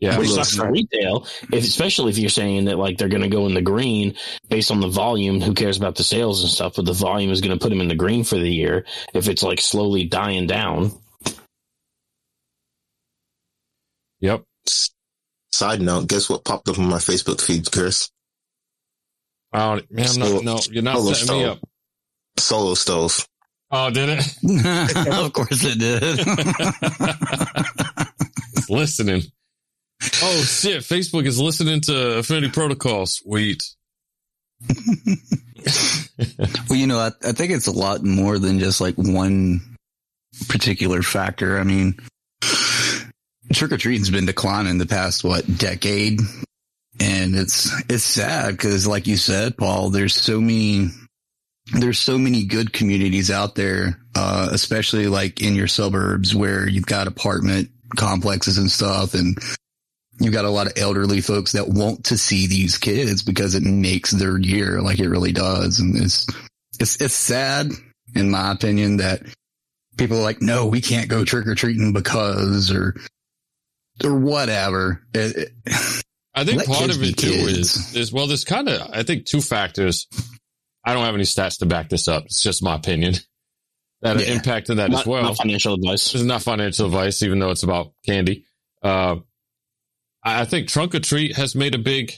Yeah, 0.00 0.18
Which 0.18 0.30
sucks 0.30 0.56
for 0.56 0.70
retail, 0.70 1.26
if, 1.52 1.64
especially 1.64 2.10
if 2.10 2.18
you're 2.18 2.30
saying 2.30 2.66
that 2.66 2.78
like 2.78 2.98
they're 2.98 3.08
going 3.08 3.22
to 3.22 3.28
go 3.28 3.46
in 3.46 3.54
the 3.54 3.62
green 3.62 4.14
based 4.48 4.70
on 4.70 4.80
the 4.80 4.88
volume. 4.88 5.40
Who 5.40 5.54
cares 5.54 5.76
about 5.76 5.96
the 5.96 6.04
sales 6.04 6.42
and 6.42 6.50
stuff? 6.52 6.74
But 6.76 6.84
the 6.84 6.92
volume 6.92 7.32
is 7.32 7.40
going 7.40 7.58
to 7.58 7.62
put 7.62 7.70
them 7.70 7.80
in 7.80 7.88
the 7.88 7.96
green 7.96 8.24
for 8.24 8.36
the 8.38 8.50
year. 8.52 8.86
If 9.14 9.28
it's 9.28 9.42
like 9.42 9.60
slowly 9.60 10.04
dying 10.04 10.46
down, 10.46 10.92
Yep. 14.20 14.44
Side 15.52 15.80
note, 15.80 16.08
guess 16.08 16.28
what 16.28 16.44
popped 16.44 16.68
up 16.68 16.78
on 16.78 16.88
my 16.88 16.98
Facebook 16.98 17.40
feed, 17.40 17.70
Chris? 17.70 18.10
I 19.52 19.76
don't, 19.76 19.90
man, 19.90 20.06
I'm 20.06 20.18
not, 20.18 20.28
Solo- 20.28 20.42
no, 20.42 20.58
you're 20.70 20.82
not 20.82 20.96
solo 20.96 21.12
setting 21.12 21.38
me 21.38 21.44
up. 21.44 21.58
Solo 22.38 22.74
stove. 22.74 23.26
Oh, 23.70 23.90
did 23.90 24.08
it? 24.10 24.24
of 25.12 25.32
course 25.32 25.64
it 25.64 25.78
did. 25.78 26.02
It's 28.58 28.70
listening. 28.70 29.22
Oh 30.22 30.40
shit! 30.42 30.82
Facebook 30.82 31.26
is 31.26 31.40
listening 31.40 31.80
to 31.82 32.18
Affinity 32.18 32.50
Protocol. 32.50 33.06
Sweet. 33.06 33.62
well, 36.68 36.78
you 36.78 36.86
know, 36.86 36.98
I, 36.98 37.10
I 37.24 37.32
think 37.32 37.52
it's 37.52 37.66
a 37.66 37.72
lot 37.72 38.02
more 38.02 38.38
than 38.38 38.58
just 38.58 38.80
like 38.80 38.94
one 38.96 39.60
particular 40.48 41.02
factor. 41.02 41.58
I 41.58 41.64
mean, 41.64 41.98
trick 43.52 43.72
or 43.72 43.78
treating's 43.78 44.10
been 44.10 44.26
declining 44.26 44.78
the 44.78 44.86
past, 44.86 45.24
what, 45.24 45.58
decade? 45.58 46.20
And 47.00 47.34
it's, 47.36 47.72
it's 47.88 48.04
sad 48.04 48.52
because 48.52 48.86
like 48.86 49.06
you 49.06 49.16
said, 49.16 49.56
Paul, 49.56 49.90
there's 49.90 50.14
so 50.14 50.40
many, 50.40 50.88
there's 51.72 51.98
so 51.98 52.18
many 52.18 52.44
good 52.44 52.72
communities 52.72 53.30
out 53.30 53.54
there, 53.54 54.00
uh, 54.14 54.48
especially 54.50 55.06
like 55.06 55.40
in 55.40 55.54
your 55.54 55.68
suburbs 55.68 56.34
where 56.34 56.68
you've 56.68 56.86
got 56.86 57.06
apartment 57.06 57.70
complexes 57.96 58.58
and 58.58 58.70
stuff 58.70 59.14
and 59.14 59.38
you've 60.20 60.34
got 60.34 60.44
a 60.44 60.50
lot 60.50 60.66
of 60.66 60.72
elderly 60.76 61.20
folks 61.20 61.52
that 61.52 61.68
want 61.68 62.04
to 62.06 62.18
see 62.18 62.46
these 62.48 62.78
kids 62.78 63.22
because 63.22 63.54
it 63.54 63.62
makes 63.62 64.10
their 64.10 64.36
year 64.36 64.82
like 64.82 64.98
it 64.98 65.08
really 65.08 65.32
does. 65.32 65.78
And 65.78 65.96
it's, 65.96 66.26
it's, 66.80 67.00
it's 67.00 67.14
sad 67.14 67.70
in 68.14 68.30
my 68.30 68.52
opinion 68.52 68.96
that 68.96 69.22
people 69.96 70.18
are 70.18 70.22
like, 70.22 70.42
no, 70.42 70.66
we 70.66 70.80
can't 70.80 71.08
go 71.08 71.24
trick 71.24 71.46
or 71.46 71.54
treating 71.54 71.92
because 71.92 72.72
or, 72.72 72.94
or 74.04 74.18
whatever. 74.18 75.02
It, 75.14 75.36
it- 75.66 76.04
I 76.34 76.44
think 76.44 76.64
part 76.66 76.90
of 76.90 77.02
it 77.02 77.16
too 77.18 77.30
kids. 77.30 77.48
is 77.48 77.96
is 77.96 78.12
well, 78.12 78.28
there's 78.28 78.44
kind 78.44 78.68
of 78.68 78.90
I 78.92 79.02
think 79.02 79.26
two 79.26 79.40
factors. 79.40 80.06
I 80.84 80.94
don't 80.94 81.04
have 81.04 81.14
any 81.14 81.24
stats 81.24 81.58
to 81.58 81.66
back 81.66 81.88
this 81.88 82.06
up. 82.06 82.26
It's 82.26 82.42
just 82.42 82.62
my 82.62 82.76
opinion 82.76 83.14
that 84.02 84.20
Yeah. 84.20 84.34
impacted 84.34 84.76
that 84.78 84.90
not, 84.92 85.00
as 85.00 85.06
well. 85.06 85.22
not 85.24 85.36
financial 85.36 85.74
advice. 85.74 86.04
This 86.12 86.20
is 86.20 86.26
not 86.26 86.42
financial 86.42 86.86
advice, 86.86 87.22
even 87.24 87.40
though 87.40 87.50
it's 87.50 87.64
about 87.64 87.92
candy. 88.06 88.44
Uh, 88.82 89.16
I 90.22 90.42
I 90.42 90.44
think 90.44 90.68
trunk 90.68 90.94
or 90.94 91.00
treat 91.00 91.34
has 91.36 91.56
made 91.56 91.74
a 91.74 91.78
big 91.78 92.12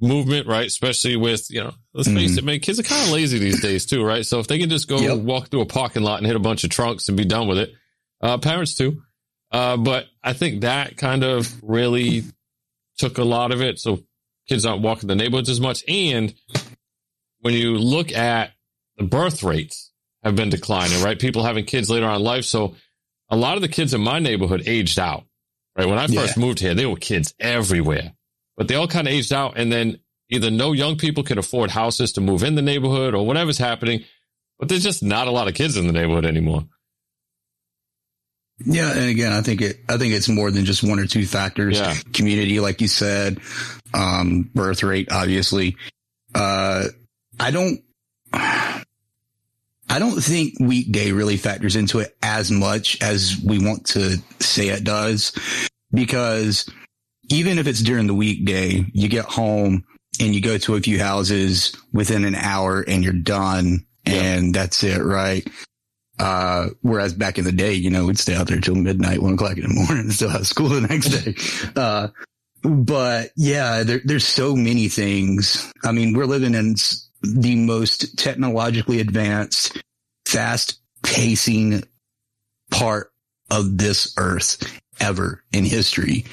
movement, 0.00 0.46
right? 0.46 0.66
Especially 0.66 1.16
with, 1.16 1.50
you 1.50 1.64
know, 1.64 1.72
let's 1.94 2.08
face 2.08 2.32
Mhm. 2.34 2.38
it, 2.38 2.44
man, 2.44 2.60
kids 2.60 2.78
are 2.78 2.82
kind 2.84 3.02
of 3.06 3.10
lazy 3.12 3.38
these 3.38 3.60
days 3.62 3.86
too, 3.86 4.04
right? 4.04 4.24
So 4.26 4.38
if 4.40 4.46
they 4.46 4.58
can 4.58 4.68
just 4.70 4.86
go 4.88 4.98
Yep. 5.00 5.18
walk 5.20 5.48
through 5.48 5.62
a 5.62 5.66
parking 5.66 6.02
lot 6.02 6.18
and 6.18 6.26
hit 6.26 6.36
a 6.36 6.40
bunch 6.40 6.64
of 6.64 6.70
trunks 6.70 7.08
and 7.08 7.16
be 7.16 7.24
done 7.24 7.48
with 7.48 7.58
it, 7.58 7.72
uh, 8.20 8.38
parents 8.38 8.74
too. 8.74 9.02
Uh, 9.50 9.76
but 9.76 10.06
I 10.22 10.32
think 10.32 10.62
that 10.62 10.96
kind 10.96 11.22
of 11.22 11.52
really 11.62 12.24
took 12.98 13.18
a 13.18 13.24
lot 13.24 13.52
of 13.52 13.62
it. 13.62 13.78
So 13.78 14.00
kids 14.48 14.64
aren't 14.64 14.82
walking 14.82 15.08
the 15.08 15.14
neighborhoods 15.14 15.48
as 15.48 15.60
much. 15.60 15.84
And 15.88 16.34
when 17.40 17.54
you 17.54 17.78
look 17.78 18.12
at 18.12 18.52
the 18.96 19.04
birth 19.04 19.42
rates 19.42 19.92
have 20.22 20.36
been 20.36 20.50
declining, 20.50 21.02
right? 21.02 21.18
People 21.18 21.44
having 21.44 21.64
kids 21.64 21.90
later 21.90 22.06
on 22.06 22.16
in 22.16 22.22
life. 22.22 22.44
So 22.44 22.74
a 23.28 23.36
lot 23.36 23.56
of 23.56 23.62
the 23.62 23.68
kids 23.68 23.94
in 23.94 24.00
my 24.00 24.18
neighborhood 24.18 24.62
aged 24.66 24.98
out, 24.98 25.24
right? 25.76 25.86
When 25.86 25.98
I 25.98 26.06
first 26.06 26.36
moved 26.36 26.60
here, 26.60 26.74
there 26.74 26.88
were 26.88 26.96
kids 26.96 27.34
everywhere, 27.38 28.14
but 28.56 28.68
they 28.68 28.74
all 28.74 28.88
kind 28.88 29.06
of 29.06 29.14
aged 29.14 29.32
out. 29.32 29.54
And 29.56 29.70
then 29.70 30.00
either 30.28 30.50
no 30.50 30.72
young 30.72 30.96
people 30.96 31.22
can 31.22 31.38
afford 31.38 31.70
houses 31.70 32.12
to 32.12 32.20
move 32.20 32.42
in 32.42 32.54
the 32.54 32.62
neighborhood 32.62 33.14
or 33.14 33.26
whatever's 33.26 33.58
happening, 33.58 34.04
but 34.58 34.68
there's 34.68 34.82
just 34.82 35.02
not 35.02 35.28
a 35.28 35.30
lot 35.30 35.48
of 35.48 35.54
kids 35.54 35.76
in 35.76 35.86
the 35.86 35.92
neighborhood 35.92 36.24
anymore. 36.26 36.64
Yeah, 38.64 38.92
and 38.92 39.10
again, 39.10 39.32
I 39.32 39.42
think 39.42 39.60
it. 39.60 39.80
I 39.88 39.98
think 39.98 40.14
it's 40.14 40.28
more 40.28 40.50
than 40.50 40.64
just 40.64 40.82
one 40.82 40.98
or 40.98 41.06
two 41.06 41.26
factors. 41.26 41.78
Yeah. 41.78 41.94
Community, 42.14 42.58
like 42.60 42.80
you 42.80 42.88
said, 42.88 43.38
um, 43.92 44.50
birth 44.54 44.82
rate, 44.82 45.08
obviously. 45.12 45.76
Uh, 46.34 46.86
I 47.38 47.50
don't. 47.50 47.80
I 49.88 49.98
don't 49.98 50.20
think 50.20 50.54
weekday 50.58 51.12
really 51.12 51.36
factors 51.36 51.76
into 51.76 52.00
it 52.00 52.16
as 52.22 52.50
much 52.50 53.00
as 53.02 53.40
we 53.44 53.58
want 53.58 53.86
to 53.88 54.16
say 54.40 54.68
it 54.68 54.84
does, 54.84 55.32
because 55.92 56.68
even 57.28 57.58
if 57.58 57.66
it's 57.66 57.82
during 57.82 58.06
the 58.06 58.14
weekday, 58.14 58.84
you 58.92 59.08
get 59.08 59.26
home 59.26 59.84
and 60.20 60.34
you 60.34 60.40
go 60.40 60.58
to 60.58 60.74
a 60.74 60.80
few 60.80 60.98
houses 60.98 61.74
within 61.92 62.24
an 62.24 62.34
hour 62.34 62.80
and 62.80 63.04
you're 63.04 63.12
done 63.12 63.86
and 64.04 64.54
that's 64.54 64.82
it, 64.82 65.02
right? 65.02 65.46
Uh, 66.18 66.68
whereas 66.80 67.12
back 67.12 67.38
in 67.38 67.44
the 67.44 67.52
day, 67.52 67.74
you 67.74 67.90
know, 67.90 68.06
we'd 68.06 68.18
stay 68.18 68.34
out 68.34 68.46
there 68.46 68.60
till 68.60 68.74
midnight, 68.74 69.22
one 69.22 69.34
o'clock 69.34 69.56
in 69.56 69.62
the 69.62 69.74
morning 69.74 70.04
and 70.04 70.12
still 70.12 70.30
have 70.30 70.46
school 70.46 70.68
the 70.68 70.80
next 70.80 71.08
day. 71.08 71.34
Uh, 71.76 72.08
but 72.62 73.30
yeah, 73.36 73.82
there, 73.82 74.00
there's 74.04 74.26
so 74.26 74.56
many 74.56 74.88
things. 74.88 75.72
I 75.84 75.92
mean, 75.92 76.14
we're 76.14 76.24
living 76.24 76.54
in 76.54 76.74
the 77.22 77.54
most 77.54 78.18
technologically 78.18 78.98
advanced, 79.00 79.80
fast 80.24 80.80
pacing 81.02 81.84
part 82.70 83.12
of 83.50 83.78
this 83.78 84.14
earth 84.16 84.80
ever 84.98 85.44
in 85.52 85.64
history. 85.64 86.24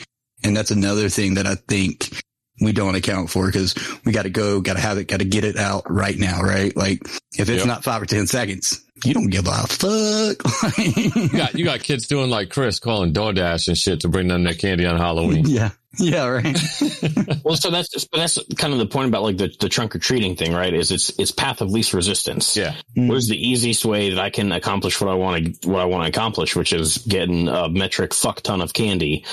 And 0.43 0.55
that's 0.55 0.71
another 0.71 1.09
thing 1.09 1.35
that 1.35 1.45
I 1.45 1.55
think 1.55 2.23
we 2.63 2.71
don't 2.71 2.95
account 2.95 3.29
for 3.29 3.45
because 3.47 3.75
we 4.05 4.11
got 4.11 4.23
to 4.23 4.29
go, 4.29 4.61
got 4.61 4.73
to 4.73 4.79
have 4.81 4.97
it, 4.97 5.07
got 5.07 5.19
to 5.19 5.25
get 5.25 5.43
it 5.43 5.57
out 5.57 5.83
right 5.89 6.17
now, 6.17 6.41
right? 6.41 6.75
Like 6.75 6.99
if 7.37 7.49
it's 7.49 7.59
Yep. 7.59 7.65
not 7.65 7.83
five 7.83 8.01
or 8.01 8.05
10 8.05 8.27
seconds, 8.27 8.83
you 9.03 9.13
don't 9.13 9.29
give 9.29 9.47
a 9.47 9.67
fuck. 9.67 10.77
You 10.77 11.29
got 11.29 11.55
you 11.55 11.65
got 11.65 11.81
kids 11.81 12.07
doing 12.07 12.29
like 12.29 12.49
Chris 12.49 12.79
calling 12.79 13.13
DoorDash 13.13 13.67
and 13.67 13.77
shit 13.77 14.01
to 14.01 14.07
bring 14.07 14.27
them 14.27 14.43
their 14.43 14.53
candy 14.53 14.85
on 14.85 14.97
Halloween. 14.97 15.45
yeah. 15.47 15.71
Yeah. 15.99 16.25
Right. 16.25 16.57
Well, 17.43 17.57
so 17.57 17.69
that's 17.69 17.89
but 18.05 18.17
that's 18.19 18.39
kind 18.55 18.71
of 18.73 18.79
the 18.79 18.85
point 18.85 19.09
about 19.09 19.21
like 19.23 19.37
the, 19.37 19.53
the 19.59 19.67
trunk 19.69 19.95
or 19.95 19.99
treating 19.99 20.35
thing, 20.35 20.53
right? 20.53 20.73
Is 20.73 20.91
it's 20.91 21.09
it's 21.19 21.31
path 21.31 21.61
of 21.61 21.69
least 21.69 21.93
resistance. 21.93 22.55
Yeah. 22.55 22.73
Mm. 22.97 23.09
What 23.09 23.17
is 23.17 23.27
the 23.27 23.37
easiest 23.37 23.83
way 23.85 24.09
that 24.11 24.19
I 24.19 24.29
can 24.29 24.51
accomplish 24.53 24.99
what 25.01 25.09
I 25.11 25.15
want 25.15 25.61
to 25.61 25.69
what 25.69 25.81
I 25.81 25.85
want 25.85 26.03
to 26.05 26.09
accomplish, 26.09 26.55
which 26.55 26.71
is 26.73 26.97
getting 26.99 27.47
a 27.49 27.67
metric 27.69 28.13
fuck 28.13 28.41
ton 28.41 28.61
of 28.61 28.73
candy 28.73 29.25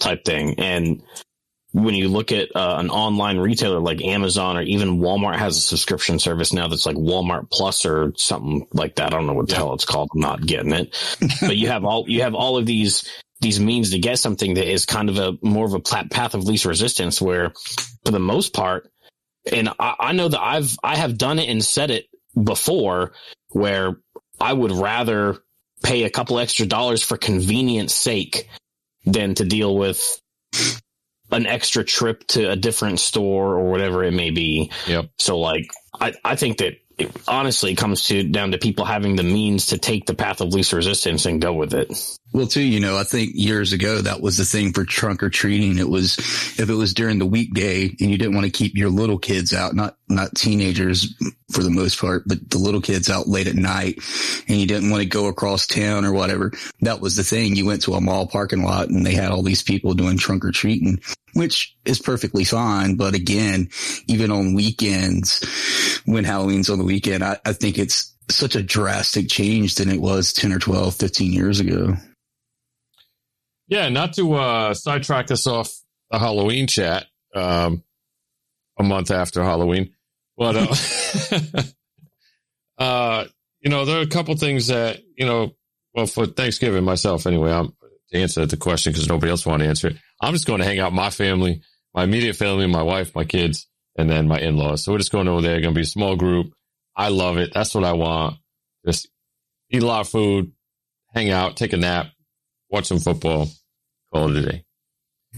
type 0.00 0.24
thing. 0.24 0.54
And 0.58 1.02
when 1.82 1.94
you 1.94 2.08
look 2.08 2.32
at 2.32 2.54
uh, 2.54 2.76
an 2.78 2.90
online 2.90 3.38
retailer 3.38 3.80
like 3.80 4.02
Amazon 4.02 4.56
or 4.56 4.62
even 4.62 4.98
Walmart 4.98 5.36
has 5.36 5.56
a 5.56 5.60
subscription 5.60 6.18
service 6.18 6.52
now 6.52 6.68
that's 6.68 6.86
like 6.86 6.96
Walmart 6.96 7.50
Plus 7.50 7.86
or 7.86 8.12
something 8.16 8.66
like 8.72 8.96
that. 8.96 9.06
I 9.06 9.16
don't 9.16 9.26
know 9.26 9.34
what 9.34 9.48
the 9.48 9.54
hell 9.54 9.74
it's 9.74 9.84
called. 9.84 10.10
I'm 10.14 10.20
not 10.20 10.44
getting 10.44 10.72
it. 10.72 10.96
but 11.40 11.56
you 11.56 11.68
have 11.68 11.84
all 11.84 12.04
you 12.08 12.22
have 12.22 12.34
all 12.34 12.56
of 12.56 12.66
these 12.66 13.08
these 13.40 13.60
means 13.60 13.90
to 13.90 13.98
get 13.98 14.18
something 14.18 14.54
that 14.54 14.70
is 14.70 14.84
kind 14.86 15.08
of 15.08 15.18
a 15.18 15.38
more 15.42 15.66
of 15.66 15.74
a 15.74 15.80
path 15.80 16.34
of 16.34 16.44
least 16.44 16.64
resistance 16.64 17.20
where 17.20 17.52
for 18.04 18.10
the 18.12 18.18
most 18.18 18.52
part 18.52 18.90
and 19.50 19.68
I, 19.78 19.94
I 20.00 20.12
know 20.12 20.28
that 20.28 20.40
I've 20.40 20.76
I 20.82 20.96
have 20.96 21.16
done 21.16 21.38
it 21.38 21.48
and 21.48 21.64
said 21.64 21.90
it 21.90 22.06
before 22.40 23.12
where 23.50 23.96
I 24.40 24.52
would 24.52 24.72
rather 24.72 25.38
pay 25.82 26.04
a 26.04 26.10
couple 26.10 26.38
extra 26.38 26.66
dollars 26.66 27.02
for 27.02 27.16
convenience 27.16 27.94
sake 27.94 28.48
than 29.04 29.34
to 29.36 29.44
deal 29.44 29.76
with 29.76 30.20
an 31.30 31.46
extra 31.46 31.84
trip 31.84 32.26
to 32.28 32.50
a 32.50 32.56
different 32.56 33.00
store 33.00 33.54
or 33.54 33.70
whatever 33.70 34.04
it 34.04 34.12
may 34.12 34.30
be. 34.30 34.70
Yep. 34.86 35.10
So 35.18 35.38
like 35.38 35.70
I, 36.00 36.14
I 36.24 36.36
think 36.36 36.58
that 36.58 36.78
it 36.98 37.12
honestly 37.28 37.74
comes 37.74 38.04
to 38.04 38.24
down 38.24 38.52
to 38.52 38.58
people 38.58 38.84
having 38.84 39.16
the 39.16 39.22
means 39.22 39.66
to 39.66 39.78
take 39.78 40.06
the 40.06 40.14
path 40.14 40.40
of 40.40 40.52
least 40.52 40.72
resistance 40.72 41.26
and 41.26 41.40
go 41.40 41.52
with 41.52 41.72
it. 41.72 42.18
Well, 42.32 42.46
too, 42.46 42.62
you 42.62 42.78
know, 42.78 42.98
I 42.98 43.04
think 43.04 43.32
years 43.34 43.72
ago 43.72 44.02
that 44.02 44.20
was 44.20 44.36
the 44.36 44.44
thing 44.44 44.72
for 44.72 44.84
trunk 44.84 45.22
or 45.22 45.30
treating. 45.30 45.78
It 45.78 45.88
was 45.88 46.18
if 46.58 46.68
it 46.68 46.74
was 46.74 46.92
during 46.92 47.18
the 47.18 47.26
weekday 47.26 47.88
and 47.88 48.10
you 48.10 48.18
didn't 48.18 48.34
want 48.34 48.44
to 48.44 48.50
keep 48.50 48.76
your 48.76 48.90
little 48.90 49.18
kids 49.18 49.54
out, 49.54 49.74
not 49.74 49.96
not 50.08 50.34
teenagers 50.34 51.14
for 51.50 51.62
the 51.62 51.70
most 51.70 51.98
part, 51.98 52.24
but 52.26 52.50
the 52.50 52.58
little 52.58 52.82
kids 52.82 53.08
out 53.08 53.28
late 53.28 53.46
at 53.46 53.54
night, 53.54 54.00
and 54.46 54.60
you 54.60 54.66
didn't 54.66 54.90
want 54.90 55.02
to 55.02 55.08
go 55.08 55.26
across 55.26 55.66
town 55.66 56.04
or 56.04 56.12
whatever. 56.12 56.52
That 56.82 57.00
was 57.00 57.16
the 57.16 57.24
thing. 57.24 57.56
You 57.56 57.64
went 57.64 57.82
to 57.82 57.94
a 57.94 58.00
mall 58.00 58.26
parking 58.26 58.62
lot 58.62 58.90
and 58.90 59.06
they 59.06 59.14
had 59.14 59.30
all 59.30 59.42
these 59.42 59.62
people 59.62 59.94
doing 59.94 60.18
trunk 60.18 60.44
or 60.44 60.52
treating, 60.52 61.00
which 61.32 61.74
is 61.86 61.98
perfectly 61.98 62.44
fine. 62.44 62.96
But 62.96 63.14
again, 63.14 63.70
even 64.06 64.30
on 64.30 64.54
weekends, 64.54 65.42
when 66.04 66.24
Halloween's 66.24 66.68
on 66.68 66.78
the 66.78 66.84
weekend, 66.84 67.24
I, 67.24 67.38
I 67.46 67.54
think 67.54 67.78
it's 67.78 68.14
such 68.30 68.54
a 68.54 68.62
drastic 68.62 69.30
change 69.30 69.76
than 69.76 69.88
it 69.88 70.00
was 70.00 70.34
10 70.34 70.52
or 70.52 70.58
12, 70.58 70.94
15 70.94 71.32
years 71.32 71.60
ago. 71.60 71.96
Yeah, 73.68 73.88
not 73.88 74.14
to 74.14 74.34
uh, 74.34 74.74
sidetrack 74.74 75.30
us 75.30 75.46
off 75.46 75.70
the 76.10 76.18
Halloween 76.18 76.66
chat 76.66 77.06
um, 77.34 77.82
a 78.78 78.82
month 78.82 79.10
after 79.10 79.42
Halloween, 79.42 79.94
but 80.36 80.56
uh, 80.56 81.62
uh, 82.82 83.24
you 83.60 83.70
know 83.70 83.84
there 83.84 83.98
are 83.98 84.02
a 84.02 84.08
couple 84.08 84.34
things 84.36 84.68
that 84.68 85.00
you 85.16 85.26
know. 85.26 85.52
Well, 85.94 86.06
for 86.06 86.26
Thanksgiving 86.26 86.84
myself, 86.84 87.26
anyway, 87.26 87.50
I'm 87.50 87.72
to 88.10 88.18
answer 88.18 88.46
the 88.46 88.56
question 88.56 88.92
because 88.92 89.08
nobody 89.08 89.30
else 89.30 89.44
want 89.44 89.62
to 89.62 89.68
answer 89.68 89.88
it. 89.88 89.96
I'm 90.20 90.32
just 90.32 90.46
going 90.46 90.60
to 90.60 90.66
hang 90.66 90.78
out 90.78 90.92
my 90.92 91.10
family, 91.10 91.62
my 91.94 92.04
immediate 92.04 92.36
family, 92.36 92.66
my 92.66 92.82
wife, 92.82 93.14
my 93.14 93.24
kids, 93.24 93.66
and 93.96 94.08
then 94.08 94.28
my 94.28 94.38
in-laws. 94.38 94.84
So 94.84 94.92
we're 94.92 94.98
just 94.98 95.12
going 95.12 95.28
over 95.28 95.42
there. 95.42 95.60
Going 95.60 95.74
to 95.74 95.78
be 95.78 95.82
a 95.82 95.86
small 95.86 96.16
group. 96.16 96.52
I 96.96 97.08
love 97.08 97.36
it. 97.36 97.52
That's 97.52 97.74
what 97.74 97.84
I 97.84 97.92
want. 97.92 98.36
Just 98.86 99.08
eat 99.70 99.82
a 99.82 99.86
lot 99.86 100.00
of 100.00 100.08
food, 100.08 100.52
hang 101.14 101.30
out, 101.30 101.56
take 101.56 101.72
a 101.72 101.76
nap, 101.76 102.06
watch 102.70 102.86
some 102.86 102.98
football, 103.00 103.48
call 104.12 104.30
it 104.30 104.44
a 104.44 104.50
day. 104.50 104.64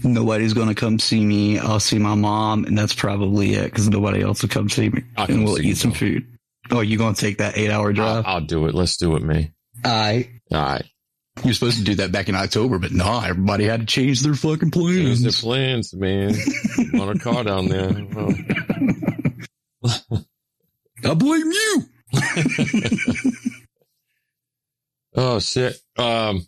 Nobody's 0.03 0.53
going 0.53 0.69
to 0.69 0.75
come 0.75 0.99
see 0.99 1.23
me. 1.23 1.59
I'll 1.59 1.79
see 1.79 1.99
my 1.99 2.15
mom, 2.15 2.63
and 2.65 2.77
that's 2.77 2.93
probably 2.93 3.53
it 3.53 3.65
because 3.65 3.89
nobody 3.89 4.21
else 4.21 4.41
will 4.41 4.49
come 4.49 4.69
see 4.69 4.89
me. 4.89 5.03
I'll 5.17 5.29
and 5.29 5.43
we'll 5.43 5.61
eat 5.61 5.77
some 5.77 5.91
food. 5.91 6.25
Oh, 6.71 6.79
you 6.81 6.97
going 6.97 7.13
to 7.13 7.21
take 7.21 7.39
that 7.39 7.57
eight 7.57 7.69
hour 7.69 7.91
drive? 7.91 8.25
I'll, 8.25 8.35
I'll 8.35 8.41
do 8.41 8.65
it. 8.67 8.73
Let's 8.73 8.97
do 8.97 9.15
it, 9.15 9.23
me. 9.23 9.51
I. 9.83 10.29
All 10.51 10.61
right. 10.61 10.85
You're 11.43 11.53
supposed 11.53 11.77
to 11.77 11.83
do 11.83 11.95
that 11.95 12.11
back 12.11 12.29
in 12.29 12.35
October, 12.35 12.77
but 12.77 12.91
no, 12.91 13.19
everybody 13.19 13.65
had 13.65 13.79
to 13.81 13.85
change 13.85 14.21
their 14.21 14.33
fucking 14.33 14.71
plans. 14.71 15.21
Change 15.23 15.35
the 15.35 15.41
plans. 15.41 15.93
man. 15.93 16.35
On 17.01 17.09
a 17.09 17.19
car 17.19 17.43
down 17.43 17.67
there. 17.67 17.89
Well, 18.13 18.33
I 21.03 21.13
blame 21.15 21.51
you. 21.51 21.83
oh 25.15 25.39
shit. 25.39 25.77
Um. 25.97 26.45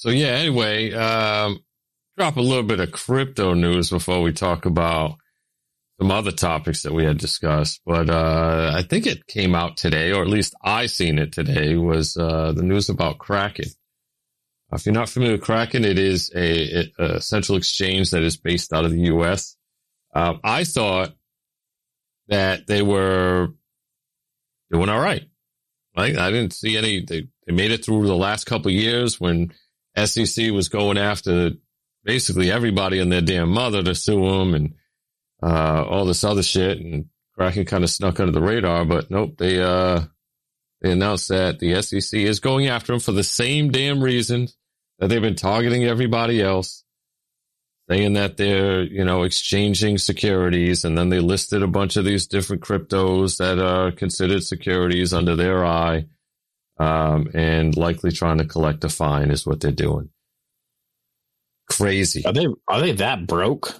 So 0.00 0.08
yeah. 0.08 0.28
Anyway, 0.28 0.94
um, 0.94 1.62
drop 2.16 2.38
a 2.38 2.40
little 2.40 2.62
bit 2.62 2.80
of 2.80 2.90
crypto 2.90 3.52
news 3.52 3.90
before 3.90 4.22
we 4.22 4.32
talk 4.32 4.64
about 4.64 5.18
some 6.00 6.10
other 6.10 6.32
topics 6.32 6.84
that 6.84 6.94
we 6.94 7.04
had 7.04 7.18
discussed. 7.18 7.82
But 7.84 8.08
uh, 8.08 8.72
I 8.74 8.82
think 8.82 9.06
it 9.06 9.26
came 9.26 9.54
out 9.54 9.76
today, 9.76 10.12
or 10.12 10.22
at 10.22 10.28
least 10.28 10.54
I 10.64 10.86
seen 10.86 11.18
it 11.18 11.32
today. 11.32 11.76
Was 11.76 12.16
uh, 12.16 12.52
the 12.52 12.62
news 12.62 12.88
about 12.88 13.18
Kraken? 13.18 13.66
If 14.72 14.86
you're 14.86 14.94
not 14.94 15.10
familiar 15.10 15.34
with 15.34 15.42
Kraken, 15.42 15.84
it 15.84 15.98
is 15.98 16.32
a, 16.34 16.90
a 16.98 17.20
central 17.20 17.58
exchange 17.58 18.12
that 18.12 18.22
is 18.22 18.38
based 18.38 18.72
out 18.72 18.86
of 18.86 18.92
the 18.92 19.02
U.S. 19.02 19.54
Um, 20.14 20.40
I 20.42 20.64
thought 20.64 21.12
that 22.28 22.66
they 22.66 22.80
were 22.80 23.48
doing 24.72 24.88
all 24.88 25.00
right. 25.00 25.28
Right? 25.94 26.16
I 26.16 26.30
didn't 26.30 26.54
see 26.54 26.78
any. 26.78 27.04
They, 27.04 27.28
they 27.46 27.52
made 27.52 27.70
it 27.70 27.84
through 27.84 28.06
the 28.06 28.16
last 28.16 28.46
couple 28.46 28.68
of 28.68 28.74
years 28.74 29.20
when 29.20 29.52
SEC 30.06 30.50
was 30.50 30.68
going 30.68 30.98
after 30.98 31.52
basically 32.04 32.50
everybody 32.50 32.98
and 32.98 33.10
their 33.10 33.20
damn 33.20 33.50
mother 33.50 33.82
to 33.82 33.94
sue 33.94 34.28
them 34.28 34.54
and 34.54 34.74
uh, 35.42 35.84
all 35.88 36.04
this 36.04 36.24
other 36.24 36.42
shit. 36.42 36.78
And 36.78 37.06
Kraken 37.34 37.64
kind 37.64 37.84
of 37.84 37.90
snuck 37.90 38.20
under 38.20 38.32
the 38.32 38.42
radar, 38.42 38.84
but 38.84 39.10
nope, 39.10 39.36
they 39.38 39.62
uh, 39.62 40.02
they 40.80 40.92
announced 40.92 41.28
that 41.28 41.58
the 41.58 41.80
SEC 41.82 42.20
is 42.20 42.40
going 42.40 42.68
after 42.68 42.92
them 42.92 43.00
for 43.00 43.12
the 43.12 43.24
same 43.24 43.70
damn 43.70 44.02
reasons 44.02 44.56
that 44.98 45.08
they've 45.08 45.20
been 45.20 45.34
targeting 45.34 45.84
everybody 45.84 46.42
else, 46.42 46.84
saying 47.88 48.14
that 48.14 48.36
they're, 48.36 48.82
you 48.82 49.04
know, 49.04 49.22
exchanging 49.22 49.98
securities. 49.98 50.84
And 50.84 50.96
then 50.96 51.08
they 51.08 51.20
listed 51.20 51.62
a 51.62 51.66
bunch 51.66 51.96
of 51.96 52.04
these 52.04 52.26
different 52.26 52.62
cryptos 52.62 53.38
that 53.38 53.58
are 53.58 53.92
considered 53.92 54.42
securities 54.44 55.12
under 55.12 55.36
their 55.36 55.64
eye. 55.64 56.06
Um, 56.80 57.28
and 57.34 57.76
likely 57.76 58.10
trying 58.10 58.38
to 58.38 58.46
collect 58.46 58.84
a 58.84 58.88
fine 58.88 59.30
is 59.30 59.44
what 59.44 59.60
they're 59.60 59.70
doing. 59.70 60.08
Crazy. 61.68 62.24
Are 62.24 62.32
they 62.32 62.46
are 62.68 62.80
they 62.80 62.92
that 62.92 63.26
broke? 63.26 63.74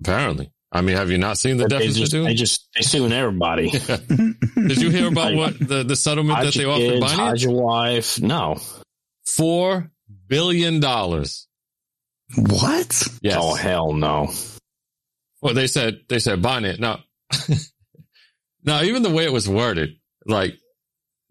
Apparently. 0.00 0.52
I 0.70 0.82
mean, 0.82 0.96
have 0.96 1.10
you 1.10 1.16
not 1.16 1.38
seen 1.38 1.56
the 1.56 1.64
They 1.66 1.78
deficit 1.78 1.96
just, 1.96 2.12
they 2.12 2.34
just 2.34 2.68
they 2.74 2.82
suing 2.82 3.12
everybody. 3.12 3.70
Did 3.70 4.82
you 4.82 4.90
hear 4.90 5.08
about 5.08 5.34
what 5.36 5.58
the, 5.58 5.82
the 5.84 5.96
settlement 5.96 6.42
that 6.42 6.52
they 6.52 6.66
offered 6.66 6.80
kids, 6.80 7.04
Binance? 7.06 7.14
hide 7.14 7.40
your 7.40 7.52
wife. 7.52 8.20
No. 8.20 8.60
Four 9.24 9.90
billion 10.28 10.80
dollars. 10.80 11.48
What? 12.36 13.08
Yes. 13.22 13.38
Oh 13.40 13.54
hell 13.54 13.94
no. 13.94 14.30
Well, 15.40 15.54
they 15.54 15.68
said 15.68 16.00
they 16.10 16.18
said 16.18 16.42
Binance. 16.42 16.80
Now, 16.80 17.00
now 18.62 18.82
even 18.82 19.02
the 19.02 19.10
way 19.10 19.24
it 19.24 19.32
was 19.32 19.48
worded, 19.48 19.96
like 20.26 20.58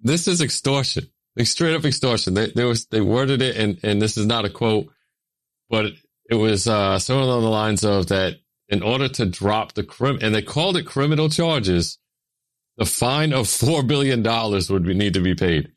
this 0.05 0.27
is 0.27 0.39
extortion, 0.41 1.09
like 1.35 1.47
straight 1.47 1.75
up 1.75 1.83
extortion. 1.83 2.35
They 2.35 2.51
there 2.51 2.67
was 2.67 2.85
they 2.85 3.01
worded 3.01 3.41
it, 3.41 3.57
and 3.57 3.79
and 3.83 4.01
this 4.01 4.17
is 4.17 4.25
not 4.25 4.45
a 4.45 4.49
quote, 4.49 4.87
but 5.69 5.87
it 6.29 6.35
was 6.35 6.67
uh 6.67 6.99
something 6.99 7.23
along 7.23 7.41
the 7.41 7.49
lines 7.49 7.83
of 7.83 8.07
that. 8.07 8.35
In 8.67 8.81
order 8.81 9.07
to 9.07 9.27
drop 9.27 9.73
the 9.73 9.83
crim, 9.83 10.17
and 10.23 10.33
they 10.33 10.41
called 10.41 10.75
it 10.75 10.87
criminal 10.87 11.29
charges, 11.29 11.99
the 12.77 12.85
fine 12.85 13.31
of 13.31 13.47
four 13.47 13.83
billion 13.83 14.23
dollars 14.23 14.71
would 14.71 14.83
be, 14.83 14.95
need 14.95 15.13
to 15.13 15.21
be 15.21 15.35
paid. 15.35 15.71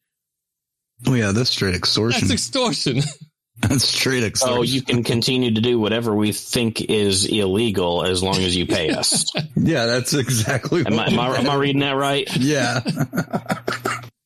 Oh 1.06 1.12
yeah, 1.14 1.32
that's 1.32 1.50
straight 1.50 1.74
extortion. 1.74 2.28
That's 2.28 2.32
extortion. 2.32 3.02
That's 3.60 3.82
straight 3.88 4.22
extortion. 4.22 4.56
So 4.56 4.62
you 4.62 4.82
can 4.82 5.02
continue 5.02 5.52
to 5.52 5.60
do 5.60 5.80
whatever 5.80 6.14
we 6.14 6.30
think 6.30 6.80
is 6.80 7.26
illegal 7.26 8.04
as 8.04 8.22
long 8.22 8.36
as 8.36 8.56
you 8.56 8.66
pay 8.66 8.90
us. 9.00 9.32
yeah, 9.56 9.86
that's 9.86 10.14
exactly. 10.14 10.86
Am 10.86 10.96
I, 10.96 11.06
am 11.06 11.18
I, 11.18 11.36
am 11.38 11.50
I 11.50 11.56
reading 11.56 11.80
that 11.80 11.96
right? 11.96 12.28
Yeah. 12.36 12.78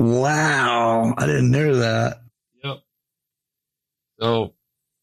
wow, 0.00 1.14
I 1.16 1.26
didn't 1.26 1.50
know 1.50 1.76
that. 1.76 2.22
Yep. 2.64 2.78
So 4.18 4.54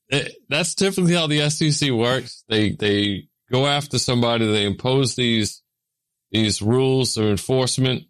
it, 0.09 0.35
that's 0.49 0.75
typically 0.75 1.13
how 1.13 1.27
the 1.27 1.49
SEC 1.49 1.91
works. 1.91 2.43
They 2.49 2.71
they 2.71 3.27
go 3.51 3.67
after 3.67 3.99
somebody, 3.99 4.51
they 4.51 4.65
impose 4.65 5.15
these 5.15 5.61
these 6.31 6.61
rules 6.61 7.17
or 7.17 7.29
enforcement, 7.29 8.05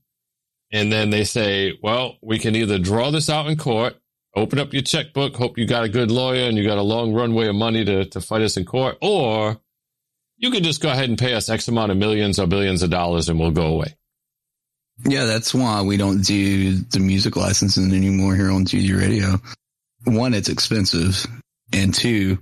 and 0.71 0.91
then 0.91 1.09
they 1.09 1.23
say, 1.23 1.77
"Well, 1.83 2.17
we 2.21 2.39
can 2.39 2.55
either 2.55 2.79
draw 2.79 3.11
this 3.11 3.29
out 3.29 3.47
in 3.47 3.57
court, 3.57 3.95
open 4.35 4.59
up 4.59 4.73
your 4.73 4.81
checkbook, 4.83 5.35
hope 5.35 5.57
you 5.57 5.67
got 5.67 5.83
a 5.83 5.89
good 5.89 6.09
lawyer 6.09 6.47
and 6.47 6.57
you 6.57 6.65
got 6.65 6.77
a 6.77 6.83
long 6.83 7.13
runway 7.13 7.47
of 7.47 7.55
money 7.55 7.83
to 7.83 8.05
to 8.05 8.21
fight 8.21 8.41
us 8.41 8.57
in 8.57 8.65
court, 8.65 8.97
or 9.01 9.59
you 10.37 10.51
can 10.51 10.63
just 10.63 10.81
go 10.81 10.89
ahead 10.89 11.09
and 11.09 11.17
pay 11.17 11.33
us 11.33 11.49
X 11.49 11.67
amount 11.67 11.91
of 11.91 11.97
millions 11.97 12.39
or 12.39 12.47
billions 12.47 12.81
of 12.81 12.89
dollars, 12.89 13.27
and 13.27 13.39
we'll 13.39 13.51
go 13.51 13.67
away." 13.67 13.97
Yeah, 15.05 15.25
that's 15.25 15.53
why 15.53 15.81
we 15.81 15.97
don't 15.97 16.21
do 16.21 16.75
the 16.75 16.99
music 16.99 17.35
licensing 17.35 17.93
anymore 17.93 18.35
here 18.35 18.51
on 18.51 18.65
DV 18.65 18.99
Radio. 18.99 19.39
One, 20.05 20.33
it's 20.33 20.49
expensive. 20.49 21.25
And 21.71 21.93
two, 21.93 22.39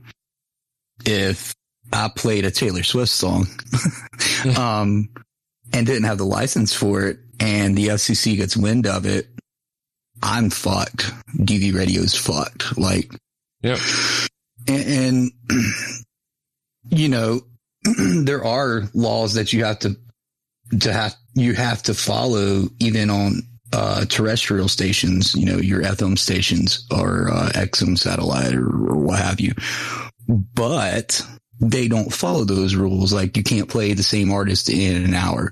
if 1.05 1.53
I 1.91 2.09
played 2.15 2.45
a 2.45 2.51
Taylor 2.51 2.83
Swift 2.83 3.11
song, 3.11 3.47
um, 4.57 5.09
and 5.73 5.85
didn't 5.85 6.03
have 6.03 6.17
the 6.17 6.25
license 6.25 6.73
for 6.73 7.07
it 7.07 7.19
and 7.39 7.77
the 7.77 7.87
FCC 7.87 8.37
gets 8.37 8.55
wind 8.55 8.87
of 8.87 9.05
it, 9.05 9.27
I'm 10.21 10.49
fucked. 10.49 11.11
DV 11.37 11.73
radio's 11.73 12.15
fucked. 12.15 12.77
Like, 12.77 13.11
yep. 13.61 13.79
And, 14.67 14.83
and 14.87 15.31
you 16.89 17.09
know, 17.09 17.41
there 17.83 18.43
are 18.43 18.83
laws 18.93 19.35
that 19.35 19.53
you 19.53 19.65
have 19.65 19.79
to 19.79 19.97
to 20.79 20.91
have 20.91 21.15
you 21.35 21.53
have 21.53 21.83
to 21.83 21.93
follow 21.93 22.63
even 22.79 23.09
on 23.09 23.43
uh, 23.73 24.05
terrestrial 24.05 24.69
stations, 24.69 25.35
you 25.35 25.45
know, 25.45 25.57
your 25.57 25.81
FM 25.83 26.17
stations 26.17 26.87
or 26.91 27.29
uh, 27.29 27.49
XM 27.53 27.97
satellite 27.97 28.53
or, 28.53 28.65
or 28.65 28.97
what 28.97 29.19
have 29.19 29.41
you. 29.41 29.53
But 30.27 31.21
they 31.59 31.87
don't 31.87 32.13
follow 32.13 32.45
those 32.45 32.75
rules. 32.75 33.11
Like 33.11 33.35
you 33.35 33.43
can't 33.43 33.69
play 33.69 33.93
the 33.93 34.03
same 34.03 34.31
artist 34.31 34.69
in 34.69 35.03
an 35.03 35.13
hour, 35.13 35.51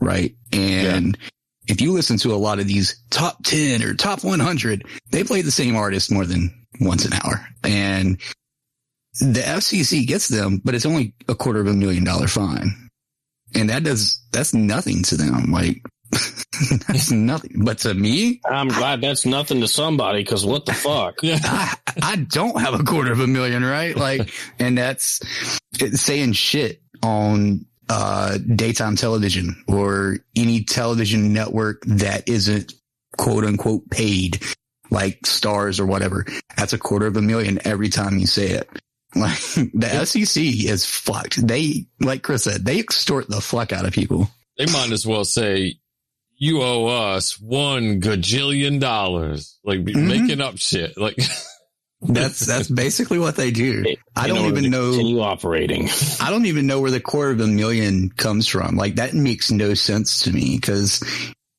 right? 0.00 0.34
And 0.52 1.18
yeah. 1.20 1.28
if 1.74 1.80
you 1.80 1.92
listen 1.92 2.16
to 2.18 2.32
a 2.32 2.36
lot 2.36 2.60
of 2.60 2.68
these 2.68 3.02
top 3.10 3.42
10 3.42 3.82
or 3.82 3.94
top 3.94 4.22
100, 4.22 4.86
they 5.10 5.24
play 5.24 5.42
the 5.42 5.50
same 5.50 5.74
artist 5.74 6.12
more 6.12 6.26
than 6.26 6.54
once 6.80 7.04
an 7.04 7.14
hour. 7.14 7.44
And 7.64 8.20
the 9.20 9.40
FCC 9.40 10.06
gets 10.06 10.28
them, 10.28 10.60
but 10.64 10.76
it's 10.76 10.86
only 10.86 11.14
a 11.28 11.34
quarter 11.34 11.60
of 11.60 11.66
a 11.66 11.72
million 11.72 12.04
dollar 12.04 12.28
fine 12.28 12.87
and 13.54 13.70
that 13.70 13.84
does 13.84 14.20
that's 14.32 14.54
nothing 14.54 15.02
to 15.04 15.16
them. 15.16 15.50
Like 15.52 15.82
that's 16.86 17.10
nothing, 17.10 17.64
but 17.64 17.78
to 17.78 17.92
me, 17.92 18.40
I'm 18.44 18.68
glad 18.68 19.00
that's 19.00 19.26
nothing 19.26 19.60
to 19.60 19.68
somebody 19.68 20.22
because 20.22 20.44
what 20.44 20.64
the 20.64 20.72
fuck? 20.72 21.18
I, 21.22 21.76
I 22.00 22.16
don't 22.16 22.60
have 22.60 22.78
a 22.78 22.82
quarter 22.82 23.12
of 23.12 23.20
a 23.20 23.26
million, 23.26 23.64
right? 23.64 23.94
Like, 23.94 24.32
and 24.58 24.76
that's 24.76 25.20
saying 25.94 26.32
shit 26.32 26.82
on 27.02 27.66
uh, 27.90 28.38
daytime 28.38 28.96
television 28.96 29.62
or 29.68 30.18
any 30.34 30.64
television 30.64 31.32
network 31.32 31.82
that 31.86 32.28
isn't 32.28 32.72
quote 33.18 33.44
unquote 33.44 33.90
paid, 33.90 34.42
like 34.90 35.20
Starz 35.22 35.78
or 35.78 35.86
whatever. 35.86 36.24
That's 36.56 36.72
a 36.72 36.78
quarter 36.78 37.06
of 37.06 37.16
a 37.16 37.22
million 37.22 37.58
every 37.64 37.90
time 37.90 38.18
you 38.18 38.26
say 38.26 38.48
it. 38.50 38.68
Like 39.14 39.38
the 39.74 40.04
SEC 40.04 40.42
is 40.42 40.84
fucked. 40.84 41.46
They, 41.46 41.86
like 41.98 42.22
Chris 42.22 42.44
said, 42.44 42.64
they 42.64 42.78
extort 42.78 43.28
the 43.28 43.40
fuck 43.40 43.72
out 43.72 43.86
of 43.86 43.94
people. 43.94 44.30
They 44.58 44.66
might 44.66 44.92
as 44.92 45.06
well 45.06 45.24
say, 45.24 45.76
you 46.36 46.62
owe 46.62 46.86
us 46.86 47.40
one 47.40 48.00
gajillion 48.00 48.80
dollars, 48.80 49.58
like 49.64 49.80
mm-hmm. 49.80 50.08
making 50.08 50.40
up 50.42 50.58
shit. 50.58 50.98
Like 50.98 51.16
that's, 52.02 52.44
that's 52.44 52.68
basically 52.68 53.18
what 53.18 53.36
they 53.36 53.50
do. 53.50 53.96
I 54.14 54.28
don't 54.28 54.46
even 54.46 54.70
know. 54.70 54.90
Continue 54.90 55.20
operating. 55.20 55.88
I 56.20 56.30
don't 56.30 56.46
even 56.46 56.66
know 56.66 56.80
where 56.80 56.90
the 56.90 57.00
quarter 57.00 57.32
of 57.32 57.40
a 57.40 57.46
million 57.46 58.10
comes 58.10 58.46
from. 58.46 58.76
Like 58.76 58.96
that 58.96 59.14
makes 59.14 59.50
no 59.50 59.72
sense 59.72 60.24
to 60.24 60.32
me 60.32 60.56
because 60.56 61.02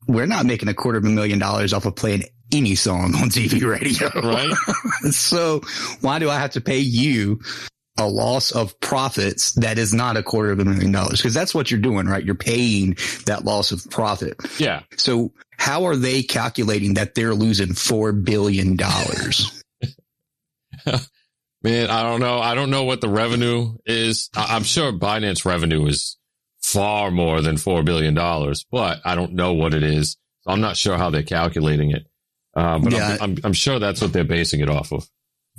we're 0.07 0.27
not 0.27 0.45
making 0.45 0.69
a 0.69 0.73
quarter 0.73 0.99
of 0.99 1.05
a 1.05 1.09
million 1.09 1.39
dollars 1.39 1.73
off 1.73 1.85
of 1.85 1.95
playing 1.95 2.23
any 2.53 2.75
song 2.75 3.15
on 3.15 3.29
DV 3.29 3.61
radio. 3.63 4.09
Right. 4.21 5.11
so 5.11 5.61
why 6.01 6.19
do 6.19 6.29
I 6.29 6.39
have 6.39 6.51
to 6.51 6.61
pay 6.61 6.79
you 6.79 7.41
a 7.97 8.07
loss 8.07 8.51
of 8.51 8.79
profits 8.79 9.53
that 9.53 9.77
is 9.77 9.93
not 9.93 10.15
a 10.15 10.23
quarter 10.23 10.51
of 10.51 10.59
a 10.59 10.65
million 10.65 10.91
dollars? 10.91 11.21
Cause 11.21 11.33
that's 11.33 11.53
what 11.53 11.69
you're 11.69 11.79
doing, 11.79 12.07
right? 12.07 12.23
You're 12.23 12.35
paying 12.35 12.97
that 13.25 13.45
loss 13.45 13.71
of 13.71 13.89
profit. 13.89 14.37
Yeah. 14.57 14.83
So 14.97 15.33
how 15.57 15.85
are 15.85 15.95
they 15.95 16.23
calculating 16.23 16.95
that 16.95 17.15
they're 17.15 17.35
losing 17.35 17.73
four 17.73 18.11
billion 18.13 18.75
dollars? 18.75 19.63
Man, 21.61 21.89
I 21.89 22.03
don't 22.03 22.21
know. 22.21 22.39
I 22.39 22.55
don't 22.55 22.69
know 22.69 22.85
what 22.85 23.01
the 23.01 23.09
revenue 23.09 23.75
is. 23.85 24.29
I'm 24.33 24.63
sure 24.63 24.93
Binance 24.93 25.43
revenue 25.43 25.85
is 25.87 26.17
far 26.61 27.11
more 27.11 27.41
than 27.41 27.55
$4 27.55 27.83
billion, 27.83 28.13
but 28.71 28.99
I 29.03 29.15
don't 29.15 29.33
know 29.33 29.53
what 29.53 29.73
it 29.73 29.83
is. 29.83 30.17
So 30.41 30.51
I'm 30.51 30.61
not 30.61 30.77
sure 30.77 30.97
how 30.97 31.09
they're 31.09 31.23
calculating 31.23 31.91
it. 31.91 32.05
Uh, 32.55 32.79
but 32.79 32.93
yeah. 32.93 33.17
I'm, 33.19 33.31
I'm, 33.31 33.37
I'm 33.45 33.53
sure 33.53 33.79
that's 33.79 34.01
what 34.01 34.13
they're 34.13 34.23
basing 34.23 34.61
it 34.61 34.69
off 34.69 34.91
of. 34.91 35.09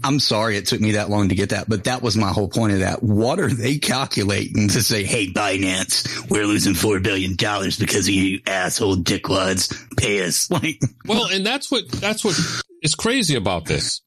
I'm 0.03 0.19
sorry 0.19 0.57
it 0.57 0.67
took 0.67 0.81
me 0.81 0.93
that 0.93 1.11
long 1.11 1.29
to 1.29 1.35
get 1.35 1.51
that, 1.51 1.69
but 1.69 1.85
that 1.85 2.01
was 2.01 2.17
my 2.17 2.31
whole 2.31 2.49
point 2.49 2.73
of 2.73 2.79
that. 2.81 3.03
What 3.03 3.39
are 3.39 3.53
they 3.53 3.79
calculating 3.79 4.69
to 4.69 4.83
say, 4.83 5.05
hey, 5.05 5.27
Binance, 5.27 6.31
we're 6.31 6.47
losing 6.47 6.73
$4 6.73 7.03
billion 7.03 7.37
because 7.37 8.09
of 8.09 8.15
you 8.15 8.41
asshole 8.47 8.97
dickwads. 8.97 9.75
Pay 9.97 10.25
us. 10.25 10.49
Like, 10.61 10.81
well, 11.07 11.27
and 11.31 11.47
that's 11.47 11.71
what, 11.71 11.89
that's 11.89 12.25
what 12.25 12.39
is 12.83 12.95
crazy 12.95 13.37
about 13.37 13.67
this. 13.67 14.03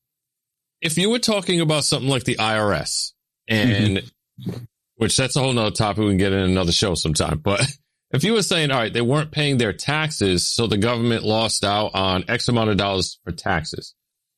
If 0.81 0.97
you 0.97 1.09
were 1.09 1.19
talking 1.19 1.61
about 1.61 1.83
something 1.83 2.09
like 2.09 2.25
the 2.25 2.35
IRS 2.35 3.13
and, 3.47 3.99
mm-hmm. 3.99 4.63
which 4.97 5.15
that's 5.15 5.35
a 5.35 5.39
whole 5.39 5.53
nother 5.53 5.71
topic 5.71 6.03
we 6.03 6.09
can 6.09 6.17
get 6.17 6.33
in 6.33 6.39
another 6.39 6.71
show 6.71 6.95
sometime, 6.95 7.39
but 7.39 7.65
if 8.13 8.23
you 8.23 8.33
were 8.33 8.43
saying, 8.43 8.71
all 8.71 8.79
right, 8.79 8.93
they 8.93 9.01
weren't 9.01 9.31
paying 9.31 9.57
their 9.57 9.73
taxes, 9.73 10.45
so 10.45 10.67
the 10.67 10.77
government 10.77 11.23
lost 11.23 11.63
out 11.63 11.91
on 11.95 12.25
X 12.27 12.47
amount 12.47 12.69
of 12.69 12.77
dollars 12.77 13.19
for 13.23 13.31
taxes. 13.31 13.95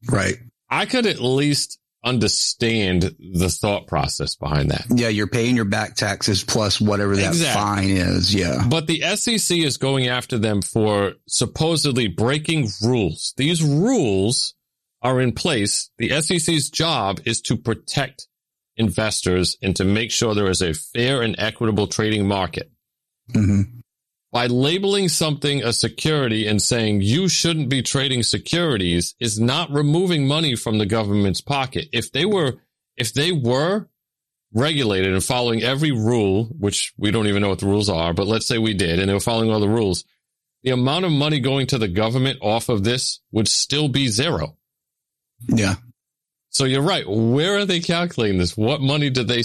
Right. 0.09 0.37
I 0.69 0.85
could 0.85 1.05
at 1.05 1.19
least 1.19 1.79
understand 2.03 3.15
the 3.19 3.49
thought 3.49 3.87
process 3.87 4.35
behind 4.35 4.69
that. 4.69 4.85
Yeah, 4.89 5.09
you're 5.09 5.27
paying 5.27 5.55
your 5.55 5.65
back 5.65 5.95
taxes 5.95 6.43
plus 6.43 6.79
whatever 6.79 7.15
that 7.15 7.29
exactly. 7.29 7.61
fine 7.61 7.89
is. 7.97 8.33
Yeah. 8.33 8.63
But 8.69 8.87
the 8.87 9.01
SEC 9.15 9.57
is 9.57 9.77
going 9.77 10.07
after 10.07 10.37
them 10.37 10.61
for 10.61 11.13
supposedly 11.27 12.07
breaking 12.07 12.69
rules. 12.83 13.33
These 13.37 13.63
rules 13.63 14.53
are 15.01 15.19
in 15.19 15.33
place. 15.33 15.89
The 15.97 16.21
SEC's 16.21 16.69
job 16.69 17.21
is 17.25 17.41
to 17.41 17.57
protect 17.57 18.27
investors 18.77 19.57
and 19.61 19.75
to 19.75 19.83
make 19.83 20.11
sure 20.11 20.35
there 20.35 20.49
is 20.49 20.61
a 20.61 20.73
fair 20.73 21.21
and 21.21 21.35
equitable 21.37 21.87
trading 21.87 22.27
market. 22.27 22.71
Mm-hmm. 23.33 23.79
By 24.31 24.47
labeling 24.47 25.07
something 25.07 25.63
a 25.63 25.71
security 25.71 26.45
and 26.45 26.61
saying 26.61 27.01
you 27.01 27.29
shouldn't 27.29 27.69
be 27.69 27.81
trading 27.81 28.21
securities 28.23 29.15
is 29.19 29.39
not 29.39 29.71
removing 29.71 30.27
money 30.27 30.55
from 30.55 30.77
the 30.77 30.85
government's 30.85 31.39
pocket. 31.39 31.87
If 31.93 32.11
they 32.11 32.25
were, 32.25 32.55
if 32.97 33.13
they 33.13 33.31
were 33.31 33.87
regulated 34.53 35.13
and 35.13 35.23
following 35.23 35.63
every 35.63 35.91
rule, 35.91 36.45
which 36.59 36.93
we 36.97 37.11
don't 37.11 37.27
even 37.27 37.41
know 37.41 37.49
what 37.49 37.59
the 37.59 37.65
rules 37.65 37.89
are, 37.89 38.13
but 38.13 38.27
let's 38.27 38.45
say 38.45 38.57
we 38.57 38.73
did 38.73 38.99
and 38.99 39.09
they 39.09 39.13
were 39.13 39.19
following 39.19 39.51
all 39.51 39.59
the 39.61 39.69
rules, 39.69 40.03
the 40.63 40.71
amount 40.71 41.05
of 41.05 41.11
money 41.11 41.39
going 41.39 41.67
to 41.67 41.77
the 41.77 41.87
government 41.87 42.39
off 42.41 42.69
of 42.69 42.83
this 42.83 43.21
would 43.31 43.47
still 43.47 43.87
be 43.87 44.07
zero. 44.07 44.57
Yeah. 45.47 45.75
So 46.55 46.63
you're 46.63 46.81
right. 46.81 47.03
Where 47.05 47.57
are 47.57 47.65
they 47.65 47.81
calculating 47.81 48.37
this? 48.37 48.55
What 48.55 48.79
money 48.79 49.09
did 49.09 49.27
they, 49.27 49.43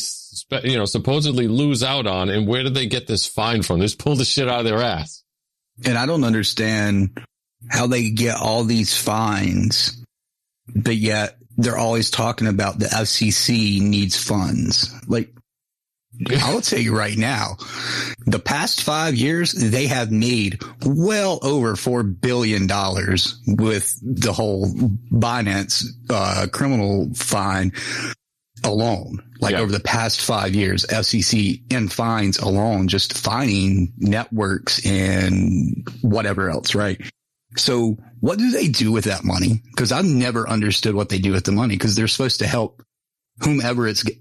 you 0.63 0.79
know, 0.79 0.85
supposedly 0.85 1.49
lose 1.49 1.83
out 1.83 2.07
on, 2.07 2.29
and 2.29 2.47
where 2.47 2.63
did 2.63 2.75
they 2.75 2.87
get 2.87 3.09
this 3.09 3.27
fine 3.27 3.63
from? 3.63 3.81
They 3.81 3.87
just 3.87 3.99
pull 3.99 4.15
the 4.15 4.25
shit 4.25 4.49
out 4.49 4.61
of 4.61 4.65
their 4.65 4.81
ass. 4.81 5.25
And 5.85 5.99
I 5.99 6.07
don't 6.07 6.23
understand 6.23 7.21
how 7.69 7.89
they 7.89 8.11
get 8.11 8.37
all 8.37 8.63
these 8.63 8.97
fines, 8.97 10.05
but 10.73 10.95
yet 10.95 11.37
they're 11.57 11.77
always 11.77 12.13
talking 12.13 12.47
about 12.47 12.79
the 12.79 12.87
FCC 12.87 13.81
needs 13.81 14.17
funds. 14.17 14.95
Like, 15.09 15.35
I'll 16.43 16.61
tell 16.61 16.79
you 16.79 16.97
right 16.97 17.17
now, 17.17 17.57
the 18.27 18.39
past 18.39 18.83
five 18.83 19.15
years, 19.15 19.53
they 19.53 19.87
have 19.87 20.11
made 20.11 20.63
well 20.85 21.39
over 21.43 21.75
$4 21.75 22.21
billion 22.21 22.67
with 23.57 23.99
the 24.03 24.33
whole 24.33 24.67
Binance, 25.13 25.85
uh, 26.11 26.47
criminal 26.53 27.13
fine 27.15 27.73
alone. 28.65 29.25
Like 29.41 29.53
yeah. 29.53 29.61
over 29.61 29.73
the 29.73 29.81
past 29.81 30.21
five 30.21 30.55
years, 30.55 30.85
FCC 30.87 31.73
in 31.73 31.89
fines 31.89 32.39
alone, 32.39 32.89
just 32.89 33.17
fining 33.17 33.93
networks 33.97 34.85
and 34.85 35.89
whatever 36.03 36.51
else, 36.51 36.75
right? 36.75 37.01
So 37.57 37.97
what 38.21 38.39
do 38.39 38.51
they 38.51 38.69
do 38.69 38.93
with 38.93 39.05
that 39.05 39.25
money? 39.25 39.63
Because 39.71 39.93
I've 39.93 40.05
never 40.05 40.49
understood 40.49 40.95
what 40.95 41.09
they 41.09 41.19
do 41.19 41.33
with 41.33 41.45
the 41.45 41.53
money 41.53 41.75
because 41.75 41.97
they're 41.97 42.07
supposed 42.07 42.41
to 42.41 42.47
help 42.47 42.83
whomever 43.43 43.87
it's 43.87 44.03
get, 44.03 44.17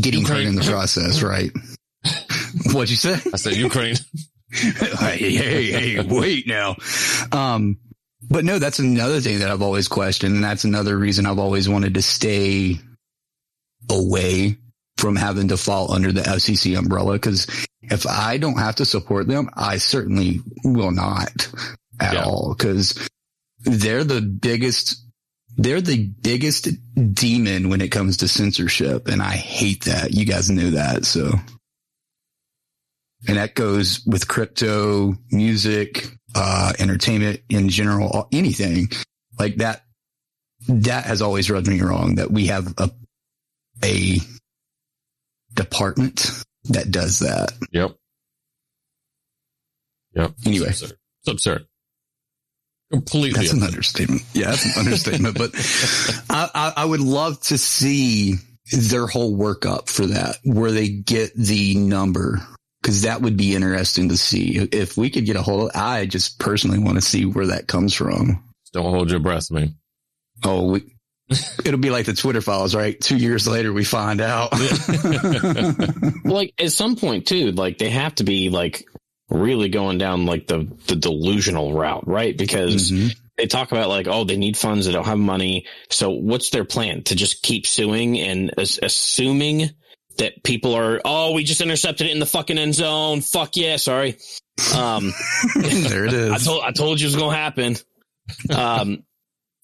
getting 0.00 0.24
hurt 0.24 0.44
in 0.44 0.54
the 0.54 0.62
process, 0.62 1.22
right? 1.22 1.50
What'd 2.72 2.90
you 2.90 2.96
say? 2.96 3.14
I 3.32 3.36
said 3.36 3.56
Ukraine. 3.56 3.96
hey, 4.52 5.32
hey, 5.32 5.70
hey, 5.70 6.00
wait 6.06 6.46
now. 6.46 6.76
Um, 7.30 7.78
but 8.28 8.44
no, 8.44 8.58
that's 8.58 8.78
another 8.78 9.20
thing 9.20 9.40
that 9.40 9.50
I've 9.50 9.62
always 9.62 9.88
questioned. 9.88 10.34
And 10.34 10.44
that's 10.44 10.64
another 10.64 10.96
reason 10.96 11.26
I've 11.26 11.38
always 11.38 11.68
wanted 11.68 11.94
to 11.94 12.02
stay 12.02 12.78
away 13.90 14.56
from 14.98 15.16
having 15.16 15.48
to 15.48 15.56
fall 15.56 15.92
under 15.92 16.12
the 16.12 16.20
FCC 16.22 16.78
umbrella. 16.78 17.18
Cause 17.18 17.46
if 17.82 18.06
I 18.06 18.36
don't 18.38 18.58
have 18.58 18.76
to 18.76 18.84
support 18.84 19.26
them, 19.26 19.50
I 19.54 19.78
certainly 19.78 20.40
will 20.64 20.92
not 20.92 21.48
at 21.98 22.14
Yeah. 22.14 22.24
all. 22.24 22.54
Cause 22.54 23.08
they're 23.64 24.04
the 24.04 24.20
biggest, 24.20 25.01
they're 25.56 25.80
the 25.80 26.06
biggest 26.06 26.68
demon 27.14 27.68
when 27.68 27.80
it 27.80 27.88
comes 27.88 28.18
to 28.18 28.28
censorship. 28.28 29.08
And 29.08 29.22
I 29.22 29.32
hate 29.32 29.84
that. 29.84 30.12
You 30.12 30.24
guys 30.24 30.50
know 30.50 30.70
that. 30.70 31.04
So. 31.04 31.32
And 33.28 33.36
that 33.36 33.54
goes 33.54 34.04
with 34.04 34.26
crypto, 34.26 35.14
music, 35.30 36.08
uh, 36.34 36.72
entertainment 36.80 37.40
in 37.48 37.68
general, 37.68 38.26
anything 38.32 38.88
like 39.38 39.56
that. 39.56 39.84
That 40.68 41.04
has 41.04 41.22
always 41.22 41.50
rubbed 41.50 41.68
me 41.68 41.80
wrong 41.82 42.16
that 42.16 42.30
we 42.30 42.46
have 42.46 42.74
a, 42.78 42.90
a 43.84 44.18
department 45.54 46.30
that 46.64 46.90
does 46.90 47.20
that. 47.20 47.52
Yep. 47.72 47.96
Yep. 50.14 50.32
Anyway. 50.44 50.68
It's 50.68 50.82
absurd. 50.82 50.98
It's 51.20 51.32
absurd. 51.32 51.66
Completely. 52.92 53.40
That's 53.40 53.54
an 53.54 53.62
understatement. 53.62 54.22
Yeah, 54.34 54.50
that's 54.50 54.64
an 54.66 54.84
understatement. 54.84 55.38
But 55.38 55.52
I, 56.30 56.50
I, 56.54 56.72
I 56.82 56.84
would 56.84 57.00
love 57.00 57.40
to 57.44 57.56
see 57.56 58.34
their 58.70 59.06
whole 59.06 59.34
workup 59.34 59.88
for 59.88 60.06
that, 60.06 60.36
where 60.44 60.70
they 60.70 60.88
get 60.88 61.34
the 61.34 61.74
number, 61.76 62.40
because 62.82 63.02
that 63.02 63.22
would 63.22 63.38
be 63.38 63.54
interesting 63.54 64.10
to 64.10 64.18
see. 64.18 64.58
If 64.58 64.98
we 64.98 65.08
could 65.08 65.24
get 65.24 65.36
a 65.36 65.42
hold 65.42 65.70
of, 65.70 65.70
I 65.74 66.04
just 66.04 66.38
personally 66.38 66.78
want 66.78 66.96
to 66.96 67.02
see 67.02 67.24
where 67.24 67.46
that 67.46 67.66
comes 67.66 67.94
from. 67.94 68.44
Don't 68.74 68.92
hold 68.92 69.10
your 69.10 69.20
breath, 69.20 69.50
man. 69.50 69.76
Oh, 70.44 70.72
we, 70.72 70.94
it'll 71.64 71.80
be 71.80 71.90
like 71.90 72.04
the 72.04 72.12
Twitter 72.12 72.42
files, 72.42 72.74
right? 72.74 73.00
Two 73.00 73.16
years 73.16 73.48
later, 73.48 73.72
we 73.72 73.84
find 73.84 74.20
out. 74.20 74.52
like 76.24 76.52
at 76.58 76.72
some 76.72 76.96
point 76.96 77.26
too, 77.26 77.52
like 77.52 77.78
they 77.78 77.88
have 77.88 78.14
to 78.16 78.24
be 78.24 78.50
like 78.50 78.84
really 79.32 79.68
going 79.68 79.98
down 79.98 80.26
like 80.26 80.46
the 80.46 80.68
the 80.86 80.96
delusional 80.96 81.72
route, 81.72 82.06
right? 82.06 82.36
Because 82.36 82.90
Mhm. 82.92 83.14
they 83.38 83.46
talk 83.46 83.72
about 83.72 83.88
like, 83.88 84.06
oh, 84.08 84.24
they 84.24 84.36
need 84.36 84.56
funds, 84.56 84.86
they 84.86 84.92
don't 84.92 85.06
have 85.06 85.18
money. 85.18 85.66
So 85.90 86.10
what's 86.10 86.50
their 86.50 86.64
plan 86.64 87.02
to 87.04 87.14
just 87.16 87.42
keep 87.42 87.66
suing 87.66 88.18
and 88.20 88.52
as- 88.58 88.78
assuming 88.82 89.70
that 90.18 90.42
people 90.44 90.74
are, 90.74 91.00
oh, 91.04 91.32
we 91.32 91.42
just 91.42 91.62
intercepted 91.62 92.06
it 92.06 92.10
in 92.12 92.18
the 92.18 92.26
fucking 92.26 92.58
end 92.58 92.74
zone. 92.74 93.22
Fuck 93.22 93.56
yeah, 93.56 93.76
sorry. 93.76 94.18
Um, 94.76 95.12
there 95.56 96.04
it 96.04 96.12
is. 96.12 96.30
I 96.30 96.38
told 96.38 96.62
I 96.64 96.72
told 96.72 97.00
you 97.00 97.06
it 97.06 97.12
was 97.12 97.16
gonna 97.16 97.34
happen. 97.36 97.76
Um, 98.50 99.02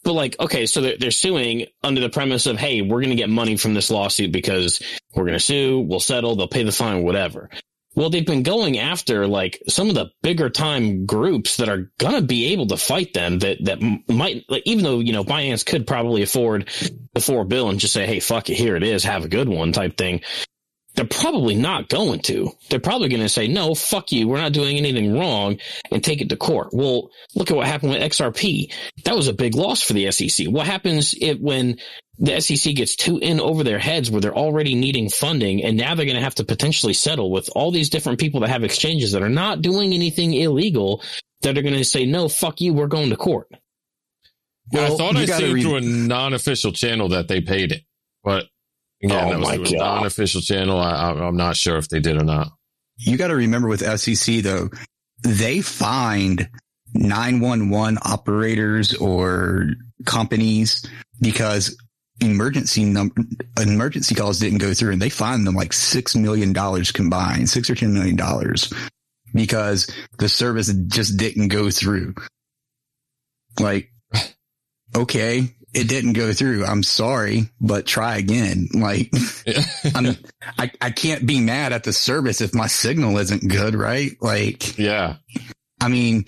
but 0.04 0.12
like, 0.14 0.38
okay, 0.40 0.66
so 0.66 0.81
they're, 0.81 0.96
they're 0.96 1.11
suing 1.11 1.66
under 1.83 2.00
the 2.00 2.09
premise 2.09 2.46
of, 2.46 2.57
hey, 2.59 2.81
we're 2.83 3.02
gonna 3.02 3.14
get 3.14 3.28
money 3.28 3.57
from 3.57 3.74
this 3.74 3.90
lawsuit 3.90 4.33
because 4.33 4.81
we're 5.14 5.26
gonna 5.26 5.40
sue, 5.40 5.81
we'll 5.81 6.00
settle, 6.00 6.37
they'll 6.37 6.48
pay 6.48 6.62
the 6.62 6.72
fine, 6.72 7.02
whatever. 7.02 7.50
Well, 7.94 8.11
they've 8.11 8.27
been 8.27 8.44
going 8.44 8.79
after 8.79 9.27
like 9.27 9.61
some 9.68 9.88
of 9.88 9.96
the 9.96 10.11
bigger 10.22 10.51
time 10.51 11.07
groups 11.07 11.57
that 11.57 11.68
are 11.68 11.90
gonna 11.98 12.22
be 12.22 12.53
able 12.53 12.66
to 12.68 12.77
fight 12.77 13.14
them. 13.14 13.40
That 13.40 13.64
that 13.64 13.81
might, 14.09 14.44
like, 14.48 14.62
even 14.66 14.85
though 14.85 15.01
you 15.01 15.12
know 15.12 15.24
Binance 15.24 15.66
could 15.66 15.87
probably 15.87 16.22
afford 16.22 16.68
the 17.14 17.20
four 17.20 17.44
bill 17.44 17.68
and 17.68 17.81
just 17.81 17.94
say, 17.94 18.07
hey, 18.07 18.20
fuck 18.20 18.51
it, 18.51 18.55
here 18.57 18.77
it 18.77 18.85
is, 18.85 19.05
have 19.05 19.24
a 19.24 19.29
good 19.29 19.48
one, 19.48 19.72
type 19.72 19.96
thing. 19.96 20.20
They're 20.98 21.06
probably 21.06 21.54
not 21.54 21.88
going 21.88 22.18
to. 22.22 22.50
They're 22.70 22.80
probably 22.80 23.08
going 23.08 23.22
to 23.22 23.28
say, 23.28 23.46
no, 23.46 23.72
fuck 23.76 24.11
you. 24.11 24.26
We're 24.26 24.40
not 24.40 24.50
doing 24.50 24.76
anything 24.78 25.16
wrong 25.16 25.58
and 25.92 26.02
take 26.02 26.20
it 26.20 26.28
to 26.30 26.37
court. 26.37 26.70
Well, 26.72 27.11
look 27.37 27.52
at 27.52 27.56
what 27.56 27.68
happened 27.68 27.92
with 27.92 28.02
XRP. 28.02 28.72
That 29.04 29.14
was 29.14 29.28
a 29.28 29.32
big 29.32 29.54
loss 29.54 29.80
for 29.80 29.92
the 29.92 30.11
SEC. 30.11 30.48
What 30.48 30.66
happens 30.66 31.14
if 31.20 31.38
when 31.38 31.78
the 32.18 32.40
SEC 32.40 32.74
gets 32.74 32.96
too 32.96 33.18
in 33.18 33.38
over 33.38 33.62
their 33.62 33.78
heads 33.78 34.11
where 34.11 34.20
they're 34.20 34.34
already 34.34 34.74
needing 34.74 35.08
funding 35.08 35.62
and 35.62 35.76
now 35.76 35.94
they're 35.94 36.04
going 36.04 36.16
to 36.18 36.24
have 36.24 36.34
to 36.34 36.44
potentially 36.44 36.94
settle 36.94 37.30
with 37.30 37.48
all 37.54 37.70
these 37.70 37.90
different 37.90 38.18
people 38.18 38.40
that 38.40 38.48
have 38.48 38.64
exchanges 38.64 39.12
that 39.12 39.22
are 39.22 39.28
not 39.28 39.62
doing 39.62 39.92
anything 39.92 40.34
illegal 40.34 41.00
that 41.42 41.56
are 41.56 41.62
going 41.62 41.74
to 41.74 41.84
say, 41.84 42.06
no, 42.06 42.28
fuck 42.28 42.61
you. 42.61 42.72
We're 42.72 42.88
going 42.88 43.11
to 43.11 43.16
court. 43.16 43.46
Yeah, 44.72 44.87
I 44.87 44.96
thought 44.96 45.16
I 45.16 45.26
gotta 45.26 45.46
seen 45.46 45.54
read- 45.54 45.62
through 45.62 45.76
a 45.76 45.80
non-official 45.80 46.72
channel 46.72 47.11
that 47.11 47.28
they 47.28 47.40
paid 47.40 47.70
it, 47.70 47.84
but 48.24 48.46
again, 49.02 49.24
Oh 49.26 49.30
that 49.30 49.38
was 49.38 49.48
my 49.48 49.56
God. 49.58 49.72
non-official 49.72 50.40
channel. 50.40 50.78
I, 50.80 50.90
I, 50.92 51.26
I'm 51.26 51.37
not 51.37 51.56
sure 51.56 51.76
if 51.76 51.88
they 51.88 52.00
did 52.00 52.16
or 52.20 52.24
not. 52.24 52.52
you 52.96 53.16
got 53.16 53.28
to 53.28 53.37
remember 53.37 53.68
with 53.68 53.80
SEC 54.00 54.37
though, 54.42 54.70
they 55.22 55.61
find 55.61 56.48
911 56.94 57.98
operators 58.04 58.94
or 58.94 59.66
companies 60.06 60.84
because 61.20 61.76
emergency 62.20 62.84
num- 62.84 63.12
emergency 63.61 64.14
calls 64.14 64.38
didn't 64.40 64.58
go 64.58 64.74
through 64.74 64.92
and 64.92 65.02
they 65.02 65.11
find 65.11 65.46
them 65.46 65.54
like 65.54 65.72
six 65.72 66.16
million 66.16 66.52
dollars 66.52 66.90
combined, 66.92 67.48
six 67.48 67.68
or 67.70 67.74
ten 67.74 67.92
million 67.94 68.16
dollars 68.16 68.72
because 69.34 69.92
the 70.18 70.28
service 70.28 70.72
just 70.88 71.16
didn't 71.16 71.48
go 71.48 71.70
through. 71.70 72.14
Like, 73.61 73.90
okay, 74.96 75.54
it 75.79 75.88
didn't 75.88 76.14
go 76.14 76.33
through. 76.33 76.64
I'm 76.64 76.83
sorry, 76.83 77.51
but 77.61 77.87
try 77.87 78.17
again. 78.17 78.69
Like, 78.75 79.12
I'm, 79.95 80.17
I, 80.59 80.73
I 80.81 80.91
can't 80.91 81.25
be 81.25 81.41
mad 81.41 81.73
at 81.73 81.85
the 81.85 81.93
service 81.93 82.41
if 82.41 82.53
my 82.53 82.67
signal 82.67 83.17
isn't 83.19 83.49
good, 83.49 83.77
right? 83.77 84.11
Like, 84.21 84.77
yeah, 84.77 85.17
I 85.81 85.88
mean, 85.88 86.25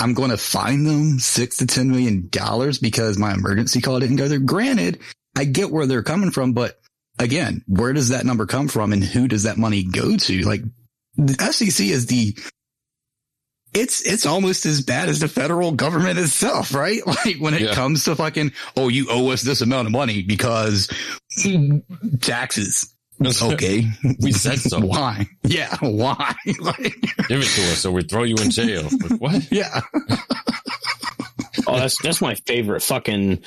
I'm 0.00 0.14
going 0.14 0.30
to 0.30 0.36
fine 0.36 0.82
them 0.82 1.20
six 1.20 1.58
to 1.58 1.66
ten 1.66 1.90
million 1.90 2.28
dollars 2.28 2.78
because 2.78 3.18
my 3.18 3.32
emergency 3.32 3.80
call 3.80 4.00
didn't 4.00 4.16
go 4.16 4.28
through. 4.28 4.46
Granted, 4.46 4.98
I 5.36 5.44
get 5.44 5.70
where 5.70 5.86
they're 5.86 6.02
coming 6.02 6.32
from, 6.32 6.52
but 6.52 6.80
again, 7.20 7.62
where 7.68 7.92
does 7.92 8.08
that 8.08 8.24
number 8.24 8.46
come 8.46 8.66
from 8.66 8.92
and 8.92 9.04
who 9.04 9.28
does 9.28 9.44
that 9.44 9.58
money 9.58 9.84
go 9.84 10.16
to? 10.16 10.42
Like, 10.42 10.62
the 11.14 11.34
FCC 11.34 11.90
is 11.90 12.06
the 12.06 12.36
it's 13.74 14.00
it's 14.06 14.26
almost 14.26 14.66
as 14.66 14.82
bad 14.82 15.08
as 15.08 15.20
the 15.20 15.28
federal 15.28 15.72
government 15.72 16.18
itself, 16.18 16.74
right? 16.74 17.00
Like 17.06 17.36
when 17.38 17.54
it 17.54 17.62
Yeah. 17.62 17.74
comes 17.74 18.04
to 18.04 18.14
fucking, 18.16 18.52
oh, 18.76 18.88
you 18.88 19.06
owe 19.10 19.30
us 19.30 19.42
this 19.42 19.60
amount 19.60 19.86
of 19.86 19.92
money 19.92 20.22
because 20.22 20.88
taxes. 22.20 22.92
Okay. 23.24 23.86
We 24.20 24.32
said 24.32 24.58
so. 24.58 24.80
Why? 24.84 25.26
Yeah. 25.44 25.76
Why? 25.80 26.34
like, 26.60 26.82
give 27.28 27.40
it 27.40 27.46
to 27.54 27.62
us 27.72 27.84
or 27.84 27.92
we 27.92 28.02
throw 28.02 28.24
you 28.24 28.34
in 28.36 28.50
jail. 28.50 28.82
Like, 29.08 29.20
what? 29.20 29.52
yeah. 29.52 29.80
Oh, 31.68 31.78
that's 31.78 32.00
that's 32.02 32.20
my 32.20 32.34
favorite 32.46 32.82
fucking 32.82 33.42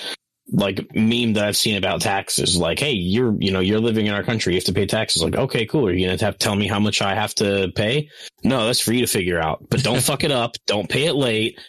like 0.52 0.80
meme 0.96 1.34
that 1.34 1.46
I've 1.46 1.58
seen 1.58 1.76
about 1.76 2.02
taxes. 2.02 2.56
Like, 2.58 2.80
hey, 2.80 2.92
you're 2.92 3.36
you 3.40 3.52
know 3.52 3.60
you're 3.60 3.80
living 3.80 4.06
in 4.08 4.14
our 4.14 4.24
country, 4.24 4.54
you 4.54 4.58
have 4.58 4.66
to 4.66 4.74
pay 4.74 4.86
taxes. 4.86 5.24
Like, 5.24 5.36
okay, 5.36 5.66
cool. 5.66 5.88
Are 5.88 5.92
you 5.92 6.06
gonna 6.08 6.20
have 6.24 6.38
to 6.38 6.40
tell 6.40 6.56
me 6.56 6.68
how 6.68 6.80
much 6.80 7.02
I 7.02 7.16
have 7.16 7.34
to 7.36 7.72
pay? 7.76 8.10
No, 8.44 8.66
that's 8.66 8.80
for 8.80 8.94
you 8.94 9.02
to 9.02 9.12
figure 9.12 9.40
out. 9.42 9.66
But 9.70 9.84
don't 9.84 10.02
fuck 10.04 10.24
it 10.24 10.32
up. 10.32 10.56
Don't 10.68 10.90
pay 10.90 11.06
it 11.06 11.14
late. 11.16 11.60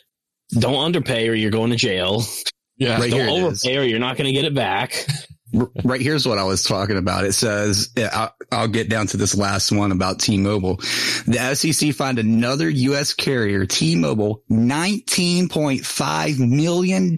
Don't 0.51 0.77
underpay 0.85 1.29
or 1.29 1.35
you're 1.35 1.51
going 1.51 1.71
to 1.71 1.77
jail. 1.77 2.23
Yeah, 2.77 2.99
Right 3.01 3.11
Don't 3.11 3.21
here 3.21 3.29
it 3.29 3.33
is. 3.33 3.43
overpay 3.65 3.79
or 3.79 3.83
you're 3.83 3.99
not 3.99 4.17
going 4.17 4.27
to 4.27 4.33
get 4.33 4.45
it 4.45 4.55
back. 4.55 5.07
Right 5.85 6.01
here's 6.01 6.27
what 6.27 6.39
I 6.39 6.45
was 6.45 6.63
talking 6.65 6.97
about. 6.97 7.25
It 7.25 7.33
says, 7.33 7.91
I'll, 8.13 8.35
I'll 8.51 8.69
get 8.69 8.89
down 8.89 9.07
to 9.09 9.17
this 9.17 9.37
last 9.37 9.71
one 9.73 9.93
about 9.93 10.19
T-Mobile. 10.21 10.77
The 10.77 11.39
FCC 11.39 11.95
fined 11.95 12.19
another 12.19 12.69
U.S. 12.69 13.15
carrier, 13.15 13.65
T-Mobile, 13.67 14.43
$19.5 14.51 16.39
million 16.39 17.17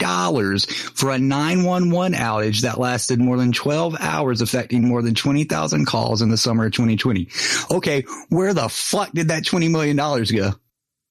for 0.95 1.11
a 1.11 1.19
911 1.19 2.19
outage 2.19 2.63
that 2.63 2.79
lasted 2.79 3.19
more 3.19 3.37
than 3.39 3.53
12 3.53 3.97
hours, 3.99 4.41
affecting 4.41 4.87
more 4.87 5.03
than 5.03 5.15
20,000 5.15 5.87
calls 5.87 6.23
in 6.23 6.29
the 6.29 6.37
summer 6.37 6.67
of 6.67 6.73
2020. 6.73 7.29
Okay. 7.71 8.05
Where 8.29 8.53
the 8.55 8.69
fuck 8.69 9.11
did 9.13 9.29
that 9.29 9.45
$20 9.45 9.71
million 9.71 9.97
go? 9.97 10.53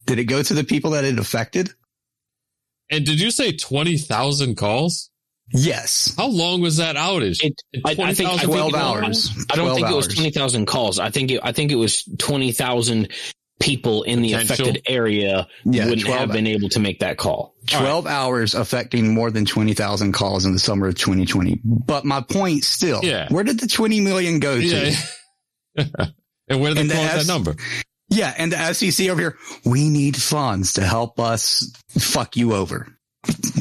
Did 0.06 0.20
it 0.20 0.26
go 0.26 0.44
to 0.44 0.54
the 0.54 0.64
people 0.64 0.92
that 0.92 1.04
it 1.04 1.20
affected? 1.20 1.74
And 2.90 3.06
did 3.06 3.20
you 3.20 3.32
say 3.32 3.52
20,000 3.52 4.56
calls? 4.56 5.10
Yes. 5.54 6.14
How 6.18 6.28
long 6.28 6.62
was 6.62 6.78
that 6.78 6.96
outage? 6.96 7.44
It, 7.44 7.62
I, 7.86 7.92
I 7.92 7.94
think, 8.14 8.30
I 8.30 8.38
think 8.38 8.42
12 8.52 8.76
hours. 8.76 9.30
I 9.50 9.56
don't 9.56 9.66
12 9.66 9.76
think 9.78 9.90
it 9.90 9.96
was 9.96 10.08
hours. 10.08 10.16
twenty 10.16 10.32
thousand 10.32 10.66
calls. 10.66 11.00
I 11.00 11.10
think 11.10 11.32
it, 11.32 11.40
I 11.44 11.52
think 11.54 11.72
it 11.72 11.76
was 11.76 12.04
twenty 12.20 12.52
thousand 12.52 13.10
people 13.60 14.04
in 14.04 14.22
the 14.22 14.34
affected 14.34 14.84
area 14.88 15.48
Yeah, 15.66 15.86
wouldn't 15.86 16.04
12 16.06 16.20
have 16.20 16.32
been 16.32 16.46
able 16.46 16.70
to 16.70 16.80
make 16.80 17.00
that 17.00 17.18
call. 17.18 17.56
12 17.66 18.06
hours 18.06 18.54
affecting 18.54 19.16
more 19.16 19.32
than 19.32 19.46
20,000 19.46 20.12
calls 20.12 20.46
in 20.46 20.52
the 20.54 20.60
summer 20.60 20.88
of 20.90 20.94
2020. 20.96 21.62
But 21.66 22.06
my 22.06 22.22
point 22.22 22.64
still, 22.64 23.00
Yeah. 23.04 23.28
where 23.30 23.44
did 23.44 23.60
the 23.60 23.66
20 23.66 24.00
million 24.02 24.40
go 24.40 24.60
to? 24.62 24.64
yeah. 24.66 24.96
and 26.48 26.62
where 26.62 26.76
did 26.76 26.78
they 26.78 26.82
And 26.82 26.90
the 26.92 26.94
close 26.94 27.10
S- 27.10 27.26
that 27.26 27.34
number? 27.34 27.56
Yeah, 28.10 28.32
and 28.38 28.52
the 28.52 28.74
SEC 28.74 29.10
over 29.10 29.20
here, 29.22 29.38
we 29.66 29.90
need 29.90 30.16
funds 30.16 30.74
to 30.74 30.82
help 30.86 31.20
us 31.20 31.72
fuck 31.98 32.38
you 32.38 32.54
over. 32.54 32.96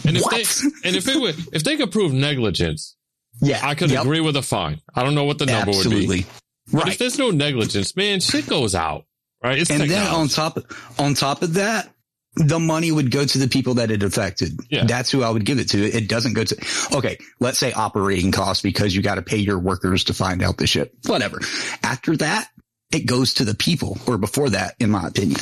And 0.06 0.16
if 0.16 0.22
What? 0.22 0.32
they 0.32 0.88
and 0.88 0.96
if 0.96 1.08
it 1.08 1.20
would 1.20 1.36
if 1.52 1.64
they 1.64 1.76
could 1.76 1.90
prove 1.92 2.12
negligence, 2.12 2.94
Yeah, 3.40 3.60
I 3.62 3.74
could 3.74 3.90
Yep. 3.90 4.02
agree 4.02 4.20
with 4.20 4.36
a 4.36 4.42
fine. 4.42 4.80
I 4.94 5.02
don't 5.02 5.14
know 5.14 5.24
what 5.24 5.38
the 5.38 5.46
number 5.46 5.70
would 5.72 5.76
Absolutely. 5.86 6.20
be. 6.22 6.26
But 6.72 6.88
if 6.88 6.98
there's 6.98 7.18
no 7.18 7.30
negligence, 7.30 7.94
man, 7.96 8.20
shit 8.20 8.46
goes 8.46 8.74
out. 8.74 9.04
Right? 9.42 9.58
It's 9.58 9.70
And 9.70 9.88
then 9.90 10.06
on 10.06 10.28
top 10.28 10.58
on 10.98 11.14
top 11.14 11.42
of 11.42 11.54
that, 11.54 11.92
the 12.36 12.58
money 12.58 12.90
would 12.92 13.10
go 13.10 13.24
to 13.24 13.38
the 13.38 13.48
people 13.48 13.74
that 13.74 13.90
it 13.90 14.02
affected. 14.02 14.58
Yeah. 14.70 14.84
That's 14.84 15.10
who 15.10 15.22
I 15.22 15.30
would 15.30 15.44
give 15.44 15.58
it 15.58 15.68
to. 15.70 15.78
It 15.84 16.08
doesn't 16.08 16.34
go 16.34 16.44
to 16.44 16.56
okay, 16.94 17.18
let's 17.40 17.58
say 17.58 17.72
operating 17.72 18.32
costs 18.32 18.62
because 18.62 18.94
you 18.94 19.02
got 19.02 19.16
to 19.16 19.22
pay 19.22 19.38
your 19.38 19.58
workers 19.58 20.04
to 20.04 20.14
find 20.14 20.42
out 20.42 20.56
the 20.58 20.66
shit. 20.66 20.94
Whatever. 21.06 21.40
After 21.82 22.16
that, 22.18 22.48
it 22.92 23.06
goes 23.06 23.34
to 23.34 23.44
the 23.44 23.54
people, 23.54 23.98
or 24.06 24.16
before 24.18 24.50
that, 24.50 24.76
in 24.80 24.90
my 24.90 25.08
opinion. 25.08 25.40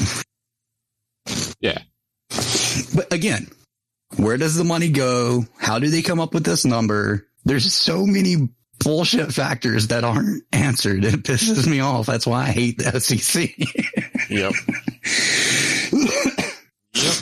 Yeah. 1.61 1.79
But 2.95 3.13
again, 3.13 3.49
where 4.17 4.37
does 4.37 4.55
the 4.55 4.65
money 4.65 4.91
go? 4.91 5.45
How 5.59 5.79
do 5.79 5.89
they 5.89 6.03
come 6.03 6.21
up 6.21 6.35
with 6.35 6.45
this 6.45 6.65
number? 6.65 7.27
There's 7.45 7.73
so 7.73 8.07
many 8.07 8.49
bullshit 8.83 9.33
factors 9.33 9.89
that 9.89 10.05
aren't 10.05 10.45
answered. 10.53 11.05
It 11.15 11.23
pisses 11.23 11.67
me 11.67 11.81
off. 11.81 12.07
That's 12.07 12.27
why 12.27 12.45
I 12.45 12.51
hate 12.51 12.79
the 12.79 13.01
SEC. 13.01 13.51
Yep. 14.31 14.55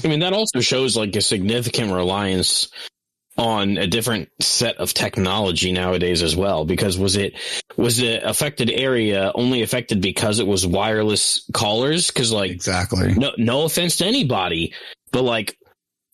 I 0.04 0.08
mean, 0.08 0.20
that 0.20 0.32
also 0.32 0.60
shows 0.60 0.96
like 0.96 1.16
a 1.16 1.20
significant 1.20 1.92
reliance 1.92 2.68
on 3.36 3.76
a 3.76 3.88
different 3.88 4.28
set 4.40 4.76
of 4.76 4.94
technology 4.94 5.72
nowadays 5.72 6.22
as 6.22 6.36
well. 6.36 6.64
Because 6.64 6.96
was 6.96 7.16
it, 7.16 7.34
was 7.76 7.96
the 7.96 8.24
affected 8.28 8.70
area 8.70 9.32
only 9.34 9.62
affected 9.62 10.00
because 10.00 10.38
it 10.38 10.46
was 10.46 10.64
wireless 10.64 11.44
callers? 11.52 12.12
Cause 12.12 12.30
like, 12.30 12.52
exactly. 12.52 13.14
no, 13.14 13.32
no 13.36 13.64
offense 13.64 13.96
to 13.96 14.06
anybody, 14.06 14.74
but 15.10 15.22
like 15.22 15.56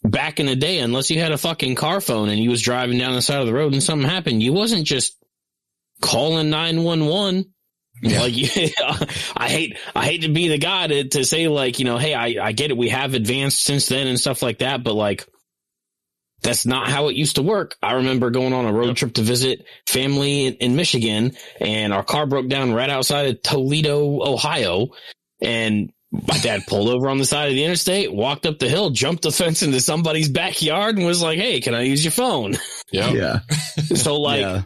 back 0.03 0.41
in 0.41 0.47
the 0.47 0.57
day, 0.57 0.79
unless 0.79 1.11
you 1.11 1.21
had 1.21 1.33
a 1.33 1.39
fucking 1.39 1.75
car 1.75 2.01
phone 2.01 2.29
and 2.29 2.39
you 2.39 2.51
was 2.51 2.63
driving 2.63 2.99
down 2.99 3.15
the 3.15 3.23
side 3.23 3.41
of 3.41 3.47
the 3.47 3.55
road 3.55 3.73
and 3.73 3.83
something 3.83 4.09
happened, 4.09 4.43
you 4.43 4.53
wasn't 4.53 4.87
just 4.87 5.17
calling 6.01 6.51
911. 6.51 7.53
Yeah. 8.01 8.21
Like, 8.21 8.35
I 9.37 9.49
hate, 9.49 9.77
I 9.95 10.05
hate 10.05 10.23
to 10.23 10.29
be 10.29 10.49
the 10.49 10.59
guy 10.59 10.87
to, 10.87 11.09
to 11.09 11.25
say 11.25 11.49
like, 11.49 11.79
you 11.79 11.85
know, 11.85 11.99
hey, 11.99 12.15
I, 12.15 12.37
I 12.41 12.53
get 12.53 12.71
it. 12.71 12.77
We 12.77 12.91
have 12.91 13.15
advanced 13.15 13.63
since 13.63 13.87
then 13.87 14.07
and 14.07 14.21
stuff 14.21 14.43
like 14.43 14.59
that, 14.59 14.85
but 14.85 14.95
like, 14.95 15.27
that's 16.41 16.65
not 16.65 16.89
how 16.89 17.09
it 17.09 17.17
used 17.17 17.37
to 17.37 17.43
work. 17.43 17.77
I 17.83 17.95
remember 17.95 18.31
going 18.31 18.53
on 18.53 18.65
a 18.65 18.73
road 18.73 18.97
trip 18.97 19.15
to 19.15 19.23
visit 19.23 19.67
family 19.89 20.47
in, 20.47 20.55
in 20.55 20.77
Michigan 20.77 21.33
and 21.61 21.93
our 21.93 22.05
car 22.05 22.27
broke 22.27 22.49
down 22.49 22.73
right 22.73 22.91
outside 22.91 23.27
of 23.27 23.43
Toledo, 23.43 24.23
Ohio. 24.23 24.91
And 25.41 25.93
my 26.11 26.39
dad 26.39 26.63
pulled 26.67 26.89
over 26.89 27.09
on 27.09 27.19
the 27.19 27.25
side 27.27 27.49
of 27.49 27.55
the 27.55 27.65
interstate, 27.65 28.13
walked 28.13 28.47
up 28.47 28.59
the 28.59 28.69
hill, 28.69 28.91
jumped 28.91 29.23
the 29.23 29.31
fence 29.31 29.63
into 29.63 29.81
somebody's 29.81 30.29
backyard 30.29 30.97
and 30.97 31.07
was 31.07 31.23
like, 31.23 31.39
Hey, 31.39 31.61
can 31.61 31.75
I 31.75 31.83
use 31.83 32.05
your 32.05 32.13
phone? 32.13 32.57
Yep. 32.91 33.15
Yeah. 33.17 33.41
So 33.97 34.19
like, 34.19 34.41
yeah. 34.41 34.63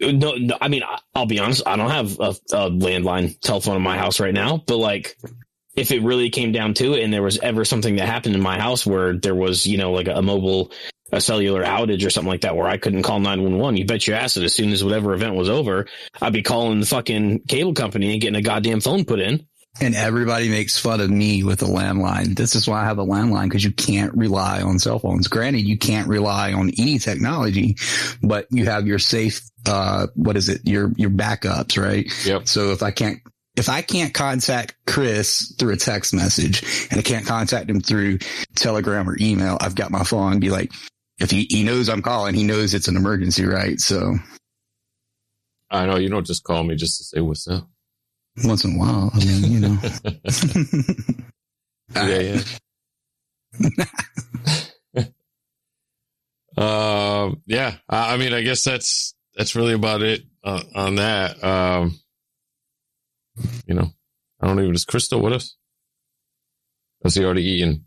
no, 0.00 0.32
no, 0.34 0.56
I 0.60 0.66
mean, 0.66 0.82
I- 0.82 0.98
I'll 1.14 1.26
be 1.26 1.38
honest. 1.38 1.62
I 1.66 1.76
don't 1.76 1.90
have 1.90 2.18
a, 2.18 2.30
a 2.52 2.70
landline 2.70 3.38
telephone 3.40 3.76
in 3.76 3.82
my 3.82 3.96
house 3.96 4.18
right 4.18 4.34
now, 4.34 4.56
but 4.66 4.78
like, 4.78 5.16
if 5.76 5.92
it 5.92 6.02
really 6.02 6.30
came 6.30 6.50
down 6.50 6.74
to 6.74 6.94
it 6.94 7.04
and 7.04 7.12
there 7.12 7.22
was 7.22 7.38
ever 7.38 7.64
something 7.64 7.94
that 7.96 8.06
happened 8.06 8.34
in 8.34 8.40
my 8.40 8.58
house 8.58 8.84
where 8.84 9.12
there 9.16 9.36
was, 9.36 9.66
you 9.68 9.78
know, 9.78 9.92
like 9.92 10.08
a, 10.08 10.20
mobile, 10.20 10.72
a 11.12 11.20
cellular 11.20 11.64
outage 11.64 12.06
or 12.06 12.10
something 12.10 12.30
like 12.30 12.42
that 12.42 12.56
where 12.56 12.68
I 12.68 12.76
couldn't 12.76 13.02
call 13.02 13.20
911, 13.20 13.76
you 13.76 13.86
bet 13.86 14.06
your 14.06 14.16
ass 14.16 14.34
that 14.34 14.44
as 14.44 14.54
soon 14.54 14.70
as 14.70 14.84
whatever 14.84 15.14
event 15.14 15.34
was 15.34 15.48
over, 15.48 15.86
I'd 16.20 16.32
be 16.32 16.42
calling 16.42 16.80
the 16.80 16.86
fucking 16.86 17.40
cable 17.48 17.74
company 17.74 18.12
and 18.12 18.20
getting 18.20 18.36
a 18.36 18.42
goddamn 18.42 18.80
phone 18.80 19.04
put 19.04 19.20
in. 19.20 19.46
And 19.80 19.94
everybody 19.94 20.48
makes 20.48 20.78
fun 20.78 21.00
of 21.00 21.10
me 21.10 21.44
with 21.44 21.62
a 21.62 21.66
landline. 21.66 22.36
This 22.36 22.56
is 22.56 22.66
why 22.66 22.82
I 22.82 22.86
have 22.86 22.98
a 22.98 23.04
landline 23.04 23.44
because 23.44 23.62
you 23.62 23.70
can't 23.70 24.12
rely 24.16 24.62
on 24.62 24.80
cell 24.80 24.98
phones. 24.98 25.28
Granted, 25.28 25.60
you 25.60 25.78
can't 25.78 26.08
rely 26.08 26.52
on 26.52 26.72
any 26.76 26.98
technology, 26.98 27.76
but 28.20 28.46
you 28.50 28.64
have 28.64 28.88
your 28.88 28.98
safe, 28.98 29.42
uh, 29.66 30.08
what 30.16 30.36
is 30.36 30.48
it? 30.48 30.62
Your, 30.64 30.90
your 30.96 31.10
backups, 31.10 31.80
right? 31.80 32.04
Yep. 32.26 32.48
So 32.48 32.72
if 32.72 32.82
I 32.82 32.90
can't, 32.90 33.20
if 33.56 33.68
I 33.68 33.82
can't 33.82 34.12
contact 34.12 34.74
Chris 34.86 35.54
through 35.58 35.74
a 35.74 35.76
text 35.76 36.14
message 36.14 36.88
and 36.90 36.98
I 36.98 37.02
can't 37.02 37.26
contact 37.26 37.70
him 37.70 37.80
through 37.80 38.18
telegram 38.56 39.08
or 39.08 39.16
email, 39.20 39.56
I've 39.60 39.74
got 39.74 39.90
my 39.90 40.02
phone 40.02 40.32
and 40.32 40.40
be 40.40 40.50
like, 40.50 40.72
if 41.20 41.30
he, 41.30 41.46
he 41.50 41.62
knows 41.62 41.88
I'm 41.88 42.02
calling, 42.02 42.34
he 42.34 42.44
knows 42.44 42.74
it's 42.74 42.88
an 42.88 42.96
emergency, 42.96 43.44
right? 43.44 43.78
So 43.78 44.14
I 45.70 45.86
know 45.86 45.96
you 45.96 46.08
don't 46.08 46.26
just 46.26 46.42
call 46.44 46.64
me 46.64 46.74
just 46.74 46.98
to 46.98 47.04
say 47.04 47.20
what's 47.20 47.46
up. 47.46 47.68
once 48.42 48.64
in 48.64 48.74
a 48.74 48.78
while, 48.78 49.10
I 49.14 49.18
mean, 49.18 49.52
you 49.52 49.60
know. 49.60 49.78
yeah, 51.94 52.40
yeah. 54.96 55.04
um, 57.26 57.42
yeah. 57.46 57.76
I, 57.88 58.14
I 58.14 58.16
mean, 58.16 58.32
I 58.32 58.40
guess 58.40 58.64
that's 58.64 59.14
that's 59.36 59.54
really 59.54 59.74
about 59.74 60.02
it 60.02 60.22
uh, 60.42 60.62
on 60.74 60.96
that. 60.96 61.42
Um, 61.44 62.00
you 63.66 63.74
know, 63.74 63.90
I 64.40 64.46
don't 64.46 64.58
even. 64.60 64.74
Is 64.74 64.84
Chris 64.84 65.04
still 65.04 65.20
with 65.20 65.34
us? 65.34 65.56
Has 67.04 67.14
he 67.14 67.24
already 67.24 67.44
eaten? 67.44 67.86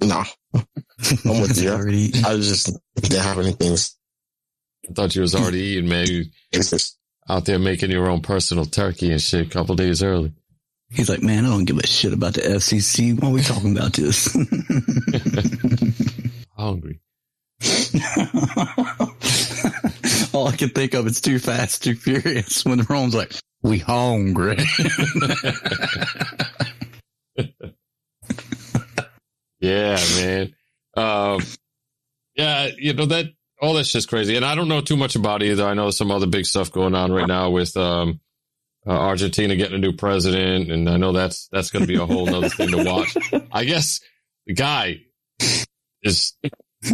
No, 0.00 0.24
I'm 0.54 1.40
with 1.40 1.60
you. 1.62 1.70
Already- 1.70 2.12
I 2.24 2.34
was 2.34 2.48
just 2.48 2.76
didn't 2.96 3.20
have 3.22 3.38
anything. 3.38 3.76
I 4.88 4.92
thought 4.94 5.14
you 5.14 5.22
was 5.22 5.34
already 5.34 5.60
eating, 5.60 5.88
man. 5.88 6.06
You 6.06 6.24
out 7.28 7.44
there 7.44 7.58
making 7.58 7.90
your 7.90 8.08
own 8.08 8.22
personal 8.22 8.64
turkey 8.64 9.10
and 9.12 9.20
shit 9.20 9.46
a 9.46 9.50
couple 9.50 9.74
days 9.74 10.02
early. 10.02 10.32
He's 10.90 11.10
like, 11.10 11.22
man, 11.22 11.44
I 11.44 11.50
don't 11.50 11.66
give 11.66 11.76
a 11.76 11.86
shit 11.86 12.14
about 12.14 12.32
the 12.34 12.40
FCC. 12.40 13.20
Why 13.20 13.28
are 13.28 13.32
we 13.32 13.42
talking 13.42 13.76
about 13.76 13.92
this? 13.92 14.34
Hungry. 16.56 17.00
All 20.32 20.48
I 20.48 20.56
can 20.56 20.70
think 20.70 20.94
of 20.94 21.06
is 21.06 21.20
too 21.20 21.38
fast, 21.38 21.84
too 21.84 21.94
furious. 21.94 22.64
When 22.64 22.80
Rome's 22.88 23.14
like, 23.14 23.34
we 23.62 23.78
hungry. 23.78 24.56
Yeah, 29.60 29.96
man. 30.16 30.54
Um, 30.96 31.40
yeah, 32.36 32.68
you 32.76 32.92
know 32.94 33.06
that 33.06 33.26
all 33.60 33.74
that's 33.74 33.90
just 33.92 34.08
crazy, 34.08 34.36
and 34.36 34.44
I 34.44 34.54
don't 34.54 34.68
know 34.68 34.80
too 34.80 34.96
much 34.96 35.16
about 35.16 35.42
it 35.42 35.46
either. 35.50 35.64
I 35.66 35.74
know 35.74 35.90
some 35.90 36.10
other 36.10 36.26
big 36.26 36.46
stuff 36.46 36.70
going 36.70 36.94
on 36.94 37.10
right 37.12 37.26
now 37.26 37.50
with 37.50 37.76
um, 37.76 38.20
uh, 38.86 38.90
Argentina 38.92 39.56
getting 39.56 39.74
a 39.74 39.78
new 39.78 39.92
president, 39.92 40.70
and 40.70 40.88
I 40.88 40.96
know 40.96 41.12
that's 41.12 41.48
that's 41.50 41.70
going 41.70 41.82
to 41.82 41.86
be 41.88 41.96
a 41.96 42.06
whole 42.06 42.32
other 42.34 42.48
thing 42.48 42.70
to 42.70 42.84
watch. 42.84 43.16
I 43.52 43.64
guess 43.64 44.00
the 44.46 44.54
guy 44.54 45.00
is 46.02 46.34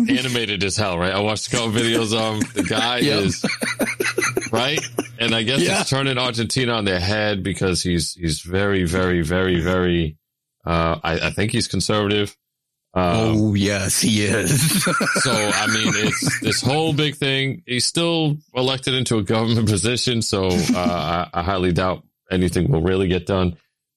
animated 0.09 0.65
as 0.65 0.77
hell, 0.77 0.99
right? 0.99 1.13
I 1.13 1.21
watched 1.21 1.49
a 1.49 1.51
couple 1.51 1.71
videos 1.73 2.15
of 2.17 2.37
him. 2.43 2.53
The 2.55 2.63
guy 2.63 2.99
Yep. 3.01 3.23
is 3.25 3.45
right, 4.51 4.81
and 5.19 5.35
I 5.35 5.43
guess 5.43 5.61
Yeah. 5.61 5.81
it's 5.83 5.91
turning 5.91 6.17
Argentina 6.17 6.73
on 6.73 6.87
their 6.87 7.01
head 7.01 7.43
because 7.43 7.83
he's 7.83 8.15
he's 8.15 8.41
very, 8.41 8.85
very, 8.85 9.21
very, 9.23 9.61
very. 9.61 10.17
Uh, 10.67 10.99
I, 11.05 11.27
I 11.27 11.31
think 11.31 11.53
he's 11.53 11.69
conservative. 11.69 12.35
Um, 12.97 13.37
oh, 13.37 13.55
yes, 13.55 14.01
he 14.01 14.25
is. 14.25 14.85
so 15.23 15.33
I 15.33 15.67
mean, 15.67 15.93
it's 15.97 16.41
this 16.41 16.63
whole 16.63 16.93
big 16.93 17.17
thing. 17.17 17.63
He's 17.67 17.87
still 17.87 18.37
elected 18.55 18.95
into 18.95 19.19
a 19.19 19.23
government 19.23 19.69
position, 19.69 20.23
so 20.23 20.49
uh, 20.49 21.27
I, 21.35 21.41
I 21.41 21.43
highly 21.43 21.73
doubt 21.73 22.05
anything 22.31 22.71
will 22.71 22.83
really 22.83 23.09
get 23.09 23.27
done. 23.27 23.57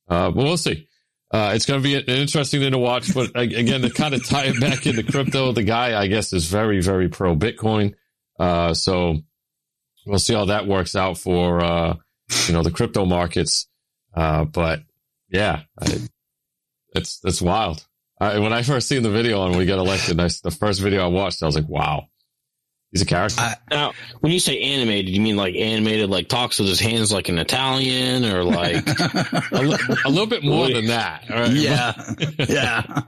Uh, 0.10 0.32
but 0.32 0.44
we'll 0.44 0.58
see. 0.58 0.88
Uh, 1.30 1.52
it's 1.54 1.66
going 1.66 1.82
to 1.82 1.84
be 1.84 1.96
an 1.96 2.06
interesting 2.06 2.62
thing 2.62 2.72
to 2.72 2.78
watch. 2.78 3.14
But 3.14 3.32
again, 3.36 3.82
to 3.82 3.90
kind 3.90 4.14
of 4.14 4.26
tie 4.26 4.46
it 4.46 4.60
back 4.60 4.88
into 4.88 5.04
crypto, 5.04 5.52
the 5.52 5.64
guy 5.64 6.00
I 6.00 6.08
guess 6.08 6.34
is 6.34 6.48
very, 6.48 6.82
very 6.82 7.10
pro 7.10 7.36
Bitcoin. 7.36 7.96
Uh, 8.40 8.74
so 8.74 9.18
we'll 10.06 10.20
see 10.20 10.34
how 10.34 10.46
that 10.46 10.68
works 10.68 10.96
out 10.96 11.18
for 11.18 11.62
uh, 11.64 11.96
you 12.48 12.54
know 12.54 12.64
the 12.64 12.72
crypto 12.72 13.06
markets. 13.06 13.68
Uh, 14.16 14.46
but 14.46 14.82
yeah, 15.30 15.62
I, 15.80 16.00
it's 16.96 17.20
it's 17.24 17.42
wild. 17.42 17.87
I, 18.20 18.40
when 18.40 18.54
I 18.54 18.64
first 18.64 18.88
seen 18.88 19.04
the 19.04 19.12
video 19.12 19.46
and 19.46 19.56
we 19.58 19.66
got 19.66 19.80
elected, 19.80 20.20
I, 20.20 20.30
the 20.44 20.52
first 20.52 20.82
video 20.82 21.04
I 21.04 21.08
watched, 21.08 21.44
I 21.44 21.46
was 21.46 21.56
like, 21.56 21.68
wow, 21.70 22.08
he's 22.92 23.02
a 23.02 23.06
character. 23.06 23.40
I- 23.42 23.56
Now, 23.70 23.94
when 24.22 24.32
you 24.32 24.40
say 24.40 24.60
animated, 24.60 25.14
you 25.14 25.22
mean 25.22 25.36
like 25.38 25.56
animated, 25.56 26.10
like 26.10 26.28
talks 26.28 26.58
with 26.60 26.68
his 26.68 26.80
hands 26.80 27.12
like 27.12 27.30
an 27.30 27.38
Italian 27.38 28.26
or 28.26 28.44
like, 28.44 28.88
a, 29.52 29.62
li- 29.62 29.78
a 30.06 30.10
little 30.10 30.26
bit 30.28 30.44
more 30.44 30.68
than 30.68 30.88
that. 30.88 31.30
all 31.30 31.40
right? 31.42 31.52
yeah, 31.52 31.94
yeah. 32.50 33.02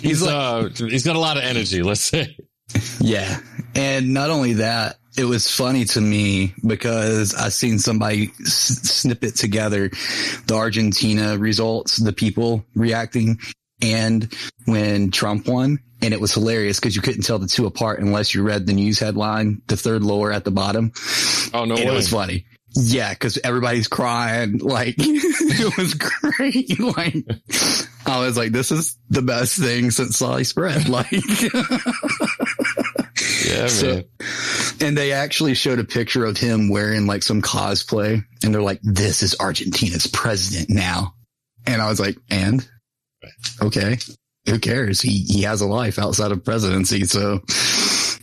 He's, 0.00 0.22
uh, 0.22 0.68
he's 0.76 1.04
got 1.04 1.16
a 1.16 1.20
lot 1.20 1.36
of 1.36 1.42
energy, 1.42 1.82
let's 1.82 2.00
say. 2.02 2.36
Yeah. 3.00 3.40
And 3.74 4.14
not 4.14 4.30
only 4.30 4.54
that, 4.54 4.96
it 5.16 5.24
was 5.24 5.50
funny 5.50 5.84
to 5.84 6.00
me 6.00 6.54
because 6.66 7.34
I 7.34 7.48
seen 7.48 7.78
somebody 7.78 8.30
s- 8.40 8.80
snip 8.82 9.22
it 9.24 9.36
together, 9.36 9.90
the 10.46 10.54
Argentina 10.54 11.38
results, 11.38 11.96
the 11.96 12.12
people 12.12 12.64
reacting 12.74 13.38
and 13.84 14.32
when 14.64 15.10
Trump 15.10 15.46
won 15.46 15.78
and 16.02 16.12
it 16.14 16.20
was 16.20 16.32
hilarious 16.34 16.80
because 16.80 16.96
you 16.96 17.02
couldn't 17.02 17.22
tell 17.22 17.38
the 17.38 17.46
two 17.46 17.66
apart 17.66 18.00
unless 18.00 18.34
you 18.34 18.42
read 18.42 18.66
the 18.66 18.72
news 18.72 18.98
headline, 18.98 19.62
the 19.68 19.76
third 19.76 20.02
lower 20.02 20.32
at 20.32 20.44
the 20.44 20.50
bottom. 20.50 20.92
Oh, 21.52 21.64
no 21.64 21.74
and 21.76 21.84
way. 21.84 21.86
it 21.86 21.92
was 21.92 22.08
funny. 22.10 22.46
Yeah, 22.76 23.10
because 23.14 23.38
everybody's 23.44 23.86
crying. 23.88 24.58
Like 24.62 24.96
it 24.98 25.76
was 25.78 25.94
great. 25.94 26.78
Like 26.96 27.14
I 28.06 28.18
was 28.20 28.36
like, 28.36 28.52
this 28.52 28.70
is 28.72 28.98
the 29.10 29.22
best 29.22 29.56
thing 29.58 29.90
since 29.90 30.16
sliced 30.18 30.54
bread. 30.56 30.88
Like, 30.88 31.10
Yeah, 33.46 33.66
So- 33.68 33.94
man. 33.94 34.04
and 34.80 34.98
they 34.98 35.12
actually 35.12 35.54
showed 35.54 35.78
a 35.78 35.84
picture 35.84 36.24
of 36.24 36.36
him 36.36 36.68
wearing 36.68 37.06
like 37.06 37.22
some 37.22 37.42
cosplay, 37.42 38.22
and 38.42 38.54
they're 38.54 38.62
like, 38.62 38.80
"This 38.82 39.22
is 39.22 39.36
Argentina's 39.40 40.06
president 40.06 40.68
now." 40.70 41.14
And 41.66 41.80
I 41.80 41.88
was 41.88 42.00
like, 42.00 42.16
"And 42.30 42.66
okay, 43.62 43.98
who 44.46 44.58
cares? 44.58 45.00
He 45.00 45.10
he 45.28 45.42
has 45.42 45.60
a 45.60 45.66
life 45.66 45.98
outside 45.98 46.32
of 46.32 46.44
presidency, 46.44 47.04
so." 47.04 47.40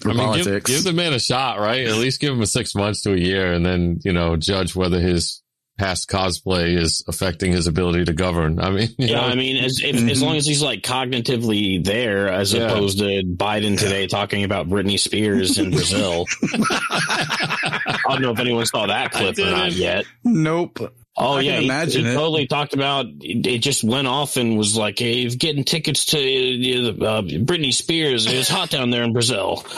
I 0.04 0.08
mean, 0.08 0.18
give, 0.18 0.26
politics. 0.46 0.72
give 0.72 0.84
the 0.84 0.94
man 0.94 1.14
a 1.14 1.20
shot, 1.20 1.60
right? 1.60 1.86
At 1.86 1.98
least 1.98 2.20
give 2.20 2.34
him 2.34 2.42
a 2.42 2.48
six 2.48 2.74
months 2.74 3.02
to 3.04 3.14
a 3.14 3.18
year 3.18 3.54
and 3.54 3.64
then, 3.64 4.00
you 4.04 4.12
know, 4.14 4.36
judge 4.36 4.76
whether 4.76 5.00
his 5.00 5.44
past 5.78 6.10
cosplay 6.10 6.76
is 6.76 7.04
affecting 7.08 7.52
his 7.52 7.68
ability 7.68 8.06
to 8.06 8.14
govern. 8.14 8.60
I 8.60 8.72
mean, 8.72 8.90
you 8.98 9.10
Yeah, 9.10 9.18
know, 9.18 9.28
I 9.28 9.36
mean, 9.36 9.64
as 9.64 9.80
if, 9.84 9.96
Mhm. 9.96 10.10
as 10.10 10.20
long 10.24 10.38
as 10.38 10.48
he's 10.48 10.64
like 10.64 10.82
cognitively 10.82 11.84
there, 11.86 12.30
as 12.30 12.52
Yeah. 12.52 12.62
opposed 12.72 12.98
to 12.98 13.22
Biden 13.24 13.78
today 13.78 14.08
talking 14.08 14.44
about 14.44 14.68
Britney 14.68 15.00
Spears 15.00 15.60
in 15.60 15.70
Brazil. 15.70 16.26
I 16.42 18.00
don't 18.10 18.22
know 18.24 18.32
if 18.32 18.40
anyone 18.40 18.66
saw 18.66 18.88
that 18.88 19.12
clip 19.12 19.34
or 19.34 19.34
didn't. 19.34 19.74
yet. 19.74 20.06
nope. 20.24 20.80
Oh 21.18 21.34
I 21.38 21.42
yeah, 21.42 21.52
can 21.54 21.60
he- 21.62 21.66
imagine 21.68 22.06
he, 22.06 22.12
it. 22.12 22.16
totally 22.16 22.48
talked 22.48 22.74
about. 22.74 23.06
It 23.20 23.46
it 23.46 23.60
just 23.60 23.84
went 23.84 24.08
off 24.08 24.38
and 24.38 24.58
was 24.58 24.76
like, 24.78 24.98
"Hey, 25.00 25.28
getting 25.30 25.64
tickets 25.64 26.06
to 26.08 26.18
uh, 26.18 27.22
Britney 27.22 27.74
Spears. 27.74 28.26
It's 28.28 28.48
hot 28.50 28.70
down 28.70 28.90
there 28.92 29.04
in 29.04 29.12
Brazil." 29.14 29.64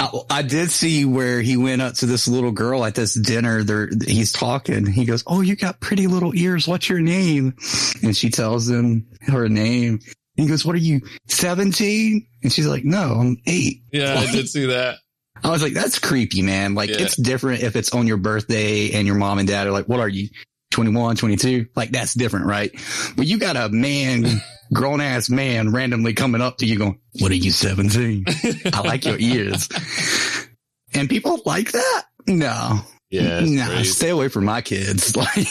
I, 0.00 0.10
I 0.30 0.42
did 0.42 0.70
see 0.70 1.04
where 1.04 1.40
he 1.40 1.56
went 1.56 1.82
up 1.82 1.94
to 1.94 2.06
this 2.06 2.28
little 2.28 2.52
girl 2.52 2.84
at 2.84 2.94
this 2.94 3.14
dinner. 3.14 3.64
There, 3.64 3.88
he's 4.06 4.32
talking. 4.32 4.86
He 4.86 5.04
goes, 5.06 5.24
"Oh, 5.26 5.40
you 5.40 5.56
got 5.56 5.80
pretty 5.80 6.06
little 6.06 6.34
ears. 6.36 6.68
What's 6.68 6.88
your 6.88 7.00
name?" 7.00 7.54
And 8.02 8.16
she 8.16 8.30
tells 8.30 8.68
him 8.68 9.06
her 9.22 9.48
name. 9.48 10.00
He 10.36 10.46
goes, 10.46 10.64
"What 10.64 10.74
are 10.76 10.78
you, 10.78 11.00
17? 11.28 12.26
And 12.42 12.52
she's 12.52 12.66
like, 12.66 12.84
"No, 12.84 13.14
I'm 13.14 13.38
eight. 13.46 13.82
yeah, 13.92 14.18
I 14.18 14.26
did 14.32 14.48
see 14.48 14.66
that. 14.66 14.98
I 15.44 15.50
was 15.50 15.62
like, 15.62 15.72
"That's 15.74 15.98
creepy, 15.98 16.42
man. 16.42 16.74
Like, 16.74 16.90
Yeah. 16.90 16.96
it's 17.00 17.16
different 17.16 17.62
if 17.62 17.76
it's 17.76 17.90
on 17.92 18.06
your 18.06 18.16
birthday 18.18 18.92
and 18.92 19.06
your 19.06 19.16
mom 19.16 19.38
and 19.38 19.48
dad 19.48 19.66
are 19.66 19.70
like, 19.72 19.86
"What 19.86 20.00
are 20.00 20.08
you, 20.08 20.28
21, 20.70 21.16
22? 21.16 21.66
Like, 21.76 21.90
that's 21.92 22.14
different, 22.14 22.46
right? 22.46 22.70
But 23.16 23.26
you 23.26 23.38
got 23.38 23.56
a 23.56 23.68
man." 23.68 24.40
Grown 24.70 25.00
ass 25.00 25.30
man 25.30 25.72
randomly 25.72 26.12
coming 26.12 26.42
up 26.42 26.58
to 26.58 26.66
you 26.66 26.76
going, 26.76 26.98
what 27.20 27.32
are 27.32 27.34
you 27.36 27.50
17? 27.50 28.26
I 28.70 28.80
like 28.82 29.06
your 29.06 29.18
ears. 29.18 29.66
And 30.94 31.08
people 31.08 31.40
like 31.46 31.72
that? 31.72 32.02
No. 32.26 32.80
Yeah, 33.08 33.40
nah, 33.44 33.66
crazy. 33.66 33.84
stay 33.84 34.08
away 34.10 34.28
from 34.28 34.44
my 34.44 34.60
kids. 34.60 35.16
Like, 35.16 35.46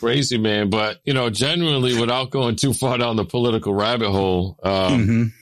crazy, 0.00 0.38
man. 0.38 0.70
But, 0.70 0.98
you 1.04 1.14
know, 1.14 1.30
genuinely, 1.30 1.98
without 1.98 2.30
going 2.30 2.56
too 2.56 2.74
far 2.74 2.98
down 2.98 3.16
the 3.16 3.24
political 3.24 3.74
rabbit 3.74 4.10
hole, 4.10 4.58
um, 4.62 5.06
mhm. 5.06 5.32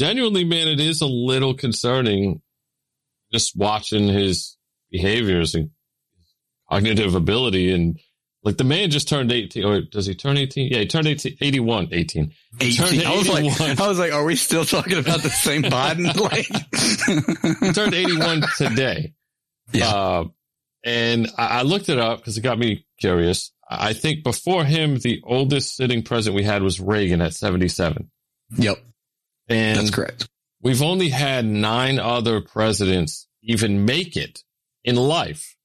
Genuinely, 0.00 0.44
man, 0.44 0.66
it 0.66 0.80
is 0.80 1.02
a 1.02 1.06
little 1.06 1.52
concerning 1.52 2.40
just 3.32 3.54
watching 3.54 4.08
his 4.08 4.56
behaviors 4.90 5.54
and 5.54 5.70
cognitive 6.70 7.14
ability. 7.14 7.70
And 7.70 8.00
like 8.42 8.56
the 8.56 8.64
man 8.64 8.90
just 8.90 9.08
turned 9.08 9.30
18, 9.30 9.62
or 9.62 9.82
does 9.82 10.06
he 10.06 10.14
turn 10.14 10.38
18? 10.38 10.72
Yeah, 10.72 10.78
he 10.78 10.86
turned 10.86 11.06
18, 11.06 11.36
81, 11.38 11.88
18. 11.92 12.32
18. 12.60 13.06
I 13.06 13.14
was 13.14 13.28
like, 13.28 13.78
I 13.78 13.88
was 13.88 13.98
like, 13.98 14.12
are 14.12 14.24
we 14.24 14.36
still 14.36 14.64
talking 14.64 14.98
about 14.98 15.20
the 15.20 15.28
same 15.28 15.62
Biden? 15.64 16.10
He 17.60 17.64
Like, 17.66 17.74
turned 17.74 17.92
81 17.94 18.42
today. 18.56 19.12
Yeah. 19.72 19.86
Uh, 19.88 20.24
and 20.82 21.28
I, 21.36 21.58
I 21.58 21.62
looked 21.62 21.90
it 21.90 21.98
up 21.98 22.20
because 22.20 22.38
it 22.38 22.40
got 22.40 22.58
me 22.58 22.86
curious. 22.98 23.52
I 23.68 23.92
think 23.92 24.24
before 24.24 24.64
him, 24.64 24.96
the 24.98 25.20
oldest 25.24 25.76
sitting 25.76 26.02
president 26.02 26.36
we 26.36 26.42
had 26.44 26.62
was 26.62 26.80
Reagan 26.80 27.20
at 27.20 27.34
77. 27.34 28.10
yep, 28.56 28.78
And 29.50 29.78
that's 29.78 29.90
correct. 29.90 30.28
we've 30.62 30.82
only 30.82 31.08
had 31.10 31.44
nine 31.44 31.98
other 31.98 32.40
presidents 32.40 33.26
even 33.42 33.84
make 33.84 34.16
it 34.16 34.42
in 34.84 34.96
life 34.96 35.56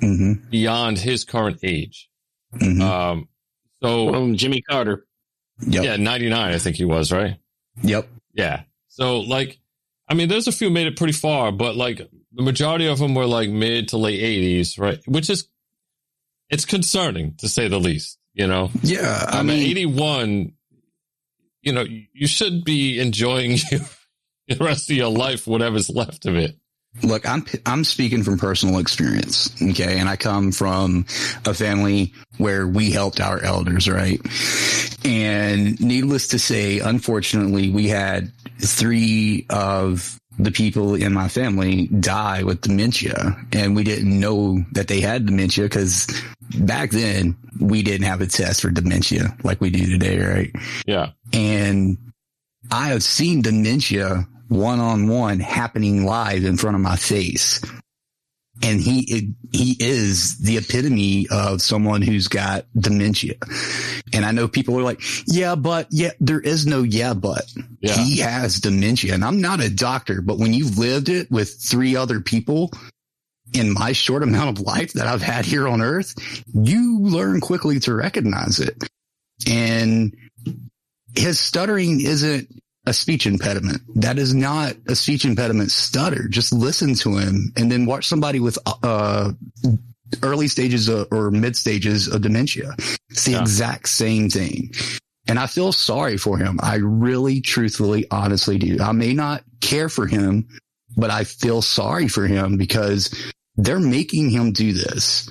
hmm 0.00 0.34
beyond 0.50 0.98
his 0.98 1.24
current 1.24 1.58
age. 1.62 2.08
hmm 2.58 2.80
Um, 2.82 3.28
so 3.82 4.10
From 4.10 4.36
Jimmy 4.36 4.60
Carter. 4.62 5.06
yep. 5.60 5.84
yeah, 5.84 5.96
99, 5.96 6.52
I 6.54 6.58
think 6.58 6.76
he 6.76 6.84
was, 6.84 7.12
right? 7.12 7.36
Yep. 7.82 8.08
Yeah. 8.34 8.62
So 8.88 9.20
like, 9.20 9.58
I 10.08 10.14
mean, 10.14 10.28
there's 10.28 10.48
a 10.48 10.52
few 10.52 10.70
made 10.70 10.86
it 10.86 10.96
pretty 10.96 11.12
far, 11.12 11.52
but 11.52 11.76
like 11.76 11.98
the 11.98 12.42
majority 12.42 12.86
of 12.86 12.98
them 12.98 13.14
were 13.14 13.26
like 13.26 13.48
mid 13.50 13.88
to 13.88 13.96
late 13.98 14.20
80s, 14.20 14.78
right? 14.78 14.98
Which 15.06 15.28
is, 15.30 15.48
it's 16.50 16.64
concerning 16.64 17.34
to 17.38 17.48
say 17.48 17.68
the 17.68 17.80
least, 17.80 18.18
you 18.34 18.46
know? 18.46 18.70
Yeah. 18.82 19.24
I 19.28 19.40
Um, 19.40 19.50
at 19.50 19.56
mean, 19.56 19.70
81, 19.70 20.52
you 21.66 21.72
know, 21.72 21.84
you 22.12 22.28
should 22.28 22.64
be 22.64 23.00
enjoying 23.00 23.52
the 24.48 24.56
rest 24.60 24.88
of 24.88 24.96
your 24.96 25.10
life, 25.10 25.46
whatever's 25.48 25.90
left 25.90 26.24
of 26.24 26.36
it. 26.36 26.56
look, 27.02 27.28
I'm 27.28 27.44
I'm 27.66 27.82
speaking 27.82 28.22
from 28.22 28.38
personal 28.38 28.78
experience, 28.78 29.50
okay, 29.60 29.98
and 29.98 30.08
I 30.08 30.16
come 30.16 30.52
from 30.52 31.06
a 31.44 31.52
family 31.52 32.14
where 32.38 32.66
we 32.66 32.92
helped 32.92 33.20
our 33.20 33.42
elders, 33.42 33.88
right? 33.88 34.20
And 35.04 35.78
needless 35.80 36.28
to 36.28 36.38
say, 36.38 36.78
unfortunately, 36.78 37.68
we 37.68 37.88
had 37.88 38.30
three 38.60 39.44
of 39.50 40.18
the 40.38 40.52
people 40.52 40.94
in 40.94 41.12
my 41.12 41.28
family 41.28 41.86
die 41.88 42.42
with 42.42 42.60
dementia, 42.60 43.36
and 43.52 43.74
we 43.74 43.84
didn't 43.84 44.18
know 44.20 44.64
that 44.72 44.88
they 44.88 45.00
had 45.00 45.26
dementia 45.26 45.64
because 45.64 46.06
back 46.60 46.90
then 46.90 47.36
we 47.60 47.82
didn't 47.82 48.06
have 48.06 48.20
a 48.20 48.26
test 48.26 48.62
for 48.62 48.70
dementia 48.70 49.36
like 49.42 49.60
we 49.60 49.70
do 49.70 49.86
today, 49.86 50.18
right? 50.18 50.52
Yeah. 50.86 51.10
and 51.32 51.98
I 52.70 52.88
have 52.88 53.02
seen 53.02 53.42
dementia 53.42 54.26
one 54.48 54.80
on 54.80 55.08
one 55.08 55.40
happening 55.40 56.04
live 56.04 56.44
in 56.44 56.56
front 56.56 56.76
of 56.76 56.82
my 56.82 56.96
face. 56.96 57.60
And 58.62 58.80
he, 58.80 59.34
he 59.52 59.76
is 59.78 60.38
the 60.38 60.56
epitome 60.56 61.26
of 61.30 61.60
someone 61.60 62.00
who's 62.02 62.28
got 62.28 62.64
dementia. 62.74 63.34
And 64.12 64.24
I 64.24 64.32
know 64.32 64.48
people 64.48 64.78
are 64.78 64.82
like, 64.82 65.02
yeah, 65.26 65.54
but 65.56 65.88
yeah, 65.90 66.12
there 66.20 66.40
is 66.40 66.66
no 66.66 66.82
yeah, 66.82 67.12
but 67.14 67.44
Yeah. 67.80 67.92
he 67.92 68.18
has 68.18 68.60
dementia. 68.60 69.12
And 69.14 69.24
I'm 69.24 69.40
not 69.40 69.60
a 69.60 69.68
doctor, 69.68 70.22
but 70.22 70.38
when 70.38 70.54
you've 70.54 70.78
lived 70.78 71.08
it 71.10 71.30
with 71.30 71.54
three 71.60 71.96
other 71.96 72.20
people 72.20 72.72
in 73.52 73.72
my 73.72 73.92
short 73.92 74.22
amount 74.22 74.58
of 74.58 74.64
life 74.64 74.94
that 74.94 75.06
I've 75.06 75.22
had 75.22 75.44
here 75.44 75.68
on 75.68 75.82
earth, 75.82 76.14
you 76.52 76.98
learn 77.00 77.40
quickly 77.40 77.78
to 77.80 77.94
recognize 77.94 78.58
it. 78.58 78.82
And 79.46 80.16
his 81.14 81.38
stuttering 81.38 82.00
isn't 82.00 82.48
a 82.86 82.92
speech 82.92 83.26
impediment. 83.26 83.82
That 83.96 84.18
is 84.18 84.32
not 84.34 84.74
a 84.86 84.94
speech 84.94 85.24
impediment 85.24 85.70
stutter. 85.70 86.28
Just 86.28 86.52
listen 86.52 86.94
to 86.96 87.16
him 87.16 87.52
and 87.56 87.70
then 87.70 87.86
watch 87.86 88.06
somebody 88.06 88.38
with, 88.40 88.58
uh, 88.82 89.32
early 90.22 90.48
stages 90.48 90.88
of, 90.88 91.08
or 91.10 91.30
mid 91.30 91.56
stages 91.56 92.06
of 92.08 92.22
dementia. 92.22 92.74
It's 93.10 93.24
the 93.24 93.32
Yeah. 93.32 93.40
exact 93.42 93.88
same 93.88 94.30
thing. 94.30 94.72
And 95.28 95.38
I 95.38 95.48
feel 95.48 95.72
sorry 95.72 96.16
for 96.16 96.38
him. 96.38 96.60
I 96.62 96.76
really, 96.76 97.40
truthfully, 97.40 98.06
honestly 98.10 98.58
do. 98.58 98.78
I 98.80 98.92
may 98.92 99.12
not 99.12 99.42
care 99.60 99.88
for 99.88 100.06
him, 100.06 100.46
but 100.96 101.10
I 101.10 101.24
feel 101.24 101.62
sorry 101.62 102.06
for 102.06 102.26
him 102.28 102.56
because 102.56 103.10
they're 103.56 103.80
making 103.80 104.30
him 104.30 104.52
do 104.52 104.72
this 104.72 105.28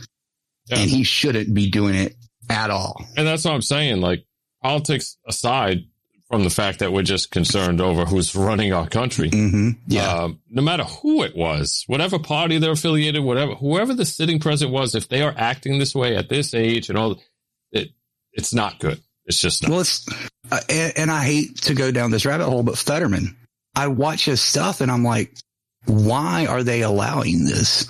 Yeah. 0.68 0.80
and 0.80 0.90
he 0.90 1.04
shouldn't 1.04 1.54
be 1.54 1.70
doing 1.70 1.96
it 1.96 2.18
at 2.50 2.70
all. 2.70 3.08
And 3.16 3.26
that's 3.26 3.46
what 3.46 3.54
I'm 3.54 3.62
saying. 3.62 4.02
Like 4.02 4.26
politics 4.62 5.16
aside 5.26 5.86
from 6.30 6.44
the 6.44 6.50
fact 6.50 6.80
that 6.80 6.92
we're 6.92 7.04
just 7.04 7.30
concerned 7.32 7.80
over 7.80 8.06
who's 8.06 8.36
running 8.36 8.74
our 8.74 8.88
country. 8.88 9.30
hmm 9.30 9.72
Yeah. 9.88 10.12
Um, 10.12 10.42
no 10.50 10.62
matter 10.62 10.84
who 10.84 11.24
it 11.24 11.36
was, 11.36 11.84
whatever 11.88 12.18
party 12.18 12.58
they're 12.58 12.72
affiliated, 12.72 13.24
whatever, 13.24 13.54
whoever 13.56 13.94
the 13.94 14.06
sitting 14.06 14.40
president 14.40 14.74
was, 14.74 14.96
if 14.96 15.08
they 15.08 15.22
are 15.22 15.34
acting 15.38 15.78
this 15.78 15.94
way 15.94 16.16
at 16.16 16.30
this 16.30 16.54
age 16.54 16.90
and 16.90 16.98
all, 16.98 17.22
it, 17.72 17.90
it's 18.34 18.54
not 18.54 18.80
good. 18.80 19.00
It's 19.26 19.40
just 19.40 19.64
not. 19.64 19.72
Well, 19.72 19.80
it's, 19.82 20.08
uh, 20.52 20.60
and, 20.70 20.94
and 20.98 21.12
I 21.12 21.24
hate 21.24 21.62
to 21.64 21.76
go 21.76 21.92
down 21.92 22.12
this 22.12 22.26
rabbit 22.26 22.46
hole, 22.46 22.64
but 22.64 22.78
Fetterman, 22.78 23.36
I 23.76 23.88
watch 23.88 24.26
his 24.26 24.42
stuff 24.42 24.82
and 24.82 24.90
I'm 24.92 25.04
like, 25.04 25.36
why 25.86 26.48
are 26.48 26.64
they 26.64 26.82
allowing 26.82 27.46
this? 27.46 27.88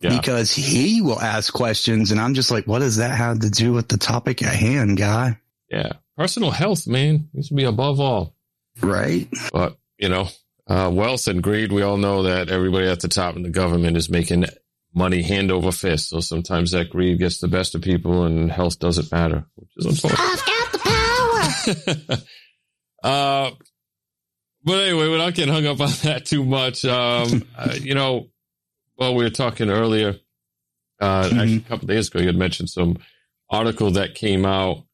Yeah. 0.00 0.16
Because 0.16 0.54
he 0.54 1.02
will 1.02 1.20
ask 1.20 1.52
questions 1.52 2.12
and 2.12 2.20
I'm 2.20 2.34
just 2.34 2.50
like, 2.50 2.66
what 2.66 2.78
does 2.78 2.96
that 2.96 3.16
have 3.16 3.40
to 3.40 3.50
do 3.50 3.72
with 3.72 3.88
the 3.88 3.98
topic 3.98 4.42
at 4.42 4.54
hand, 4.54 4.96
guy? 4.96 5.38
Yeah. 5.68 5.94
Personal 6.18 6.50
health, 6.50 6.86
man, 6.88 7.28
needs 7.32 7.48
to 7.48 7.54
be 7.54 7.62
above 7.64 8.00
all. 8.00 8.34
Right? 8.82 9.28
But, 9.52 9.78
you 9.98 10.08
know, 10.08 10.28
uh, 10.66 10.90
wealth 10.92 11.28
and 11.28 11.40
greed, 11.42 11.70
we 11.70 11.82
all 11.82 11.96
know 11.96 12.24
that 12.24 12.48
everybody 12.50 12.88
at 12.88 12.98
the 13.00 13.06
top 13.08 13.36
in 13.36 13.42
the 13.44 13.50
government 13.50 13.96
is 13.96 14.10
making 14.10 14.44
money 14.92 15.22
hand 15.22 15.52
over 15.52 15.70
fist. 15.70 16.08
So 16.08 16.18
sometimes 16.18 16.72
that 16.72 16.90
greed 16.90 17.20
gets 17.20 17.38
the 17.38 17.46
best 17.46 17.76
of 17.76 17.82
people 17.82 18.24
and 18.24 18.50
health 18.50 18.80
doesn't 18.80 19.12
matter, 19.12 19.44
which 19.54 19.70
is 19.76 19.86
unfortunate. 19.86 20.20
I've 20.20 20.44
got 20.44 20.72
the 21.92 21.98
power. 22.08 22.18
uh, 23.04 23.50
but 24.64 24.78
anyway, 24.82 25.08
we're 25.08 25.18
not 25.18 25.34
getting 25.34 25.54
hung 25.54 25.66
up 25.66 25.80
on 25.80 25.88
that 26.02 26.26
too 26.26 26.44
much. 26.44 26.84
Um, 26.84 27.44
uh, 27.56 27.74
you 27.80 27.94
know, 27.94 28.26
well, 28.96 29.14
we 29.14 29.22
were 29.22 29.30
talking 29.30 29.70
earlier. 29.70 30.16
Uh, 31.00 31.28
Mhm. 31.28 31.38
Actually, 31.40 31.56
a 31.58 31.60
couple 31.60 31.86
days 31.86 32.08
ago, 32.08 32.18
you 32.18 32.26
had 32.26 32.34
mentioned 32.36 32.70
some 32.70 32.98
article 33.50 33.92
that 33.92 34.16
came 34.16 34.44
out 34.44 34.84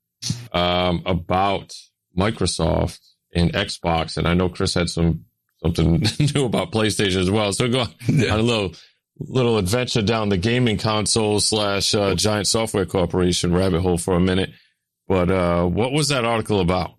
um, 0.53 1.03
about 1.07 1.75
Microsoft 2.17 3.01
and 3.35 3.53
Xbox, 3.53 4.17
and 4.17 4.27
I 4.27 4.35
know 4.35 4.49
Chris 4.49 4.75
had 4.75 4.89
some 4.89 5.25
something 5.63 6.01
new 6.35 6.45
about 6.45 6.73
PlayStation 6.73 7.21
as 7.21 7.31
well. 7.31 7.53
So 7.53 7.69
go 7.69 7.81
on 7.81 7.91
a 8.09 8.37
little 8.39 8.75
little 9.19 9.59
adventure 9.59 10.03
down 10.03 10.29
the 10.29 10.37
gaming 10.37 10.79
console 10.79 11.41
slash 11.41 11.95
uh, 11.95 12.15
giant 12.15 12.47
software 12.47 12.87
corporation 12.87 13.55
rabbit 13.55 13.81
hole 13.81 13.99
for 13.99 14.15
a 14.15 14.21
minute. 14.21 14.51
But 15.07 15.31
uh, 15.31 15.67
what 15.67 15.93
was 15.93 16.09
that 16.09 16.25
article 16.25 16.61
about? 16.61 16.93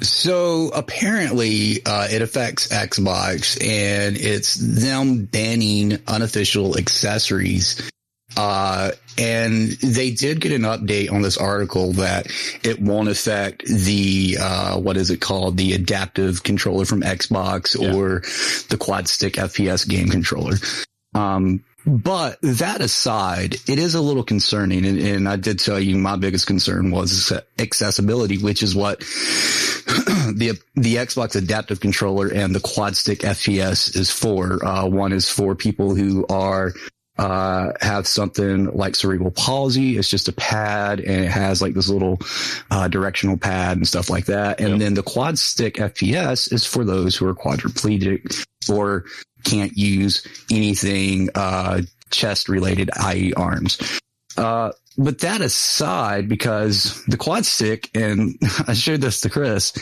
So 0.00 0.70
apparently, 0.74 1.80
uh, 1.86 2.08
it 2.10 2.22
affects 2.22 2.68
Xbox 2.68 3.56
and 3.62 4.16
it's 4.16 4.54
them 4.54 5.24
banning 5.24 5.98
unofficial 6.08 6.76
accessories. 6.76 7.90
Uh, 8.36 8.90
and 9.16 9.68
they 9.72 10.10
did 10.10 10.40
get 10.40 10.52
an 10.52 10.62
update 10.62 11.12
on 11.12 11.22
this 11.22 11.36
article 11.36 11.92
that 11.92 12.26
it 12.64 12.80
won't 12.80 13.08
affect 13.08 13.64
the, 13.64 14.36
uh, 14.40 14.76
what 14.78 14.96
is 14.96 15.10
it 15.10 15.20
called? 15.20 15.56
The 15.56 15.74
adaptive 15.74 16.42
controller 16.42 16.84
from 16.84 17.02
Xbox 17.02 17.80
Yeah. 17.80 17.94
or 17.94 18.20
the 18.70 18.76
quad 18.76 19.06
stick 19.08 19.34
FPS 19.34 19.88
game 19.88 20.08
controller. 20.08 20.54
Um, 21.14 21.62
but 21.86 22.38
that 22.42 22.80
aside, 22.80 23.56
it 23.68 23.78
is 23.78 23.94
a 23.94 24.00
little 24.00 24.24
concerning. 24.24 24.86
And, 24.86 24.98
and 24.98 25.28
I 25.28 25.36
did 25.36 25.58
tell 25.58 25.78
you 25.78 25.96
my 25.96 26.16
biggest 26.16 26.46
concern 26.46 26.90
was 26.90 27.30
accessibility, 27.58 28.38
which 28.38 28.62
is 28.62 28.74
what 28.74 29.00
the 29.84 30.58
the 30.74 30.96
Xbox 30.96 31.36
adaptive 31.36 31.80
controller 31.80 32.28
and 32.28 32.54
the 32.54 32.60
quad 32.60 32.96
stick 32.96 33.18
FPS 33.20 33.94
is 33.94 34.10
for. 34.10 34.64
Uh, 34.64 34.86
one 34.86 35.12
is 35.12 35.28
for 35.28 35.54
people 35.54 35.94
who 35.94 36.26
are 36.28 36.72
uh, 37.18 37.72
have 37.80 38.06
something 38.06 38.66
like 38.76 38.96
cerebral 38.96 39.30
palsy. 39.30 39.96
It's 39.96 40.10
just 40.10 40.28
a 40.28 40.32
pad 40.32 41.00
and 41.00 41.24
it 41.24 41.30
has 41.30 41.62
like 41.62 41.74
this 41.74 41.88
little 41.88 42.18
uh, 42.70 42.88
directional 42.88 43.36
pad 43.36 43.76
and 43.76 43.86
stuff 43.86 44.10
like 44.10 44.26
that. 44.26 44.60
And 44.60 44.70
Yep. 44.70 44.78
then 44.80 44.94
the 44.94 45.02
quad 45.02 45.38
stick 45.38 45.74
FPS 45.76 46.52
is 46.52 46.66
for 46.66 46.84
those 46.84 47.14
who 47.16 47.26
are 47.28 47.34
quadriplegic 47.34 48.44
or 48.68 49.04
can't 49.44 49.76
use 49.76 50.26
anything 50.50 51.28
uh, 51.34 51.82
chest 52.10 52.48
related, 52.48 52.90
i.e., 53.00 53.32
arms. 53.34 53.78
Uh, 54.36 54.72
but 54.98 55.20
that 55.20 55.40
aside, 55.40 56.28
because 56.28 57.00
the 57.06 57.16
quad 57.16 57.44
stick, 57.46 57.90
and 57.94 58.36
I 58.66 58.74
showed 58.74 59.00
this 59.00 59.20
to 59.20 59.30
Chris, 59.30 59.72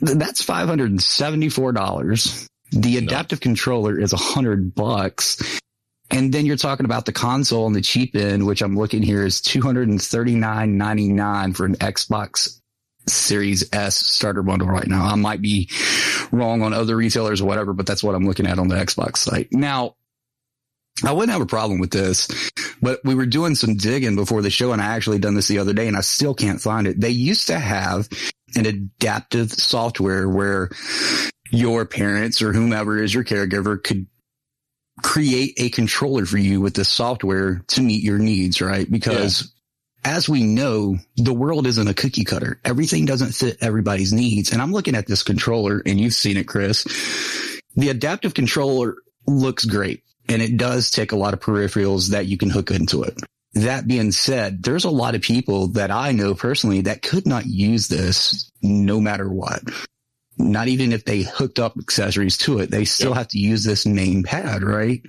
that's 0.00 0.42
five 0.42 0.68
hundred 0.68 0.90
and 0.90 1.02
seventy 1.02 1.48
four 1.48 1.72
dollars. 1.72 2.48
The 2.72 2.98
adaptive 2.98 3.40
controller 3.40 3.98
is 3.98 4.12
a 4.12 4.16
hundred 4.16 4.74
bucks. 4.74 5.40
And 6.10 6.32
then 6.32 6.46
you're 6.46 6.56
talking 6.56 6.86
about 6.86 7.06
the 7.06 7.12
console 7.12 7.66
on 7.66 7.72
the 7.72 7.80
cheap 7.80 8.16
end, 8.16 8.46
which 8.46 8.62
I'm 8.62 8.76
looking 8.76 9.02
here 9.02 9.24
is 9.24 9.40
two 9.40 9.62
hundred 9.62 9.88
and 9.88 10.02
thirty 10.02 10.34
nine 10.34 10.76
ninety 10.76 11.08
nine 11.08 11.52
for 11.52 11.66
an 11.66 11.76
Xbox 11.76 12.60
Series 13.06 13.68
S 13.72 13.96
starter 13.96 14.42
bundle 14.42 14.68
right 14.68 14.86
now. 14.86 15.04
I 15.04 15.14
might 15.14 15.40
be 15.40 15.70
wrong 16.32 16.62
on 16.62 16.72
other 16.72 16.96
retailers 16.96 17.40
or 17.40 17.46
whatever, 17.46 17.72
but 17.72 17.86
that's 17.86 18.02
what 18.02 18.14
I'm 18.14 18.26
looking 18.26 18.46
at 18.46 18.58
on 18.58 18.68
the 18.68 18.76
Xbox 18.76 19.18
site. 19.18 19.48
Now, 19.52 19.96
I 21.04 21.12
wouldn't 21.12 21.32
have 21.32 21.40
a 21.40 21.46
problem 21.46 21.80
with 21.80 21.90
this, 21.90 22.28
but 22.82 23.00
we 23.04 23.14
were 23.14 23.26
doing 23.26 23.54
some 23.54 23.76
digging 23.76 24.16
before 24.16 24.42
the 24.42 24.50
show 24.50 24.72
and 24.72 24.82
I 24.82 24.96
actually 24.96 25.18
done 25.18 25.34
this 25.34 25.48
the 25.48 25.58
other 25.58 25.72
day 25.72 25.88
and 25.88 25.96
I 25.96 26.02
still 26.02 26.34
can't 26.34 26.60
find 26.60 26.86
it. 26.86 27.00
They 27.00 27.10
used 27.10 27.46
to 27.46 27.58
have 27.58 28.08
an 28.54 28.66
adaptive 28.66 29.50
software 29.50 30.28
where 30.28 30.68
your 31.50 31.86
parents 31.86 32.42
or 32.42 32.52
whomever 32.52 33.02
is 33.02 33.14
your 33.14 33.24
caregiver 33.24 33.82
could 33.82 34.06
create 35.02 35.54
a 35.58 35.70
controller 35.70 36.26
for 36.26 36.38
you 36.38 36.60
with 36.60 36.74
this 36.74 36.88
software 36.88 37.62
to 37.68 37.82
meet 37.82 38.02
your 38.02 38.18
needs, 38.18 38.60
right? 38.60 38.90
Because 38.90 39.52
as 40.04 40.28
we 40.28 40.42
know, 40.42 40.96
the 41.16 41.32
world 41.32 41.66
isn't 41.66 41.88
a 41.88 41.94
cookie 41.94 42.24
cutter. 42.24 42.60
Everything 42.64 43.04
doesn't 43.04 43.32
fit 43.32 43.58
everybody's 43.60 44.12
needs. 44.12 44.52
And 44.52 44.62
I'm 44.62 44.72
looking 44.72 44.94
at 44.94 45.06
this 45.06 45.22
controller 45.22 45.82
and 45.84 46.00
you've 46.00 46.14
seen 46.14 46.36
it, 46.36 46.48
Chris. 46.48 46.84
The 47.76 47.90
adaptive 47.90 48.34
controller 48.34 48.96
looks 49.26 49.64
great 49.64 50.02
and 50.28 50.40
it 50.40 50.56
does 50.56 50.90
take 50.90 51.12
a 51.12 51.16
lot 51.16 51.34
of 51.34 51.40
peripherals 51.40 52.10
that 52.10 52.26
you 52.26 52.38
can 52.38 52.50
hook 52.50 52.70
into 52.70 53.02
it. 53.02 53.18
That 53.54 53.86
being 53.86 54.12
said, 54.12 54.62
there's 54.62 54.84
a 54.84 54.90
lot 54.90 55.14
of 55.14 55.22
people 55.22 55.68
that 55.68 55.90
I 55.90 56.12
know 56.12 56.34
personally 56.34 56.82
that 56.82 57.02
could 57.02 57.26
not 57.26 57.46
use 57.46 57.88
this 57.88 58.50
no 58.62 59.00
matter 59.00 59.28
what. 59.28 59.62
Not 60.40 60.68
even 60.68 60.92
if 60.92 61.04
they 61.04 61.22
hooked 61.22 61.58
up 61.58 61.76
accessories 61.78 62.36
to 62.38 62.58
it, 62.60 62.70
they 62.70 62.84
still 62.84 63.10
Yeah. 63.10 63.18
have 63.18 63.28
to 63.28 63.38
use 63.38 63.62
this 63.64 63.86
main 63.86 64.22
pad, 64.22 64.62
right? 64.62 65.02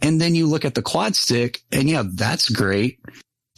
And 0.00 0.20
then 0.20 0.34
you 0.34 0.46
look 0.46 0.64
at 0.64 0.74
the 0.74 0.82
quad 0.82 1.16
stick 1.16 1.60
and 1.72 1.88
yeah, 1.90 2.04
that's 2.06 2.48
great. 2.48 3.00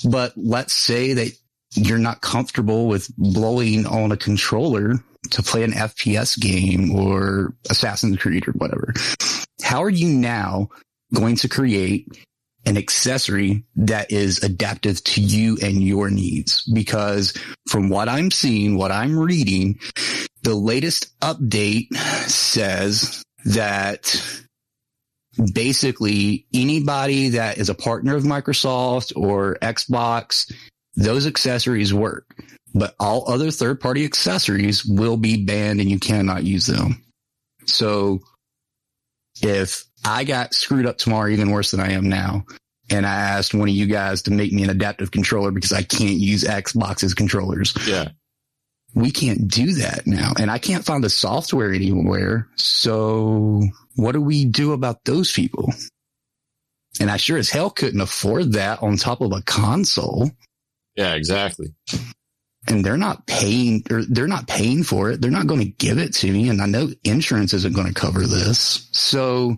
But 0.05 0.33
let's 0.37 0.73
say 0.75 1.13
that 1.13 1.33
you're 1.75 1.99
not 1.99 2.23
comfortable 2.23 2.87
with 2.89 3.09
blowing 3.17 3.87
on 3.87 4.11
a 4.13 4.17
controller 4.17 4.95
to 5.31 5.43
play 5.43 5.63
an 5.63 5.73
FPS 5.73 6.41
game 6.41 6.91
or 6.97 7.55
Assassin's 7.69 8.17
Creed 8.19 8.49
or 8.49 8.53
whatever. 8.53 8.95
How 9.63 9.83
are 9.83 9.91
you 9.91 10.09
now 10.09 10.71
going 11.15 11.37
to 11.37 11.49
create 11.49 12.09
an 12.67 12.77
accessory 12.77 13.65
that 13.77 14.13
is 14.13 14.43
adaptive 14.43 15.03
to 15.05 15.21
you 15.21 15.59
and 15.63 15.83
your 15.83 16.11
needs? 16.11 16.63
Because 16.63 17.37
from 17.69 17.89
what 17.89 18.09
I'm 18.09 18.31
seeing, 18.31 18.77
what 18.77 18.93
I'm 18.93 19.19
reading, 19.19 19.79
the 20.43 20.55
latest 20.55 21.19
update 21.21 21.95
says 22.27 23.23
that 23.45 24.43
basically 25.55 26.47
anybody 26.53 27.31
that 27.31 27.59
is 27.59 27.69
a 27.69 27.75
partner 27.75 28.17
of 28.17 28.25
Microsoft 28.25 29.13
or 29.17 29.57
Xbox, 29.63 30.53
those 30.97 31.27
accessories 31.27 31.95
work, 31.95 32.35
but 32.75 32.95
all 32.99 33.31
other 33.31 33.51
third 33.51 33.81
party 33.81 34.05
accessories 34.05 34.85
will 34.85 35.17
be 35.17 35.45
banned 35.45 35.81
and 35.81 35.91
you 35.91 35.99
cannot 35.99 36.45
use 36.45 36.67
them. 36.67 37.03
So 37.67 38.21
if 39.43 39.85
I 40.05 40.25
got 40.25 40.55
screwed 40.55 40.87
up 40.87 40.99
tomorrow, 40.99 41.29
even 41.31 41.51
worse 41.51 41.71
than 41.73 41.81
I 41.81 41.93
am 41.93 42.09
now, 42.09 42.45
and 42.89 43.07
I 43.07 43.15
asked 43.15 43.55
one 43.55 43.69
of 43.69 43.75
you 43.75 43.87
guys 43.87 44.23
to 44.23 44.31
make 44.31 44.53
me 44.53 44.63
an 44.63 44.71
adaptive 44.71 45.11
controller 45.11 45.51
because 45.51 45.73
I 45.73 45.83
can't 45.83 46.17
use 46.19 46.45
Xbox's 46.45 47.15
controllers, 47.15 47.75
Yeah. 47.87 48.09
we 48.95 49.11
can't 49.11 49.47
do 49.49 49.75
that 49.75 50.07
now. 50.07 50.33
And 50.39 50.51
I 50.51 50.59
can't 50.59 50.85
find 50.85 51.05
the 51.05 51.11
software 51.11 51.73
anywhere. 51.73 52.49
So 52.57 53.63
what 53.97 54.13
do 54.13 54.21
we 54.21 54.45
do 54.47 54.73
about 54.73 55.05
those 55.05 55.31
people? 55.33 55.73
And 56.99 57.11
I 57.11 57.17
sure 57.17 57.39
as 57.39 57.49
hell 57.51 57.71
couldn't 57.71 58.01
afford 58.01 58.55
that 58.55 58.83
on 58.83 58.97
top 58.97 59.21
of 59.21 59.33
a 59.33 59.43
console. 59.43 60.31
Yeah, 60.97 61.15
exactly. 61.15 61.69
And 62.67 62.85
they're 62.85 62.97
not 62.99 63.27
paying 63.27 63.85
or 63.91 64.05
they're 64.05 64.27
not 64.27 64.49
paying 64.49 64.83
for 64.83 65.11
it. 65.11 65.21
They're 65.21 65.31
not 65.31 65.47
going 65.47 65.61
to 65.61 65.71
give 65.71 65.99
it 65.99 66.13
to 66.15 66.31
me. 66.31 66.49
And 66.49 66.61
I 66.61 66.67
know 66.67 66.91
insurance 67.05 67.55
isn't 67.55 67.75
going 67.75 67.87
to 67.87 67.95
cover 67.95 68.27
this. 68.27 68.89
So 68.93 69.57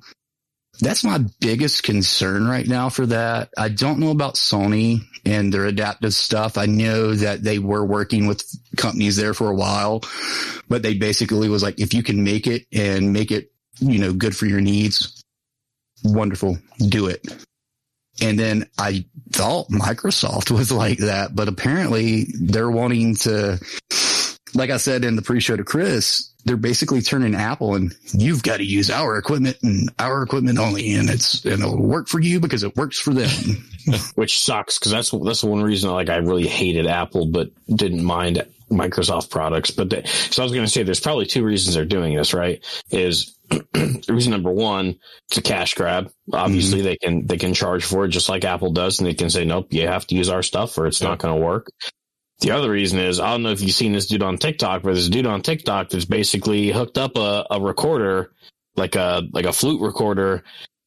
that's 0.81 1.05
my 1.05 1.19
biggest 1.41 1.83
concern 1.83 2.47
right 2.47 2.67
now 2.67 2.89
for 2.89 3.07
that. 3.07 3.51
I 3.57 3.69
don't 3.69 3.99
know 3.99 4.11
about 4.11 4.35
Sony 4.35 5.01
and 5.25 5.53
their 5.53 5.67
adaptive 5.67 6.15
stuff. 6.15 6.59
I 6.59 6.67
know 6.67 7.15
that 7.15 7.43
they 7.43 7.59
were 7.59 7.85
working 7.85 8.27
with 8.27 8.45
companies 8.77 9.17
there 9.17 9.35
for 9.35 9.51
a 9.51 9.55
while, 9.55 10.03
but 10.69 10.83
they 10.83 10.95
basically 10.95 11.49
was 11.49 11.63
like, 11.63 11.79
if 11.79 11.95
you 11.95 12.03
can 12.03 12.25
make 12.25 12.47
it 12.47 12.67
and 12.73 13.13
make 13.13 13.31
it, 13.31 13.53
you 13.79 13.99
know, 13.99 14.13
good 14.13 14.37
for 14.37 14.47
your 14.47 14.61
needs, 14.61 15.23
wonderful, 16.03 16.59
do 16.89 17.07
it. 17.07 17.27
And 18.21 18.39
then 18.39 18.69
I 18.79 19.05
thought 19.31 19.69
Microsoft 19.69 20.51
was 20.57 20.73
like 20.73 20.99
that, 20.99 21.35
but 21.35 21.49
apparently 21.49 22.27
they're 22.41 22.71
wanting 22.71 23.17
to, 23.17 23.61
like 24.55 24.71
I 24.71 24.77
said 24.79 25.05
in 25.05 25.17
the 25.17 25.23
pre-show 25.23 25.57
to 25.57 25.65
Chris, 25.65 26.32
they're 26.45 26.57
basically 26.57 27.03
turning 27.03 27.35
Apple 27.35 27.75
and 27.75 27.95
you've 28.13 28.43
got 28.43 28.59
to 28.59 28.65
use 28.65 28.91
our 28.91 29.17
equipment 29.17 29.57
and 29.63 29.91
our 29.99 30.23
equipment 30.23 30.59
only. 30.59 30.95
And 30.95 31.09
it's, 31.09 31.45
and 31.45 31.63
it'll 31.63 31.81
work 31.81 32.09
for 32.09 32.21
you 32.21 32.41
because 32.41 32.65
it 32.65 32.77
works 32.77 32.99
for 32.99 33.15
them. 33.15 33.31
which 34.15 34.41
sucks 34.41 34.79
because 34.79 34.93
that's 34.93 35.11
that's 35.11 35.41
the 35.41 35.47
one 35.47 35.63
reason 35.63 35.91
like 35.91 36.09
I 36.09 36.17
really 36.17 36.47
hated 36.47 36.87
Apple 36.87 37.27
but 37.27 37.51
didn't 37.67 38.05
mind 38.05 38.47
Microsoft 38.71 39.31
products. 39.31 39.71
But 39.71 39.91
they, 39.91 40.05
so 40.05 40.43
I 40.43 40.45
was 40.45 40.53
going 40.53 40.65
to 40.65 40.71
say 40.71 40.83
there's 40.83 41.01
probably 41.01 41.27
two 41.27 41.45
reasons 41.45 41.75
they're 41.75 41.85
doing 41.85 42.15
this. 42.15 42.35
Right? 42.35 42.65
Is 42.91 43.37
reason 44.09 44.31
number 44.31 44.51
one, 44.51 44.99
it's 45.29 45.39
a 45.39 45.43
cash 45.43 45.75
grab. 45.75 46.11
Obviously, 46.33 46.79
mm-hmm. 46.79 46.87
they 46.87 46.97
can 46.97 47.27
they 47.27 47.37
can 47.37 47.55
charge 47.55 47.85
for 47.85 48.05
it 48.05 48.09
just 48.09 48.29
like 48.29 48.45
Apple 48.45 48.73
does, 48.73 48.99
and 48.99 49.07
they 49.07 49.15
can 49.15 49.31
say 49.31 49.45
nope, 49.45 49.73
you 49.73 49.87
have 49.87 50.07
to 50.09 50.15
use 50.15 50.29
our 50.29 50.43
stuff 50.43 50.79
or 50.79 50.87
it's 50.87 51.03
not 51.03 51.19
going 51.19 51.35
to 51.35 51.45
work. 51.45 51.69
The 52.43 52.51
other 52.51 52.71
reason 52.71 52.99
is 52.99 53.19
I 53.21 53.31
don't 53.31 53.43
know 53.43 53.51
if 53.51 53.61
you've 53.63 53.73
seen 53.75 53.93
this 53.93 54.07
dude 54.07 54.23
on 54.23 54.37
TikTok, 54.39 54.83
but 54.83 54.93
there's 54.95 55.07
a 55.07 55.11
dude 55.11 55.27
on 55.27 55.43
TikTok 55.43 55.91
that's 55.91 56.05
basically 56.05 56.71
hooked 56.71 56.99
up 56.99 57.17
a, 57.17 57.47
a 57.51 57.61
recorder, 57.61 58.33
like 58.77 58.95
a 58.97 59.23
like 59.33 59.47
a 59.47 59.53
flute 59.53 59.81
recorder, 59.81 60.43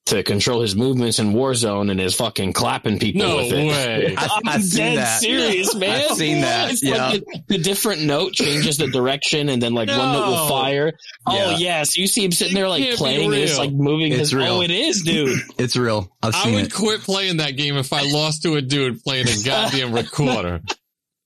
to 0.08 0.22
control 0.22 0.62
his 0.62 0.76
movements 0.76 1.18
in 1.18 1.34
Warzone 1.34 1.90
and 1.90 2.00
is 2.00 2.14
fucking 2.14 2.54
clapping 2.54 3.00
people 3.00 3.22
No 3.28 3.38
with 3.38 3.54
it. 3.54 3.68
way. 3.68 4.16
I- 4.18 4.28
I'm 4.36 4.42
I've 4.48 4.64
seen 4.64 4.84
dead 4.84 4.98
that. 5.00 5.20
serious, 5.22 5.74
man. 5.74 6.02
I've 6.12 6.18
seen 6.18 6.42
that, 6.42 6.72
It's 6.72 6.84
yeah. 6.84 7.08
like 7.10 7.24
the, 7.26 7.44
the 7.48 7.58
different 7.58 8.04
note 8.04 8.34
changes 8.34 8.78
the 8.78 8.88
direction, 8.88 9.48
and 9.50 9.62
then 9.62 9.74
like 9.74 9.88
one 9.88 9.98
note 9.98 10.26
will 10.28 10.36
No. 10.36 10.48
fire. 10.50 10.92
Oh 11.26 11.52
Yeah. 11.52 11.58
yes, 11.58 11.98
you 11.98 12.06
see 12.06 12.24
him 12.26 12.32
sitting 12.34 12.54
there 12.54 12.68
like 12.70 12.84
playing 12.98 13.32
this, 13.32 13.52
real. 13.52 13.60
like 13.60 13.72
moving 13.72 14.12
It's 14.12 14.20
his. 14.20 14.34
Oh, 14.34 14.38
real. 14.38 14.54
Oh, 14.58 14.62
it 14.62 14.72
is, 14.72 15.02
dude. 15.04 15.40
It's 15.58 15.76
real. 15.78 16.12
I've 16.22 16.36
I 16.36 16.52
would 16.52 16.66
it. 16.66 16.74
quit 16.74 17.00
playing 17.02 17.38
that 17.38 17.52
game 17.52 17.78
if 17.78 17.94
I 17.94 18.02
lost 18.12 18.44
to 18.44 18.56
a 18.56 18.62
dude 18.62 19.02
playing 19.04 19.28
a 19.30 19.44
goddamn 19.44 19.94
recorder. 19.94 20.60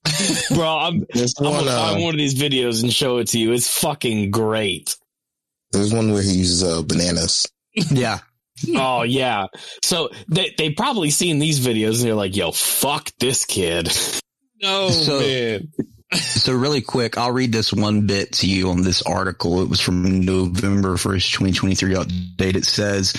Bro, 0.55 0.67
I'm, 0.67 1.05
There's 1.13 1.35
I'm 1.39 1.45
one. 1.45 1.53
gonna 1.65 1.71
Uh, 1.71 1.89
find 1.91 2.03
one 2.03 2.13
of 2.13 2.17
these 2.17 2.35
videos 2.35 2.83
and 2.83 2.91
show 2.93 3.17
it 3.17 3.27
to 3.29 3.39
you. 3.39 3.51
It's 3.53 3.67
fucking 3.79 4.31
great. 4.31 4.95
there's 5.71 5.93
one 5.93 6.11
where 6.11 6.21
he 6.23 6.33
uses 6.33 6.63
uh, 6.63 6.81
bananas. 6.83 7.47
Yeah. 7.91 8.19
Oh 8.75 9.03
yeah. 9.03 9.45
So 9.83 10.09
they 10.27 10.53
they 10.57 10.71
probably 10.71 11.09
seen 11.11 11.39
these 11.39 11.59
videos 11.65 11.99
and 11.99 12.07
they're 12.07 12.15
like, 12.15 12.35
"Yo, 12.35 12.51
fuck 12.51 13.11
this 13.19 13.45
kid." 13.45 13.89
No 14.61 14.89
So- 14.89 15.19
man. 15.21 15.71
So 16.15 16.53
really 16.53 16.81
quick, 16.81 17.17
I'll 17.17 17.31
read 17.31 17.51
this 17.53 17.71
one 17.71 18.07
bit 18.07 18.31
to 18.33 18.47
you 18.49 18.71
on 18.71 18.81
this 18.81 19.01
article. 19.03 19.61
It 19.61 19.69
was 19.69 19.79
from 19.79 20.21
November 20.25 20.95
1st, 20.95 21.31
2023 21.31 21.93
update. 21.93 22.55
It 22.57 22.65
says 22.65 23.13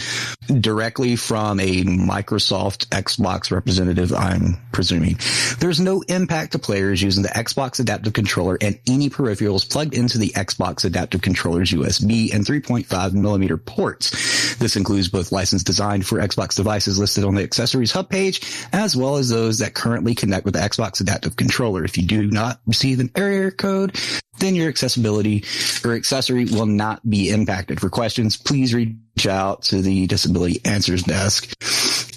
directly 0.58 1.16
from 1.16 1.60
a 1.60 1.82
Microsoft 1.82 2.88
Xbox 2.88 3.50
representative, 3.50 4.12
I'm 4.12 4.58
presuming. 4.72 5.18
There's 5.58 5.80
no 5.80 6.02
impact 6.02 6.52
to 6.52 6.58
players 6.58 7.02
using 7.02 7.22
the 7.22 7.28
Xbox 7.28 7.80
adaptive 7.80 8.12
controller 8.12 8.58
and 8.60 8.78
any 8.86 9.10
peripherals 9.10 9.68
plugged 9.68 9.94
into 9.94 10.18
the 10.18 10.30
Xbox 10.30 10.84
adaptive 10.84 11.22
controller's 11.22 11.70
USB 11.70 12.34
and 12.34 12.44
3.5 12.44 13.12
millimeter 13.12 13.56
ports. 13.56 14.56
This 14.56 14.76
includes 14.76 15.08
both 15.08 15.32
licensed 15.32 15.66
designed 15.66 16.06
for 16.06 16.18
Xbox 16.18 16.56
devices 16.56 16.98
listed 16.98 17.24
on 17.24 17.34
the 17.34 17.42
accessories 17.42 17.92
hub 17.92 18.08
page, 18.08 18.40
as 18.72 18.96
well 18.96 19.16
as 19.16 19.28
those 19.28 19.58
that 19.58 19.74
currently 19.74 20.14
connect 20.14 20.44
with 20.44 20.54
the 20.54 20.60
Xbox 20.60 21.00
adaptive 21.00 21.36
controller. 21.36 21.84
If 21.84 21.96
you 21.96 22.06
do 22.06 22.30
not 22.30 22.60
receive 22.66 23.00
an 23.00 23.10
error 23.14 23.50
code, 23.50 23.96
then 24.38 24.54
your 24.54 24.68
accessibility 24.68 25.44
or 25.84 25.94
accessory 25.94 26.46
will 26.46 26.66
not 26.66 27.08
be 27.08 27.30
impacted. 27.30 27.80
For 27.80 27.90
questions, 27.90 28.36
please 28.36 28.74
reach 29.20 29.26
out 29.26 29.62
to 29.62 29.82
the 29.82 30.06
disability 30.06 30.60
answers 30.64 31.02
desk. 31.02 31.52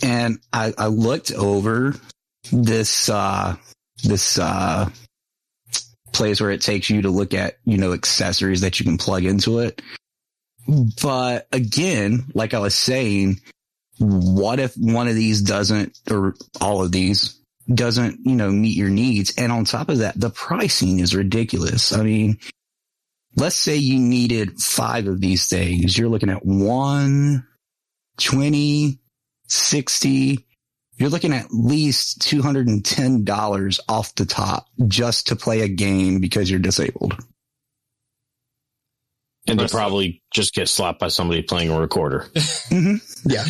And 0.04 0.39
I, 0.51 0.74
I 0.78 0.88
looked 0.88 1.32
over 1.32 1.95
this, 2.51 3.10
uh, 3.10 3.56
this, 4.04 4.39
uh, 4.39 4.89
place 6.14 6.39
where 6.39 6.51
it 6.51 6.62
takes 6.62 6.89
you 6.89 7.01
to 7.01 7.10
look 7.10 7.34
at, 7.34 7.58
you 7.66 7.78
know, 7.78 7.93
accessories 7.93 8.62
that 8.62 8.80
you 8.80 8.86
can 8.86 8.97
plug 8.97 9.26
into 9.26 9.60
it. 9.60 9.82
But 11.01 11.47
again, 11.51 12.26
like 12.34 12.54
I 12.54 12.60
was 12.60 12.76
saying, 12.76 13.41
what 13.97 14.60
if 14.60 14.76
one 14.76 15.08
of 15.08 15.16
these 15.16 15.41
doesn't, 15.41 15.99
or 16.10 16.36
all 16.62 16.84
of 16.84 16.91
these 16.91 17.39
doesn't, 17.74 18.20
you 18.24 18.36
know, 18.36 18.49
meet 18.49 18.78
your 18.78 18.89
needs? 18.89 19.34
And 19.38 19.51
on 19.51 19.66
top 19.66 19.89
of 19.89 19.97
that, 19.99 20.20
the 20.20 20.30
pricing 20.30 20.99
is 20.99 21.16
ridiculous. 21.16 21.91
I 21.91 22.04
mean, 22.04 22.38
let's 23.36 23.55
say 23.55 23.75
you 23.75 23.99
needed 23.99 24.59
five 24.59 25.07
of 25.07 25.21
these 25.21 25.47
things. 25.47 25.97
You're 25.97 26.09
looking 26.09 26.29
at 26.29 26.45
one, 26.45 27.45
20, 28.19 28.99
60. 29.47 30.45
You're 30.97 31.09
looking 31.09 31.34
at 31.34 31.51
least 31.51 32.21
$210 32.21 33.79
off 33.89 34.15
the 34.15 34.25
top 34.25 34.67
just 34.88 35.27
to 35.27 35.36
play 35.36 35.61
a 35.61 35.67
game 35.67 36.19
because 36.19 36.49
you're 36.49 36.59
disabled. 36.59 37.15
And 39.47 39.59
they 39.59 39.63
Listen. 39.63 39.77
probably 39.77 40.23
just 40.34 40.53
get 40.53 40.69
slapped 40.69 40.99
by 40.99 41.09
somebody 41.09 41.41
playing 41.41 41.69
a 41.69 41.79
recorder. 41.79 42.27
hmm 42.69 42.95
Yeah. 43.25 43.43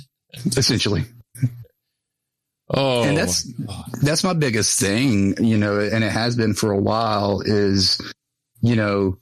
Essentially. 0.56 1.04
Oh, 2.72 3.02
and 3.02 3.16
that's 3.16 3.52
that's 4.00 4.22
my 4.22 4.32
biggest 4.32 4.78
thing, 4.78 5.34
you 5.44 5.58
know, 5.58 5.80
and 5.80 6.04
it 6.04 6.12
has 6.12 6.36
been 6.36 6.54
for 6.54 6.70
a 6.70 6.78
while 6.80 7.40
is, 7.40 8.00
you 8.62 8.76
know, 8.76 9.18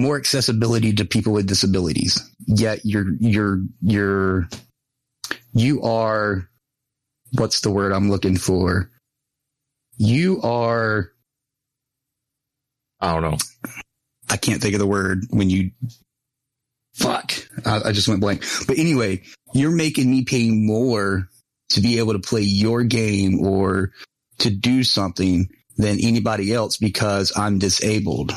more 0.00 0.16
accessibility 0.16 0.92
to 0.94 1.04
people 1.04 1.32
with 1.32 1.46
disabilities. 1.46 2.28
Yet 2.46 2.80
you're 2.84 3.06
you're 3.18 3.60
you're 3.80 4.48
you 5.52 5.82
are 5.82 6.48
what's 7.32 7.60
the 7.60 7.70
word 7.70 7.92
I'm 7.92 8.10
looking 8.10 8.36
for? 8.36 8.90
You 9.98 10.40
are 10.42 11.10
I 13.00 13.12
don't 13.12 13.22
know. 13.30 13.38
I 14.30 14.36
can't 14.36 14.60
think 14.60 14.74
of 14.74 14.80
the 14.80 14.86
word 14.86 15.24
when 15.30 15.50
you 15.50 15.70
fuck. 16.94 17.32
I, 17.64 17.80
I 17.86 17.92
just 17.92 18.08
went 18.08 18.20
blank. 18.20 18.44
But 18.66 18.78
anyway, 18.78 19.22
you're 19.54 19.70
making 19.74 20.10
me 20.10 20.24
pay 20.24 20.50
more 20.50 21.28
to 21.70 21.80
be 21.80 21.98
able 21.98 22.14
to 22.14 22.18
play 22.18 22.42
your 22.42 22.84
game 22.84 23.44
or 23.44 23.92
to 24.38 24.50
do 24.50 24.84
something 24.84 25.48
than 25.76 25.98
anybody 26.02 26.52
else 26.52 26.78
because 26.78 27.32
I'm 27.36 27.58
disabled. 27.58 28.32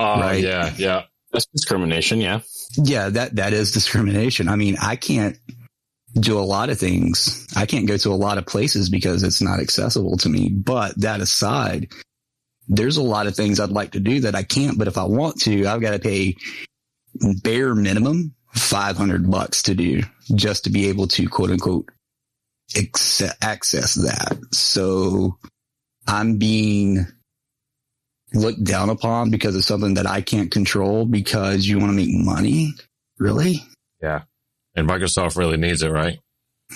Oh 0.00 0.20
Right. 0.20 0.42
yeah, 0.42 0.72
yeah. 0.76 1.02
That's 1.32 1.46
discrimination, 1.54 2.20
yeah. 2.20 2.40
Yeah, 2.76 3.08
that 3.10 3.36
that 3.36 3.52
is 3.52 3.70
discrimination. 3.72 4.48
I 4.48 4.56
mean, 4.56 4.76
I 4.80 4.96
can't 4.96 5.36
do 6.14 6.38
a 6.38 6.42
lot 6.42 6.70
of 6.70 6.78
things. 6.78 7.46
I 7.54 7.66
can't 7.66 7.86
go 7.86 7.96
to 7.98 8.10
a 8.10 8.14
lot 8.14 8.38
of 8.38 8.46
places 8.46 8.88
because 8.88 9.22
it's 9.22 9.40
not 9.42 9.60
accessible 9.60 10.16
to 10.18 10.28
me. 10.28 10.48
But 10.48 11.00
that 11.02 11.20
aside, 11.20 11.92
there's 12.68 12.96
a 12.96 13.02
lot 13.02 13.26
of 13.26 13.36
things 13.36 13.60
I'd 13.60 13.70
like 13.70 13.92
to 13.92 14.00
do 14.00 14.20
that 14.20 14.34
I 14.34 14.42
can't. 14.42 14.78
But 14.78 14.88
if 14.88 14.98
I 14.98 15.04
want 15.04 15.40
to, 15.42 15.66
I've 15.66 15.80
got 15.80 15.90
to 15.92 15.98
pay 16.00 16.36
bare 17.42 17.74
minimum 17.74 18.34
500 18.54 19.30
bucks 19.30 19.62
to 19.64 19.74
do 19.74 20.02
just 20.34 20.64
to 20.64 20.70
be 20.70 20.88
able 20.88 21.06
to 21.08 21.28
quote 21.28 21.50
unquote 21.50 21.88
acce- 22.74 23.34
access 23.40 23.94
that. 23.94 24.36
So 24.52 25.38
I'm 26.06 26.38
being 26.38 27.06
looked 28.34 28.64
down 28.64 28.90
upon 28.90 29.30
because 29.30 29.56
of 29.56 29.64
something 29.64 29.94
that 29.94 30.06
I 30.06 30.20
can't 30.20 30.50
control 30.50 31.04
because 31.06 31.66
you 31.66 31.78
want 31.78 31.90
to 31.90 31.96
make 31.96 32.12
money. 32.12 32.74
Really? 33.18 33.62
Yeah. 34.00 34.22
And 34.74 34.88
Microsoft 34.88 35.36
really 35.36 35.56
needs 35.56 35.82
it, 35.82 35.90
right? 35.90 36.18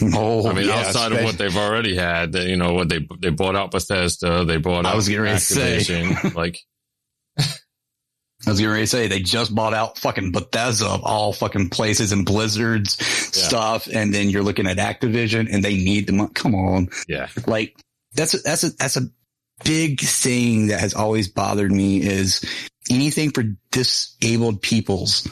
Oh, 0.02 0.48
I 0.48 0.52
mean, 0.54 0.66
yeah, 0.66 0.80
outside 0.80 1.12
of 1.12 1.22
what 1.22 1.38
they've 1.38 1.56
already 1.56 1.94
had, 1.94 2.32
they, 2.32 2.50
you 2.50 2.56
know, 2.56 2.72
what 2.72 2.88
they 2.88 3.06
they 3.20 3.30
bought 3.30 3.54
out 3.54 3.70
Bethesda, 3.70 4.44
they 4.44 4.56
bought 4.56 4.86
out 4.86 4.92
I 4.92 4.96
was 4.96 5.08
getting 5.08 5.22
ready 5.22 5.38
to 5.38 5.40
say. 5.40 6.16
Like 6.34 6.58
I 7.38 8.50
was 8.50 8.58
getting 8.58 8.72
ready 8.72 8.82
to 8.82 8.86
say 8.88 9.06
they 9.06 9.20
just 9.20 9.54
bought 9.54 9.72
out 9.72 9.98
fucking 9.98 10.32
Bethesda 10.32 10.86
of 10.86 11.04
all 11.04 11.32
fucking 11.32 11.70
places 11.70 12.10
and 12.10 12.26
Blizzard's 12.26 13.04
stuff, 13.06 13.86
and 13.86 14.12
then 14.12 14.30
you're 14.30 14.42
looking 14.42 14.66
at 14.66 14.78
Activision 14.78 15.48
and 15.50 15.62
they 15.62 15.76
need 15.76 16.08
the 16.08 16.12
money. 16.12 16.30
Come 16.34 16.56
on, 16.56 16.88
yeah, 17.06 17.28
like 17.46 17.76
that's 18.14 18.34
a, 18.34 18.38
that's 18.38 18.64
a 18.64 18.70
that's 18.70 18.96
a 18.96 19.08
big 19.64 20.00
thing 20.00 20.68
that 20.68 20.80
has 20.80 20.94
always 20.94 21.28
bothered 21.28 21.72
me 21.72 22.02
is 22.02 22.44
anything 22.90 23.30
for 23.30 23.44
disabled 23.70 24.62
peoples 24.62 25.28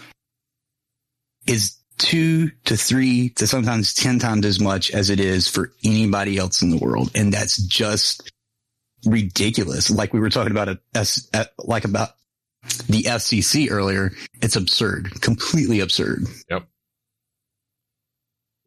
is 1.46 1.76
two 1.98 2.50
to 2.64 2.76
three 2.76 3.30
to 3.30 3.46
sometimes 3.46 3.94
10 3.94 4.18
times 4.18 4.44
as 4.46 4.60
much 4.60 4.90
as 4.90 5.10
it 5.10 5.20
is 5.20 5.48
for 5.48 5.72
anybody 5.84 6.38
else 6.38 6.62
in 6.62 6.70
the 6.70 6.78
world. 6.78 7.10
And 7.14 7.32
that's 7.32 7.56
just 7.56 8.32
ridiculous. 9.04 9.90
Like 9.90 10.12
we 10.12 10.20
were 10.20 10.30
talking 10.30 10.52
about 10.52 10.68
it, 10.68 10.78
like 11.58 11.84
about 11.84 12.10
the 12.88 13.04
FCC 13.04 13.70
earlier. 13.70 14.12
It's 14.40 14.56
absurd, 14.56 15.20
completely 15.20 15.80
absurd. 15.80 16.26
Yep. 16.50 16.68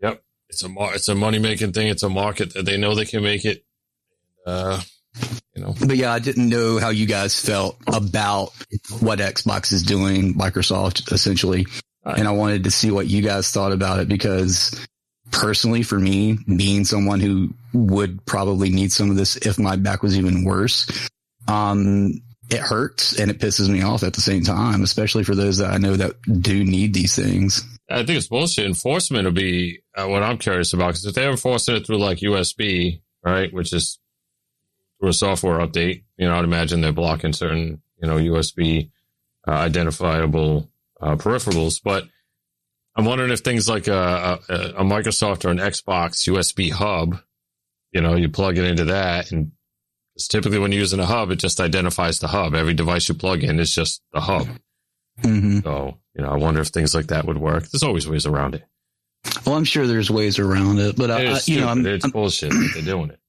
Yep. 0.02 0.24
It's 0.50 0.64
a 0.64 0.70
it's 0.94 1.08
a 1.08 1.16
money 1.16 1.40
making 1.40 1.74
thing. 1.74 1.88
It's 1.88 2.04
a 2.04 2.10
market 2.10 2.54
that 2.54 2.66
they 2.66 2.78
know 2.78 2.96
they 2.96 3.06
can 3.06 3.24
make 3.24 3.46
it. 3.46 3.66
Uh, 4.46 4.82
you 5.56 5.62
know, 5.62 5.76
But 5.80 5.98
yeah, 5.98 6.14
I 6.14 6.20
didn't 6.20 6.50
know 6.50 6.80
how 6.80 6.90
you 6.90 7.06
guys 7.06 7.40
felt 7.40 7.78
about 7.88 8.52
what 9.00 9.20
Xbox 9.20 9.72
is 9.72 9.84
doing, 9.84 10.34
Microsoft 10.34 11.12
essentially. 11.12 11.66
Right. 12.06 12.20
And 12.20 12.28
I 12.28 12.32
wanted 12.32 12.66
to 12.66 12.72
see 12.72 12.92
what 12.92 13.08
you 13.08 13.22
guys 13.22 13.50
thought 13.52 13.72
about 13.72 14.00
it 14.00 14.08
because 14.08 14.88
personally 15.32 15.84
for 15.84 16.00
me, 16.00 16.38
being 16.56 16.86
someone 16.86 17.20
who 17.20 17.54
would 17.74 18.26
probably 18.26 18.70
need 18.70 18.92
some 18.92 19.10
of 19.10 19.16
this 19.16 19.38
if 19.38 19.58
my 19.58 19.76
back 19.76 20.04
was 20.04 20.18
even 20.18 20.44
worse, 20.44 21.10
um, 21.48 22.22
it 22.50 22.60
hurts 22.60 23.20
and 23.20 23.32
it 23.32 23.40
pisses 23.40 23.70
me 23.70 23.82
off 23.82 24.04
at 24.04 24.14
the 24.14 24.22
same 24.22 24.44
time, 24.44 24.84
especially 24.84 25.24
for 25.24 25.36
those 25.36 25.58
that 25.58 25.72
I 25.72 25.78
know 25.78 25.96
that 25.96 26.16
do 26.42 26.64
need 26.64 26.94
these 26.94 27.16
things. 27.16 27.64
I 27.90 27.98
think 27.98 28.18
it's 28.18 28.28
bullshit. 28.28 28.66
Enforcement 28.66 29.26
will 29.26 29.32
be 29.32 29.80
uh, 29.96 30.08
what 30.08 30.24
I'm 30.24 30.38
curious 30.38 30.74
about 30.74 30.88
because 30.88 31.06
if 31.06 31.16
they're 31.16 31.32
enforcing 31.32 31.76
it 31.76 31.86
through 31.86 32.00
like 32.00 32.20
USB, 32.20 33.02
right, 33.24 33.52
which 33.54 33.74
is 33.74 34.00
through 35.00 35.10
a 35.10 35.14
software 35.14 35.60
update, 35.60 36.04
you 36.18 36.28
know, 36.28 36.36
I'd 36.38 36.44
imagine 36.44 36.82
they're 36.82 36.92
blocking 36.92 37.34
certain, 37.34 37.82
you 38.02 38.08
know, 38.08 38.16
USB 38.18 38.90
uh, 39.48 39.52
identifiable 39.52 40.70
uh, 41.02 41.16
peripherals. 41.16 41.82
But 41.84 42.06
I'm 42.96 43.06
wondering 43.06 43.32
if 43.32 43.40
things 43.42 43.68
like 43.68 43.88
a, 43.88 44.40
a, 44.50 44.54
a 44.78 44.84
Microsoft 44.84 45.46
or 45.46 45.50
an 45.50 45.58
Xbox 45.58 46.28
USB 46.30 46.72
hub, 46.72 47.18
you 47.92 48.02
know, 48.02 48.16
you 48.16 48.30
plug 48.30 48.58
it 48.58 48.66
into 48.66 48.86
that 48.86 49.32
and 49.32 49.52
it's 50.16 50.30
typically 50.30 50.60
when 50.60 50.72
you're 50.72 50.80
using 50.80 51.02
a 51.02 51.06
hub, 51.06 51.30
it 51.32 51.40
just 51.40 51.60
identifies 51.60 52.20
the 52.20 52.28
hub. 52.28 52.56
Every 52.56 52.74
device 52.74 53.10
you 53.10 53.16
plug 53.16 53.44
in 53.44 53.60
is 53.60 53.76
just 53.76 54.02
the 54.14 54.22
hub. 54.22 54.48
Mm-hmm. 55.22 55.60
So 55.60 55.98
You 56.16 56.24
know, 56.24 56.30
I 56.30 56.36
wonder 56.38 56.62
if 56.62 56.70
things 56.70 56.96
like 56.96 57.08
that 57.08 57.26
would 57.26 57.38
work. 57.38 57.68
There's 57.68 57.84
always 57.84 58.08
ways 58.08 58.26
around 58.26 58.56
it. 58.56 58.64
Well, 59.46 59.56
I'm 59.56 59.64
sure 59.66 59.88
there's 59.88 60.10
ways 60.10 60.40
around 60.40 60.80
it, 60.80 60.96
but 60.96 61.10
It 61.10 61.14
I, 61.28 61.32
I- 61.34 61.40
you 61.46 61.60
know. 61.60 61.68
I'm, 61.68 61.86
it's 61.86 62.06
I'm- 62.06 62.12
bullshit 62.12 62.52
that 62.52 62.72
they're 62.76 62.84
doing 62.84 63.10
it. 63.10 63.20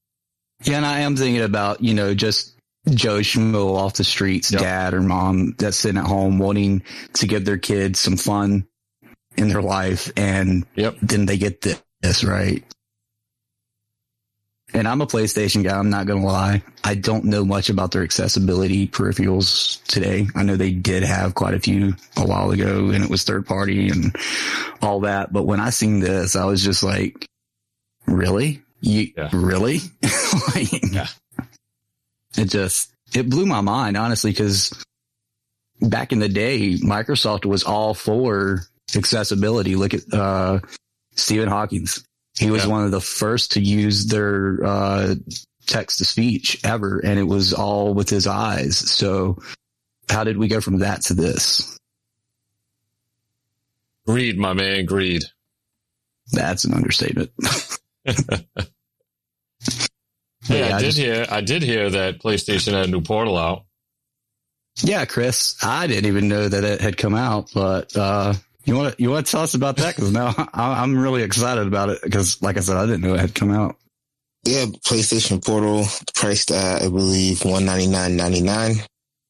Yeah, 0.63 0.77
and 0.77 0.85
I 0.85 0.99
am 0.99 1.15
thinking 1.15 1.41
about 1.43 1.81
you 1.81 1.93
know 1.93 2.13
just 2.13 2.53
Joe 2.89 3.19
Schmo 3.19 3.75
off 3.75 3.93
the 3.95 4.03
streets, 4.03 4.51
Yep. 4.51 4.61
dad 4.61 4.93
or 4.93 5.01
mom 5.01 5.55
that's 5.57 5.77
sitting 5.77 5.97
at 5.99 6.07
home 6.07 6.39
wanting 6.39 6.83
to 7.13 7.27
give 7.27 7.45
their 7.45 7.57
kids 7.57 7.99
some 7.99 8.17
fun 8.17 8.67
in 9.35 9.49
their 9.49 9.61
life, 9.61 10.11
and 10.17 10.65
Yep. 10.75 10.97
then 11.01 11.25
they 11.25 11.37
get 11.37 11.65
this 12.01 12.23
right. 12.23 12.63
And 14.73 14.85
I'm 14.85 14.99
a 15.01 15.07
PlayStation 15.07 15.63
guy. 15.63 15.77
I'm 15.77 15.89
not 15.89 16.07
going 16.07 16.19
to 16.19 16.27
lie. 16.27 16.61
I 16.83 16.95
don't 16.95 17.23
know 17.25 17.45
much 17.45 17.69
about 17.69 17.91
their 17.91 18.03
accessibility 18.03 18.85
peripherals 18.87 19.81
today. 19.85 20.27
I 20.35 20.43
know 20.43 20.57
they 20.57 20.71
did 20.71 21.03
have 21.03 21.35
quite 21.35 21.53
a 21.53 21.59
few 21.59 21.93
a 22.17 22.27
while 22.27 22.51
ago 22.51 22.89
and 22.89 23.01
it 23.01 23.09
was 23.09 23.23
third 23.23 23.45
party 23.47 23.87
and 23.87 24.13
all 24.81 24.99
that. 25.01 25.31
But 25.31 25.43
when 25.45 25.61
I 25.61 25.69
seen 25.69 26.01
this, 26.01 26.35
I 26.35 26.43
was 26.45 26.61
just 26.61 26.83
like, 26.83 27.25
really? 28.07 28.61
You 28.81 29.11
Yeah. 29.17 29.29
really? 29.33 29.79
Like, 30.55 30.91
Yeah. 30.91 31.07
It 32.37 32.45
just, 32.45 32.91
it 33.15 33.29
blew 33.29 33.45
my 33.45 33.61
mind, 33.61 33.97
honestly, 33.97 34.31
because 34.31 34.71
back 35.81 36.11
in 36.11 36.19
the 36.19 36.29
day, 36.29 36.75
Microsoft 36.75 37.45
was 37.45 37.63
all 37.63 37.93
for 37.93 38.61
accessibility. 38.95 39.75
Look 39.75 39.93
at, 39.93 40.13
uh, 40.13 40.59
Stephen 41.15 41.49
Hawking's. 41.49 42.03
He 42.37 42.51
was 42.51 42.63
Yeah. 42.65 42.69
one 42.69 42.83
of 42.85 42.91
the 42.91 43.01
first 43.01 43.53
to 43.53 43.61
use 43.61 44.05
their, 44.05 44.63
uh, 44.63 45.15
text 45.65 45.97
to 45.97 46.05
speech 46.05 46.59
ever. 46.63 46.99
And 46.99 47.19
it 47.19 47.23
was 47.23 47.53
all 47.53 47.93
with 47.93 48.09
his 48.09 48.27
eyes. 48.27 48.77
So 48.77 49.41
how 50.09 50.23
did 50.23 50.37
we 50.37 50.47
go 50.47 50.61
from 50.61 50.79
that 50.79 51.01
to 51.03 51.13
this? 51.13 51.77
Greed, 54.05 54.37
my 54.37 54.53
man, 54.53 54.85
greed. 54.85 55.23
That's 56.31 56.63
an 56.65 56.73
understatement. 56.73 57.31
Hey, 60.45 60.59
Yeah, 60.59 60.75
I, 60.75 60.77
I 60.77 60.79
did 60.79 60.85
just- 60.85 60.97
hear. 60.97 61.25
I 61.29 61.41
did 61.41 61.61
hear 61.63 61.89
that 61.89 62.19
PlayStation 62.19 62.73
had 62.73 62.85
a 62.85 62.91
new 62.91 63.01
Portal 63.01 63.37
out. 63.37 63.63
Yeah, 64.83 65.05
Chris, 65.05 65.57
I 65.63 65.87
didn't 65.87 66.05
even 66.05 66.27
know 66.27 66.47
that 66.47 66.63
it 66.63 66.81
had 66.81 66.97
come 66.97 67.15
out, 67.15 67.49
but, 67.53 67.95
uh, 67.97 68.33
you 68.63 68.75
want 68.75 68.95
to, 68.95 69.01
you 69.01 69.09
want 69.09 69.25
to 69.25 69.31
tell 69.31 69.41
us 69.41 69.55
about 69.55 69.77
that? 69.77 69.95
Cause 69.95 70.11
now 70.11 70.33
I- 70.53 70.81
I'm 70.83 70.97
really 70.97 71.23
excited 71.23 71.65
about 71.67 71.89
it. 71.89 71.99
Cause 72.11 72.41
like 72.41 72.57
I 72.57 72.59
said, 72.59 72.77
I 72.77 72.85
didn't 72.85 73.01
know 73.01 73.15
it 73.15 73.19
had 73.19 73.33
come 73.35 73.51
out. 73.51 73.75
Yeah, 74.45 74.65
PlayStation 74.65 75.43
Portal 75.43 75.85
priced 76.15 76.51
at 76.51 76.83
I 76.83 76.87
believe 76.89 77.43
one 77.43 77.65
ninety 77.65 77.87
nine 77.87 78.15
ninety 78.15 78.41
nine. 78.41 78.75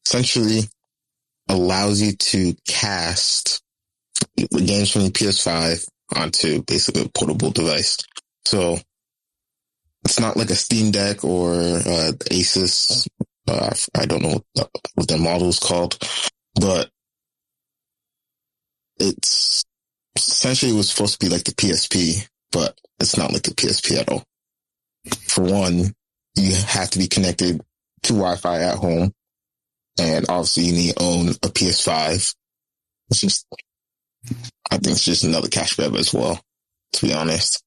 Essentially 0.06 0.60
allows 1.48 2.00
you 2.00 2.12
to 2.12 2.54
cast 2.68 3.60
games 4.36 4.92
from 4.92 5.02
your 5.02 5.10
PS5 5.10 5.88
onto 6.14 6.62
basically 6.62 7.02
a 7.02 7.08
portable 7.08 7.50
device. 7.50 7.96
So 8.44 8.78
it's 10.04 10.20
not 10.20 10.36
like 10.36 10.50
a 10.50 10.54
Steam 10.54 10.90
Deck 10.90 11.24
or 11.24 11.54
uh, 11.54 12.12
Asus. 12.30 13.06
Uh, 13.46 13.74
I 13.96 14.06
don't 14.06 14.22
know 14.22 14.42
what, 14.54 14.70
what 14.94 15.08
their 15.08 15.18
model 15.18 15.48
is 15.48 15.58
called, 15.58 15.98
but 16.54 16.90
it's 18.98 19.64
essentially 20.16 20.72
it 20.72 20.76
was 20.76 20.90
supposed 20.90 21.18
to 21.18 21.26
be 21.26 21.32
like 21.32 21.44
the 21.44 21.52
PSP, 21.52 22.28
but 22.52 22.78
it's 23.00 23.16
not 23.16 23.32
like 23.32 23.42
the 23.42 23.52
PSP 23.52 23.98
at 23.98 24.08
all 24.08 24.24
for 25.28 25.44
one, 25.44 25.92
you 26.34 26.54
have 26.66 26.90
to 26.90 26.98
be 26.98 27.08
connected 27.08 27.60
to 28.04 28.12
Wi-Fi 28.12 28.60
at 28.60 28.76
home, 28.76 29.12
and 30.00 30.26
obviously 30.28 30.64
you 30.64 30.72
need 30.72 30.96
to 30.96 31.02
own 31.02 31.28
a 31.28 31.32
PS5. 31.32 32.34
It's 33.10 33.20
just, 33.20 33.46
I 34.70 34.76
think 34.76 34.88
it's 34.88 35.04
just 35.04 35.24
another 35.24 35.48
cash 35.48 35.76
grab 35.76 35.94
as 35.94 36.12
well. 36.12 36.40
To 36.94 37.06
be 37.06 37.14
honest, 37.14 37.62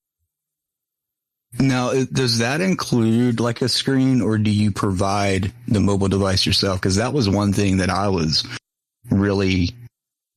Now, 1.59 1.91
does 2.05 2.37
that 2.37 2.61
include 2.61 3.39
like 3.39 3.61
a 3.61 3.69
screen 3.69 4.21
or 4.21 4.37
do 4.37 4.49
you 4.49 4.71
provide 4.71 5.51
the 5.67 5.81
mobile 5.81 6.07
device 6.07 6.45
yourself? 6.45 6.79
Cause 6.79 6.95
that 6.95 7.13
was 7.13 7.29
one 7.29 7.53
thing 7.53 7.77
that 7.77 7.89
I 7.89 8.07
was 8.07 8.47
really 9.09 9.71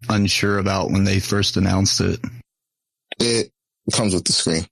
unsure 0.08 0.58
about 0.58 0.90
when 0.90 1.04
they 1.04 1.20
first 1.20 1.56
announced 1.56 2.00
it. 2.00 2.20
it 3.20 3.50
comes 3.92 4.12
with 4.14 4.24
the 4.24 4.32
screen. 4.32 4.66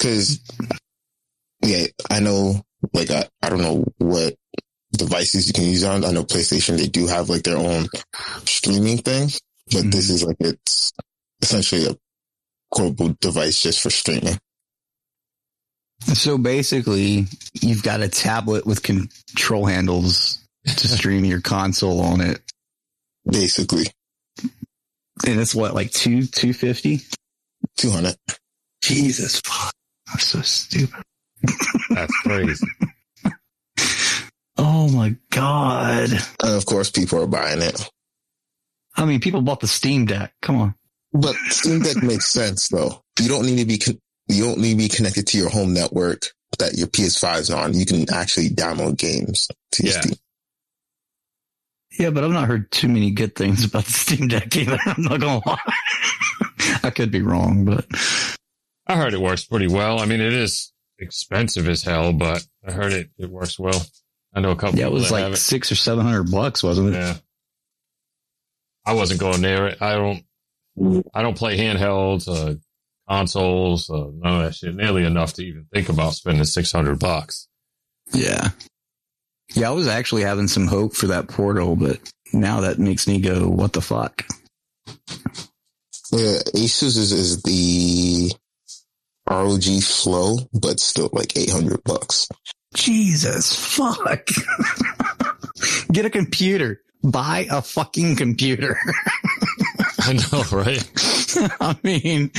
Cause, 0.00 0.40
yeah, 1.62 1.86
I 2.10 2.20
know, 2.20 2.62
like, 2.92 3.10
I, 3.10 3.28
I 3.42 3.48
don't 3.48 3.62
know 3.62 3.84
what 3.98 4.34
devices 4.92 5.46
you 5.46 5.52
can 5.52 5.64
use 5.64 5.84
on. 5.84 6.04
I 6.04 6.10
know 6.10 6.24
PlayStation, 6.24 6.76
they 6.76 6.86
do 6.86 7.06
have 7.06 7.28
like 7.30 7.42
their 7.42 7.56
own 7.56 7.86
streaming 8.44 8.98
thing, 8.98 9.30
but 9.72 9.90
this 9.90 10.06
mm-hmm. 10.06 10.14
is 10.14 10.24
like, 10.24 10.36
it's 10.40 10.92
essentially 11.42 11.86
a 11.86 11.96
portable 12.74 13.16
device 13.20 13.60
just 13.62 13.80
for 13.80 13.90
streaming. 13.90 14.38
So 16.14 16.38
basically 16.38 17.26
you've 17.60 17.82
got 17.82 18.00
a 18.00 18.08
tablet 18.08 18.66
with 18.66 18.82
control 18.82 19.66
handles 19.66 20.38
to 20.66 20.88
stream 20.88 21.24
your 21.24 21.40
console 21.40 22.00
on 22.00 22.20
it. 22.20 22.40
Basically, 23.30 23.84
And 25.26 25.38
it's 25.38 25.54
what, 25.54 25.74
like 25.74 25.90
two, 25.90 26.22
250? 26.22 27.00
200. 27.76 28.16
Jesus 28.82 29.40
fuck. 29.44 29.72
I'm 30.12 30.18
so 30.18 30.40
stupid. 30.40 31.02
That's 31.90 32.16
crazy. 32.22 32.66
Oh 34.62 34.90
my 34.90 35.16
God. 35.30 36.10
And 36.10 36.54
of 36.54 36.66
course, 36.66 36.90
people 36.90 37.22
are 37.22 37.26
buying 37.26 37.62
it. 37.62 37.88
I 38.94 39.06
mean, 39.06 39.20
people 39.20 39.40
bought 39.40 39.60
the 39.60 39.66
Steam 39.66 40.04
Deck. 40.04 40.34
Come 40.42 40.56
on. 40.56 40.74
But 41.12 41.34
Steam 41.48 41.80
Deck 41.80 42.02
makes 42.02 42.28
sense 42.28 42.68
though. 42.68 43.02
You 43.20 43.28
don't 43.28 43.44
need 43.46 43.58
to 43.58 43.64
be 43.64 43.78
con- 43.78 44.00
you 44.28 44.44
don't 44.44 44.58
need 44.58 44.72
to 44.72 44.76
be 44.78 44.88
connected 44.88 45.26
to 45.28 45.38
your 45.38 45.48
home 45.50 45.72
network 45.74 46.26
that 46.58 46.74
your 46.74 46.86
PS5 46.88 47.38
is 47.40 47.50
on. 47.50 47.74
You 47.74 47.84
can 47.86 48.12
actually 48.12 48.48
download 48.50 48.96
games 48.98 49.48
to 49.72 49.82
your 49.84 49.94
Yeah. 49.94 50.00
Steam. 50.00 50.14
Yeah, 51.98 52.10
but 52.10 52.22
I've 52.24 52.30
not 52.30 52.46
heard 52.48 52.70
too 52.70 52.88
many 52.88 53.10
good 53.10 53.34
things 53.34 53.64
about 53.64 53.84
the 53.84 53.90
Steam 53.92 54.28
Deck 54.28 54.54
either. 54.56 54.78
I'm 54.86 55.02
not 55.02 55.20
gonna 55.20 55.42
lie. 55.44 55.58
I 56.84 56.90
could 56.90 57.10
be 57.10 57.22
wrong, 57.22 57.64
but 57.64 57.86
I 58.86 58.96
heard 58.96 59.12
it 59.12 59.20
works 59.20 59.44
pretty 59.44 59.66
well. 59.66 59.98
I 59.98 60.06
mean, 60.06 60.20
it 60.20 60.32
is 60.32 60.72
expensive 60.98 61.68
as 61.68 61.82
hell, 61.82 62.12
but 62.12 62.46
I 62.66 62.72
heard 62.72 62.92
it 62.92 63.10
it 63.18 63.28
works 63.30 63.58
well. 63.58 63.84
I 64.32 64.40
know 64.40 64.52
a 64.52 64.56
couple. 64.56 64.78
yeah, 64.78 64.86
it 64.86 64.92
was 64.92 65.10
like 65.10 65.36
six 65.36 65.72
or 65.72 65.74
seven 65.74 66.04
hundred 66.06 66.30
bucks, 66.30 66.62
wasn't 66.62 66.90
it? 66.90 66.98
Yeah. 66.98 67.16
I 68.86 68.94
wasn't 68.94 69.20
going 69.20 69.40
near 69.40 69.66
it. 69.66 69.82
I 69.82 69.94
don't. 69.94 70.22
I 71.14 71.22
don't 71.22 71.36
play 71.36 71.58
handhelds, 71.58 72.28
uh, 72.28 72.54
consoles, 73.08 73.90
uh, 73.90 74.10
none 74.14 74.40
of 74.40 74.44
that 74.44 74.54
shit. 74.54 74.74
Nearly 74.74 75.04
enough 75.04 75.34
to 75.34 75.44
even 75.44 75.66
think 75.72 75.88
about 75.88 76.14
spending 76.14 76.44
six 76.44 76.72
hundred 76.72 76.98
bucks. 76.98 77.48
Yeah. 78.12 78.50
Yeah, 79.54 79.68
I 79.68 79.72
was 79.72 79.88
actually 79.88 80.22
having 80.22 80.48
some 80.48 80.66
hope 80.68 80.94
for 80.94 81.08
that 81.08 81.28
portal, 81.28 81.74
but 81.74 81.98
now 82.32 82.60
that 82.60 82.78
makes 82.78 83.08
me 83.08 83.20
go, 83.20 83.48
what 83.48 83.72
the 83.72 83.80
fuck? 83.80 84.24
Yeah, 86.12 86.38
Asus 86.54 86.96
is, 86.96 87.12
is 87.12 87.42
the 87.42 88.32
ROG 89.28 89.82
Flow, 89.82 90.38
but 90.52 90.80
still 90.80 91.08
like 91.12 91.36
800 91.36 91.82
bucks. 91.84 92.28
Jesus 92.74 93.54
fuck. 93.54 94.28
Get 95.92 96.04
a 96.04 96.10
computer. 96.10 96.80
Buy 97.02 97.46
a 97.50 97.62
fucking 97.62 98.16
computer. 98.16 98.78
I 100.02 100.12
know, 100.14 100.42
right? 100.52 100.90
I 101.60 101.76
mean, 101.82 102.30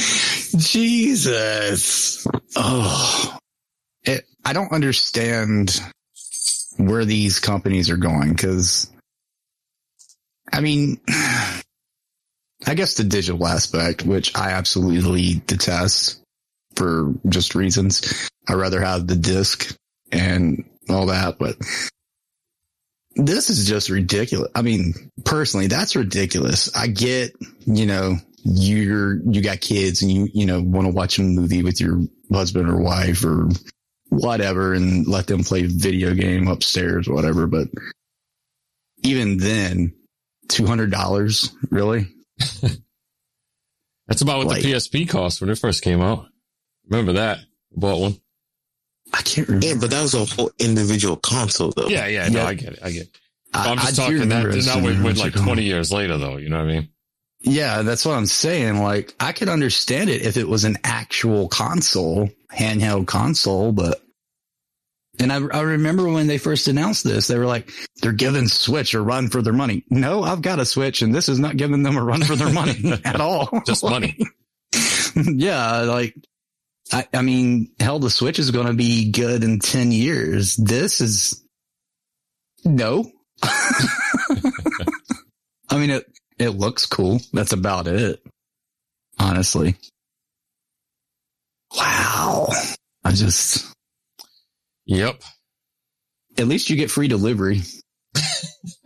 Jesus. 0.57 2.25
Oh, 2.55 3.37
it, 4.03 4.25
I 4.43 4.53
don't 4.53 4.71
understand 4.71 5.79
where 6.77 7.05
these 7.05 7.39
companies 7.39 7.91
are 7.91 7.97
going 7.97 8.31
because, 8.31 8.91
I 10.51 10.61
mean, 10.61 11.01
I 11.07 12.73
guess 12.73 12.95
the 12.95 13.03
digital 13.03 13.45
aspect, 13.45 14.03
which 14.03 14.35
I 14.35 14.51
absolutely 14.51 15.41
detest 15.45 16.21
for 16.75 17.13
just 17.29 17.53
reasons. 17.53 18.29
I 18.47 18.53
rather 18.53 18.81
have 18.81 19.05
the 19.05 19.15
disc 19.15 19.75
and 20.11 20.63
all 20.89 21.07
that, 21.07 21.37
but 21.37 21.57
this 23.15 23.49
is 23.49 23.65
just 23.67 23.89
ridiculous. 23.89 24.49
I 24.55 24.61
mean, 24.61 24.93
personally, 25.25 25.67
that's 25.67 25.95
ridiculous. 25.95 26.73
I 26.75 26.87
get, 26.87 27.31
you 27.65 27.85
know, 27.85 28.15
you're, 28.43 29.21
you 29.29 29.41
got 29.41 29.61
kids 29.61 30.01
and 30.01 30.11
you, 30.11 30.27
you 30.33 30.45
know, 30.45 30.61
want 30.61 30.87
to 30.87 30.93
watch 30.93 31.19
a 31.19 31.23
movie 31.23 31.63
with 31.63 31.79
your 31.81 31.99
husband 32.31 32.69
or 32.69 32.77
wife 32.81 33.23
or 33.25 33.49
whatever 34.09 34.73
and 34.73 35.07
let 35.07 35.27
them 35.27 35.43
play 35.43 35.63
video 35.63 36.13
game 36.13 36.47
upstairs 36.47 37.07
or 37.07 37.13
whatever. 37.13 37.47
But 37.47 37.67
even 39.03 39.37
then, 39.37 39.93
$200, 40.47 41.51
really? 41.69 42.07
That's 44.07 44.21
about 44.21 44.39
what 44.39 44.47
Like- 44.47 44.61
the 44.63 44.73
PSP 44.73 45.07
cost 45.09 45.41
when 45.41 45.49
it 45.49 45.57
first 45.59 45.83
came 45.83 46.01
out. 46.01 46.25
Remember 46.89 47.13
that? 47.13 47.39
Bought 47.73 47.99
one. 48.01 48.20
I 49.13 49.21
can't 49.21 49.47
remember. 49.47 49.67
Yeah, 49.67 49.75
but 49.79 49.89
that 49.91 50.01
was 50.01 50.13
a 50.13 50.25
whole 50.25 50.51
individual 50.59 51.17
console 51.17 51.71
though. 51.75 51.87
Yeah, 51.87 52.07
yeah, 52.07 52.27
no, 52.29 52.39
Yeah. 52.39 52.47
I 52.47 52.53
get 52.53 52.73
it. 52.73 52.79
I 52.81 52.91
get 52.91 53.01
it. 53.03 53.17
I'm 53.53 53.77
just 53.77 53.99
I 53.99 54.03
talking 54.03 54.29
that 54.29 54.45
remember 54.45 54.65
not 54.65 54.81
with, 54.83 55.03
with 55.03 55.17
like 55.17 55.33
going. 55.33 55.45
20 55.45 55.63
years 55.63 55.91
later 55.91 56.17
though. 56.17 56.37
You 56.37 56.49
know 56.49 56.57
what 56.59 56.69
I 56.69 56.73
mean? 56.73 56.89
Yeah, 57.41 57.81
that's 57.81 58.05
what 58.05 58.13
I'm 58.13 58.27
saying. 58.27 58.81
Like, 58.81 59.15
I 59.19 59.31
could 59.31 59.49
understand 59.49 60.09
it 60.09 60.21
if 60.21 60.37
it 60.37 60.47
was 60.47 60.63
an 60.63 60.77
actual 60.83 61.47
console, 61.49 62.29
handheld 62.53 63.07
console, 63.07 63.71
but. 63.71 64.01
And 65.19 65.31
I, 65.31 65.37
I 65.37 65.61
remember 65.61 66.07
when 66.07 66.27
they 66.27 66.37
first 66.37 66.67
announced 66.67 67.03
this, 67.03 67.27
they 67.27 67.37
were 67.37 67.45
like, 67.45 67.69
they're 68.01 68.13
giving 68.13 68.47
Switch 68.47 68.93
a 68.93 69.01
run 69.01 69.29
for 69.29 69.41
their 69.41 69.53
money. 69.53 69.83
No, 69.89 70.23
I've 70.23 70.41
got 70.41 70.59
a 70.59 70.65
Switch 70.65 71.01
and 71.01 71.13
this 71.13 71.29
is 71.29 71.37
not 71.39 71.57
giving 71.57 71.83
them 71.83 71.97
a 71.97 72.03
run 72.03 72.23
for 72.23 72.35
their 72.35 72.51
money 72.51 72.93
at 73.05 73.19
all. 73.19 73.61
Just 73.65 73.83
money. 73.83 74.17
yeah, 75.15 75.81
like, 75.81 76.15
I, 76.91 77.07
I 77.13 77.21
mean, 77.21 77.71
hell, 77.79 77.99
the 77.99 78.09
Switch 78.09 78.39
is 78.39 78.51
going 78.51 78.67
to 78.67 78.73
be 78.73 79.11
good 79.11 79.43
in 79.43 79.59
10 79.59 79.91
years. 79.91 80.55
This 80.57 80.99
is 81.01 81.43
no. 82.65 83.09
I 83.43 84.41
mean, 85.71 85.89
it, 85.91 86.05
it 86.37 86.49
looks 86.49 86.85
cool. 86.85 87.21
That's 87.33 87.53
about 87.53 87.87
it. 87.87 88.21
Honestly. 89.19 89.75
Wow. 91.77 92.49
I 93.03 93.11
just, 93.13 93.73
Yep. 94.85 95.21
at 96.37 96.47
least 96.47 96.69
you 96.69 96.75
get 96.75 96.91
free 96.91 97.07
delivery. 97.07 97.61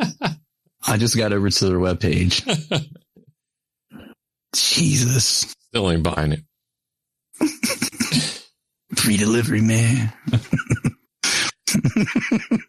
I 0.87 0.97
just 0.97 1.17
got 1.17 1.33
over 1.33 1.49
to 1.49 1.65
their 1.65 1.79
webpage. 1.79 2.43
Jesus. 4.55 5.55
Still 5.69 5.91
ain't 5.91 6.03
buying 6.03 6.33
it. 6.33 6.41
Free 9.05 9.17
delivery, 9.17 9.61
man. 9.61 10.11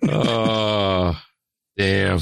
Oh, 0.09 1.21
damn. 1.77 2.21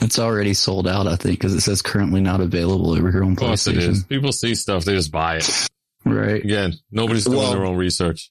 It's 0.00 0.18
already 0.18 0.54
sold 0.54 0.86
out, 0.86 1.06
I 1.06 1.16
think, 1.16 1.38
because 1.38 1.54
it 1.54 1.60
says 1.60 1.80
currently 1.82 2.20
not 2.20 2.40
available 2.40 2.92
over 2.92 3.10
here 3.10 3.24
on 3.24 3.36
course 3.36 3.66
it 3.66 3.76
PlayStation. 3.76 3.88
is. 3.90 4.04
People 4.04 4.32
see 4.32 4.54
stuff, 4.54 4.84
they 4.84 4.94
just 4.94 5.10
buy 5.12 5.36
it. 5.36 5.68
Right. 6.04 6.42
Again, 6.44 6.74
nobody's 6.90 7.24
doing 7.24 7.38
Well- 7.38 7.52
their 7.52 7.64
own 7.64 7.76
research. 7.76 8.30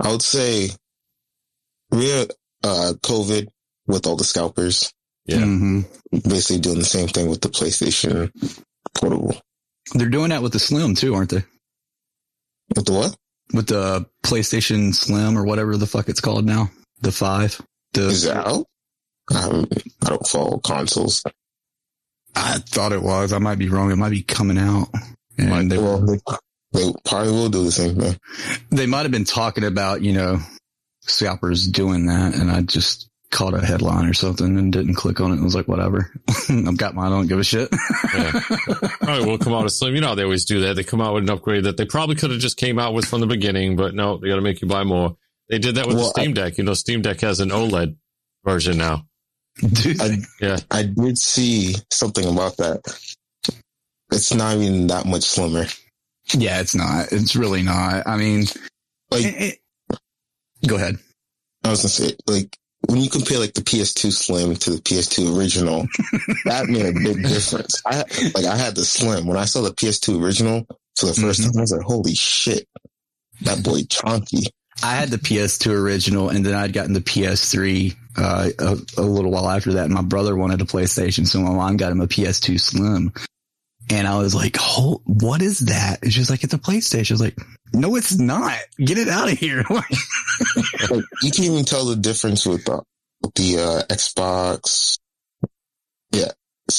I 0.00 0.12
would 0.12 0.22
say 0.22 0.70
we're 1.90 2.26
uh 2.62 2.92
COVID 3.02 3.48
with 3.88 4.06
all 4.06 4.14
the 4.16 4.22
scalpers, 4.24 4.92
Yeah. 5.26 5.38
hmm 5.42 5.80
basically 6.12 6.60
doing 6.60 6.78
the 6.78 6.84
same 6.84 7.08
thing 7.08 7.28
with 7.28 7.40
the 7.40 7.48
PlayStation 7.48 8.30
Portable. 8.94 9.36
They're 9.94 10.08
doing 10.08 10.30
that 10.30 10.42
with 10.42 10.52
the 10.52 10.60
Slim 10.60 10.94
too, 10.94 11.14
aren't 11.14 11.30
they? 11.30 11.42
With 12.76 12.84
the 12.86 12.92
what? 12.92 13.16
With 13.52 13.68
the 13.68 14.06
PlayStation 14.24 14.94
Slim 14.94 15.38
or 15.38 15.44
whatever 15.44 15.76
the 15.76 15.86
fuck 15.86 16.08
it's 16.08 16.20
called 16.20 16.44
now. 16.44 16.70
The 17.00 17.12
five. 17.12 17.60
The 17.92 18.08
Is 18.08 18.24
it 18.26 18.36
out? 18.36 18.66
I 19.30 19.48
don't, 19.48 19.72
I 20.04 20.08
don't 20.10 20.26
follow 20.26 20.58
consoles. 20.58 21.22
I 22.34 22.58
thought 22.58 22.92
it 22.92 23.02
was. 23.02 23.32
I 23.32 23.38
might 23.38 23.58
be 23.58 23.68
wrong. 23.68 23.90
It 23.90 23.96
might 23.96 24.10
be 24.10 24.22
coming 24.22 24.58
out. 24.58 24.88
And 25.38 25.70
they, 25.70 25.78
Well, 25.78 26.00
they, 26.00 26.18
they 26.72 26.92
probably 27.04 27.32
will 27.32 27.48
do 27.48 27.64
the 27.64 27.72
same 27.72 27.96
thing. 27.96 28.18
they 28.70 28.86
might 28.86 29.02
have 29.02 29.10
been 29.10 29.24
talking 29.24 29.64
about, 29.64 30.02
you 30.02 30.12
know, 30.12 30.40
scalpers 31.02 31.66
doing 31.66 32.06
that. 32.06 32.34
And 32.34 32.50
I 32.50 32.62
just 32.62 33.08
caught 33.30 33.52
a 33.54 33.60
headline 33.64 34.08
or 34.08 34.14
something 34.14 34.58
and 34.58 34.72
didn't 34.72 34.94
click 34.94 35.20
on 35.20 35.30
it 35.30 35.34
and 35.34 35.44
was 35.44 35.54
like, 35.54 35.68
whatever. 35.68 36.10
I've 36.48 36.76
got 36.78 36.94
mine. 36.94 37.12
I 37.12 37.16
don't 37.16 37.26
give 37.26 37.38
a 37.38 37.44
shit. 37.44 37.68
Yeah. 38.14 38.32
All 39.02 39.08
right, 39.08 39.24
we'll 39.26 39.38
come 39.38 39.52
out 39.52 39.64
with 39.64 39.72
Slim. 39.74 39.94
You 39.94 40.00
know 40.00 40.08
how 40.08 40.14
they 40.14 40.22
always 40.24 40.44
do 40.46 40.60
that. 40.60 40.76
They 40.76 40.84
come 40.84 41.00
out 41.00 41.14
with 41.14 41.24
an 41.24 41.30
upgrade 41.30 41.64
that 41.64 41.76
they 41.76 41.84
probably 41.84 42.14
could 42.16 42.30
have 42.30 42.40
just 42.40 42.56
came 42.56 42.78
out 42.78 42.94
with 42.94 43.04
from 43.04 43.20
the 43.20 43.26
beginning, 43.26 43.76
but 43.76 43.94
no, 43.94 44.16
they 44.16 44.28
got 44.28 44.36
to 44.36 44.40
make 44.40 44.62
you 44.62 44.68
buy 44.68 44.84
more. 44.84 45.16
They 45.48 45.58
did 45.58 45.74
that 45.76 45.86
with 45.86 45.96
Well, 45.96 46.06
the 46.12 46.20
Steam 46.20 46.34
Deck. 46.34 46.58
You 46.58 46.64
know, 46.64 46.74
Steam 46.74 47.02
Deck 47.02 47.20
has 47.20 47.40
an 47.40 47.50
OLED 47.50 47.96
version 48.44 48.78
now. 48.78 49.06
I, 49.62 50.18
Yeah. 50.40 50.58
I 50.70 50.84
did 50.84 51.18
see 51.18 51.74
something 51.90 52.24
about 52.26 52.56
that. 52.58 52.80
It's 54.10 54.32
not 54.32 54.56
even 54.56 54.86
that 54.86 55.04
much 55.04 55.24
slimmer. 55.24 55.66
yeah, 56.32 56.60
it's 56.60 56.74
not. 56.74 57.12
It's 57.12 57.36
really 57.36 57.62
not. 57.62 58.06
I 58.06 58.16
mean, 58.16 58.44
Like, 59.10 59.24
it- 59.24 59.58
it- 59.90 59.98
go 60.66 60.76
ahead. 60.76 60.98
I 61.64 61.70
was 61.70 61.80
gonna 61.80 61.88
say, 61.90 62.16
like, 62.26 62.56
when 62.86 63.00
you 63.00 63.10
compare 63.10 63.38
like 63.38 63.54
the 63.54 63.62
PS2 63.62 64.12
Slim 64.12 64.54
to 64.56 64.70
the 64.70 64.78
PS2 64.78 65.36
original, 65.36 65.86
that 66.44 66.66
made 66.68 66.86
a 66.86 66.92
big 66.92 67.22
difference. 67.22 67.82
I 67.84 67.98
like 68.34 68.44
I 68.46 68.56
had 68.56 68.74
the 68.76 68.84
Slim 68.84 69.26
when 69.26 69.36
I 69.36 69.44
saw 69.44 69.62
the 69.62 69.72
PS2 69.74 70.22
original 70.22 70.66
for 70.98 71.06
the 71.06 71.12
1st 71.12 71.40
Mhm. 71.40 71.44
time. 71.44 71.58
I 71.58 71.60
was 71.62 71.72
like, 71.72 71.82
"Holy 71.82 72.14
shit, 72.14 72.66
that 73.42 73.62
boy 73.62 73.80
chonky!" 73.82 74.46
I 74.82 74.94
had 74.94 75.10
the 75.10 75.18
PS2 75.18 75.72
original 75.72 76.28
and 76.28 76.46
then 76.46 76.54
I'd 76.54 76.72
gotten 76.72 76.92
the 76.92 77.00
PS3 77.00 77.96
uh, 78.16 78.50
a, 78.60 78.78
a 78.96 79.02
little 79.02 79.30
while 79.32 79.48
after 79.48 79.72
that. 79.74 79.90
My 79.90 80.02
brother 80.02 80.36
wanted 80.36 80.60
a 80.60 80.64
PlayStation, 80.64 81.26
so 81.26 81.40
my 81.40 81.50
mom 81.52 81.76
got 81.76 81.90
him 81.92 82.00
a 82.00 82.06
PS2 82.06 82.58
Slim. 82.60 83.12
And 83.90 84.06
I 84.06 84.18
was 84.18 84.34
like, 84.34 84.56
oh, 84.60 85.00
what 85.04 85.40
is 85.42 85.60
that? 85.60 86.02
And 86.02 86.12
she 86.12 86.20
was 86.20 86.30
like, 86.30 86.44
it's 86.44 86.54
a 86.54 86.58
PlayStation. 86.58 87.12
I 87.12 87.14
was 87.14 87.20
like, 87.20 87.38
no, 87.72 87.96
it's 87.96 88.18
not. 88.18 88.58
Get 88.78 88.98
it 88.98 89.08
out 89.08 89.32
of 89.32 89.38
here. 89.38 89.64
You 91.22 91.30
can't 91.32 91.40
even 91.50 91.64
tell 91.64 91.84
the 91.86 91.96
difference 91.96 92.46
with 92.46 92.64
the 92.64 92.82
with 93.22 93.34
the 93.34 93.58
uh, 93.58 93.92
Xbox. 93.92 94.98
Yeah, 96.12 96.30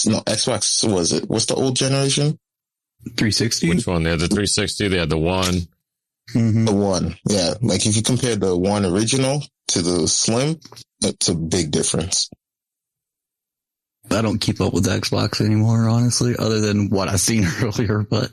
no 0.05 0.19
Xbox 0.21 0.89
was 0.89 1.11
it? 1.11 1.29
What's 1.29 1.45
the 1.47 1.55
old 1.55 1.75
generation? 1.75 2.37
360? 3.03 3.69
Which 3.69 3.87
one? 3.87 4.03
They 4.03 4.11
had 4.11 4.19
the 4.19 4.27
360. 4.27 4.87
They 4.87 4.97
had 4.97 5.09
the 5.09 5.17
one. 5.17 5.67
Mhm. 6.33 6.65
The 6.65 6.73
one. 6.73 7.15
Yeah, 7.27 7.55
like 7.61 7.85
if 7.85 7.95
you 7.95 8.01
compare 8.01 8.35
the 8.37 8.55
one 8.57 8.85
original 8.85 9.43
to 9.69 9.81
the 9.81 10.07
Slim, 10.07 10.59
it's 11.03 11.27
a 11.27 11.35
big 11.35 11.71
difference. 11.71 12.29
I 14.11 14.21
don't 14.21 14.39
keep 14.39 14.61
up 14.61 14.73
with 14.73 14.85
Xbox 14.85 15.43
anymore, 15.43 15.87
honestly, 15.87 16.35
other 16.37 16.59
than 16.59 16.89
what 16.89 17.07
I've 17.07 17.19
seen 17.19 17.45
earlier, 17.61 17.99
but 18.03 18.31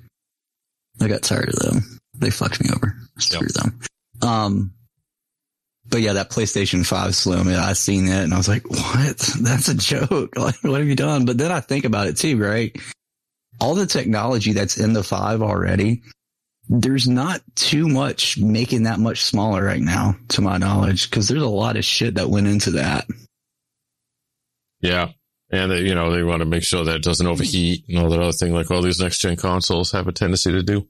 I 1.01 1.09
got 1.09 1.23
tired 1.23 1.49
of 1.49 1.57
them. 1.57 1.99
They 2.15 2.31
fucked 2.31 2.63
me 2.63 2.71
over. 2.75 2.95
Screw 3.19 3.49
them. 3.49 3.81
Um, 4.23 4.73
but 5.89 6.01
yeah, 6.01 6.15
that 6.15 6.31
PlayStation 6.31 6.85
5 6.85 7.15
Slim, 7.15 7.49
I 7.49 7.73
seen 7.75 8.09
it 8.09 8.25
and 8.25 8.35
I 8.35 8.37
was 8.37 8.49
like, 8.49 8.69
what? 8.69 9.19
That's 9.41 9.69
a 9.69 9.75
joke. 9.75 10.35
Like, 10.37 10.63
what 10.63 10.81
have 10.81 10.89
you 10.89 10.97
done? 10.97 11.27
But 11.27 11.39
then 11.39 11.53
I 11.53 11.61
think 11.61 11.85
about 11.85 12.09
it 12.09 12.17
too, 12.17 12.43
right? 12.43 12.77
All 13.61 13.75
the 13.75 13.87
technology 13.87 14.53
that's 14.53 14.79
in 14.79 14.93
the 14.93 15.03
5 15.03 15.43
already, 15.43 16.03
there's 16.69 17.09
not 17.09 17.41
too 17.55 17.89
much 17.89 18.39
making 18.39 18.85
that 18.85 18.99
much 18.99 19.23
smaller 19.23 19.65
right 19.65 19.81
now, 19.81 20.17
to 20.29 20.41
my 20.41 20.59
knowledge, 20.59 21.09
because 21.09 21.29
there's 21.29 21.43
a 21.43 21.49
lot 21.49 21.77
of 21.77 21.85
shit 21.85 22.17
that 22.17 22.29
went 22.29 22.49
into 22.49 22.73
that. 22.73 23.07
Yeah. 24.81 25.11
And, 25.51 25.71
they, 25.71 25.83
you 25.83 25.95
know, 25.95 26.11
they 26.11 26.23
want 26.25 26.41
to 26.41 26.45
make 26.47 26.65
sure 26.65 26.85
that 26.85 26.97
it 26.97 27.03
doesn't 27.03 27.27
overheat 27.27 27.85
and 27.89 27.99
all 27.99 28.09
that 28.11 28.21
other 28.21 28.33
thing 28.33 28.53
like 28.53 28.71
all 28.71 28.83
these 28.83 28.99
next 29.01 29.19
gen 29.19 29.37
consoles 29.37 29.93
have 29.93 30.09
a 30.09 30.13
tendency 30.13 30.51
to 30.51 30.63
do. 30.63 30.89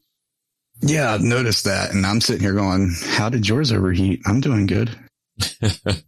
Yeah, 0.81 1.13
I've 1.13 1.23
noticed 1.23 1.65
that. 1.65 1.93
And 1.93 2.07
I'm 2.07 2.21
sitting 2.21 2.43
here 2.43 2.55
going, 2.55 2.91
how 3.05 3.29
did 3.29 3.47
yours 3.49 3.71
overheat? 3.73 4.21
I'm 4.27 4.41
doing 4.41 4.67
good. 4.67 4.91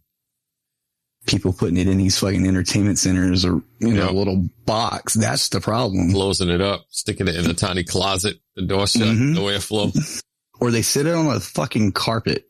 People 1.27 1.53
putting 1.53 1.77
it 1.77 1.87
in 1.87 1.97
these 1.97 2.17
fucking 2.17 2.47
entertainment 2.47 2.97
centers 2.97 3.45
or, 3.45 3.61
you 3.79 3.93
know, 3.93 4.05
Yeah. 4.05 4.09
a 4.09 4.13
little 4.13 4.49
box. 4.65 5.13
That's 5.13 5.49
the 5.49 5.61
problem. 5.61 6.11
Closing 6.11 6.49
it 6.49 6.61
up, 6.61 6.85
sticking 6.89 7.27
it 7.27 7.35
in 7.35 7.47
a 7.49 7.53
tiny 7.53 7.83
closet, 7.83 8.37
the 8.55 8.63
door 8.63 8.87
shut, 8.87 9.03
Mhm. 9.03 9.35
no 9.35 9.43
airflow. 9.43 10.23
Or 10.59 10.71
they 10.71 10.81
sit 10.81 11.05
it 11.05 11.13
on 11.13 11.27
a 11.27 11.39
fucking 11.39 11.91
carpet. 11.91 12.49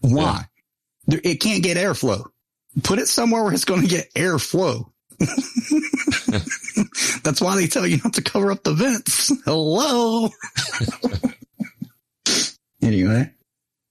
Why? 0.00 0.44
There- 1.06 1.20
It 1.24 1.40
can't 1.40 1.62
get 1.62 1.78
airflow. 1.78 2.24
Put 2.82 2.98
it 2.98 3.08
somewhere 3.08 3.42
where 3.42 3.54
it's 3.54 3.64
going 3.64 3.82
to 3.82 3.88
get 3.88 4.12
airflow. 4.14 4.89
That's 7.22 7.40
why 7.40 7.56
they 7.56 7.66
tell 7.66 7.86
you 7.86 7.98
not 8.02 8.14
to 8.14 8.22
cover 8.22 8.50
up 8.52 8.62
the 8.64 8.72
vents. 8.74 9.30
Hello. 9.44 10.28
anyway, 12.82 13.30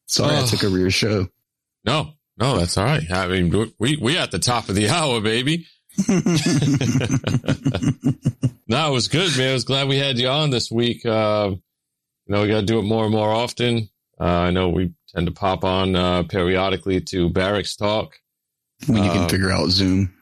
sorry 0.08 0.36
I 0.36 0.42
Oh. 0.42 0.46
took 0.48 0.64
over 0.64 0.78
your 0.78 0.92
show. 0.92 1.28
No, 1.86 2.12
no, 2.38 2.58
that's 2.58 2.78
all 2.78 2.86
right. 2.86 3.10
I 3.12 3.28
mean, 3.28 3.72
we, 3.80 3.98
we 3.98 4.18
at 4.18 4.32
the 4.32 4.40
top 4.40 4.70
of 4.70 4.76
the 4.76 4.90
hour, 4.90 5.22
baby. 5.22 5.68
no, 8.68 8.90
it 8.90 8.94
was 8.94 9.08
good, 9.08 9.36
man. 9.38 9.52
I 9.52 9.54
was 9.54 9.64
glad 9.64 9.88
we 9.88 9.98
had 9.98 10.18
you 10.20 10.28
on 10.30 10.50
this 10.50 10.72
week. 10.72 11.06
Uh, 11.06 11.52
you 11.52 11.62
know, 12.36 12.42
we 12.42 12.48
got 12.48 12.62
to 12.62 12.66
do 12.66 12.80
it 12.80 12.84
more 12.84 13.04
and 13.06 13.14
more 13.14 13.30
often. 13.32 13.90
Uh, 14.20 14.24
I 14.26 14.52
know 14.52 14.70
we 14.70 14.94
tend 15.14 15.28
to 15.28 15.34
pop 15.34 15.64
on 15.64 15.96
uh, 15.96 16.24
periodically 16.24 17.02
to 17.02 17.30
Barracks 17.30 17.76
Talk 17.76 18.16
when 18.88 19.04
you 19.04 19.10
can 19.10 19.24
Um, 19.24 19.30
figure 19.30 19.52
out 19.52 19.70
Zoom. 19.70 20.14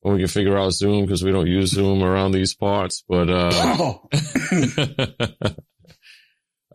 When 0.00 0.14
we 0.14 0.20
can 0.20 0.28
figure 0.28 0.56
out 0.56 0.72
Zoom 0.72 1.04
because 1.04 1.22
we 1.22 1.32
don't 1.32 1.46
use 1.46 1.70
Zoom 1.70 2.02
around 2.02 2.32
these 2.32 2.54
parts. 2.54 3.04
But, 3.08 3.28
uh, 3.30 3.50
Oh. 3.78 4.08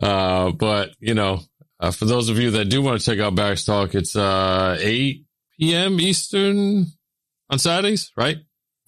uh, 0.02 0.50
but 0.52 0.90
you 1.00 1.14
know, 1.14 1.40
uh, 1.80 1.90
for 1.90 2.04
those 2.04 2.28
of 2.28 2.38
you 2.38 2.52
that 2.52 2.66
do 2.66 2.82
want 2.82 3.00
to 3.00 3.04
check 3.04 3.18
out 3.22 3.34
Barracks 3.34 3.64
Talk, 3.64 3.94
it's 3.94 4.16
uh, 4.16 4.76
8 4.80 5.24
p.m. 5.58 6.00
Eastern 6.00 6.86
on 7.50 7.58
Saturdays, 7.58 8.12
right? 8.16 8.38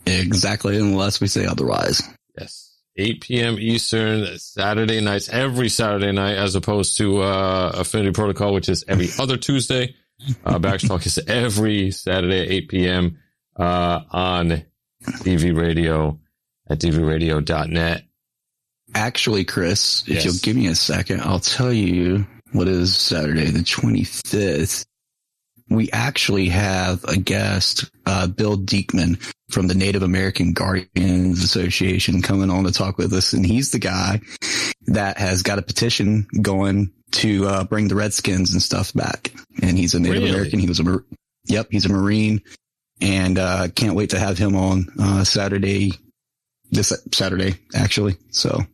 Exactly, 0.07 0.77
unless 0.79 1.21
we 1.21 1.27
say 1.27 1.45
otherwise. 1.45 2.03
Yes. 2.39 2.77
8 2.97 3.21
p.m. 3.21 3.57
Eastern, 3.59 4.39
Saturday 4.39 5.01
nights, 5.01 5.29
every 5.29 5.69
Saturday 5.69 6.13
night, 6.13 6.37
as 6.37 6.55
opposed 6.55 6.97
to 6.97 7.21
uh, 7.23 7.73
Affinity 7.75 8.13
Protocol, 8.13 8.55
which 8.55 8.69
is 8.69 8.85
every 8.89 9.09
other 9.19 9.37
Tuesday. 9.37 9.95
Uh, 10.45 10.59
Barracks 10.59 10.89
Talk 10.89 11.07
is 11.07 11.19
every 11.29 11.93
Saturday 11.93 12.41
at 12.43 12.51
8 12.51 12.69
p.m. 12.69 13.19
uh, 13.59 14.01
on 14.11 14.63
DV 15.03 15.57
Radio 15.57 16.19
at 16.69 16.79
dvradio.net. 16.79 18.05
Actually, 18.95 19.45
Chris, 19.45 20.03
if 20.03 20.09
Yes. 20.09 20.25
you'll 20.25 20.35
give 20.43 20.57
me 20.57 20.67
a 20.69 20.75
second, 20.75 21.21
I'll 21.21 21.41
tell 21.41 21.73
you 21.73 22.27
what 22.53 22.69
is 22.69 22.97
Saturday, 22.97 23.51
the 23.51 23.61
25th. 23.61 24.85
We 25.71 25.91
actually 25.91 26.49
have 26.49 27.05
a 27.05 27.19
guest, 27.19 27.91
uh, 28.07 28.27
Bill 28.27 28.57
Diekman 28.57 29.21
from 29.51 29.67
the 29.67 29.75
Native 29.75 30.03
American 30.03 30.55
Guardians 30.55 31.45
Association 31.45 32.23
coming 32.23 32.49
on 32.49 32.65
to 32.65 32.73
talk 32.73 32.97
with 32.97 33.13
us. 33.13 33.35
And 33.35 33.45
he's 33.45 33.71
the 33.71 33.79
guy 33.79 34.23
that 34.87 35.19
has 35.19 35.43
got 35.43 35.59
a 35.59 35.63
petition 35.63 36.27
going 36.41 36.93
to, 37.13 37.47
uh, 37.47 37.65
bring 37.65 37.89
the 37.89 37.95
Redskins 37.97 38.53
and 38.55 38.63
stuff 38.63 38.95
back. 38.95 39.31
And 39.63 39.77
he's 39.77 39.93
a 39.95 40.01
Native 40.01 40.23
Really? 40.23 40.31
American. 40.31 40.59
He 40.59 40.67
was 40.69 40.81
a, 40.81 40.85
Mar- 40.85 41.05
yep, 41.47 41.69
he's 41.71 41.85
a 41.85 41.91
Marine 41.91 42.41
and, 43.01 43.39
uh, 43.39 43.69
can't 43.75 43.95
wait 43.95 44.11
to 44.11 44.19
have 44.19 44.39
him 44.39 44.57
on, 44.57 44.89
uh, 44.99 45.25
Saturday, 45.25 45.93
this 46.71 46.93
Saturday, 47.13 47.55
actually. 47.75 48.17
So 48.31 48.65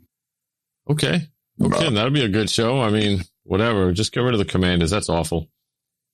Okay. 0.91 1.29
Okay. 1.63 1.91
That'll 1.91 2.11
be 2.11 2.25
a 2.25 2.29
good 2.29 2.51
show. 2.51 2.81
I 2.81 2.91
mean, 2.91 3.23
whatever. 3.45 3.93
Just 3.93 4.13
get 4.13 4.21
rid 4.21 4.35
of 4.35 4.39
the 4.39 4.45
commanders. 4.45 4.91
That's 4.91 5.09
awful. 5.09 5.49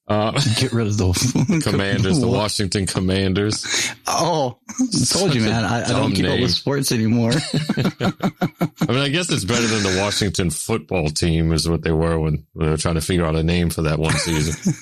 Uh, 0.07 0.33
get 0.59 0.73
rid 0.73 0.89
of 0.89 0.97
the 0.97 1.61
commanders, 1.65 2.21
the 2.21 2.27
Washington 2.27 2.85
Commanders. 2.85 3.93
Oh, 4.09 4.59
I 4.69 5.05
told 5.09 5.35
you, 5.35 5.43
man. 5.43 5.65
I, 5.65 5.85
I 5.85 5.89
don't 5.89 6.13
keep 6.13 6.27
up 6.27 6.41
with 6.41 6.51
sports 6.51 6.91
anymore. 6.91 7.31
I 7.55 8.87
mean, 8.89 8.99
I 8.99 9.09
guess 9.09 9.31
it's 9.31 9.45
better 9.45 9.67
than 9.69 9.85
the 9.85 10.01
Washington 10.01 10.51
football 10.51 11.11
team 11.11 11.53
is 11.53 11.69
what 11.69 11.83
they 11.83 11.93
were 11.93 12.19
when 12.19 12.45
they 12.57 12.69
were 12.71 12.77
trying 12.77 12.97
to 12.97 13.01
figure 13.01 13.25
out 13.25 13.37
a 13.37 13.45
name 13.45 13.71
for 13.71 13.83
that 13.83 14.01
one 14.01 14.13
season. 14.15 14.75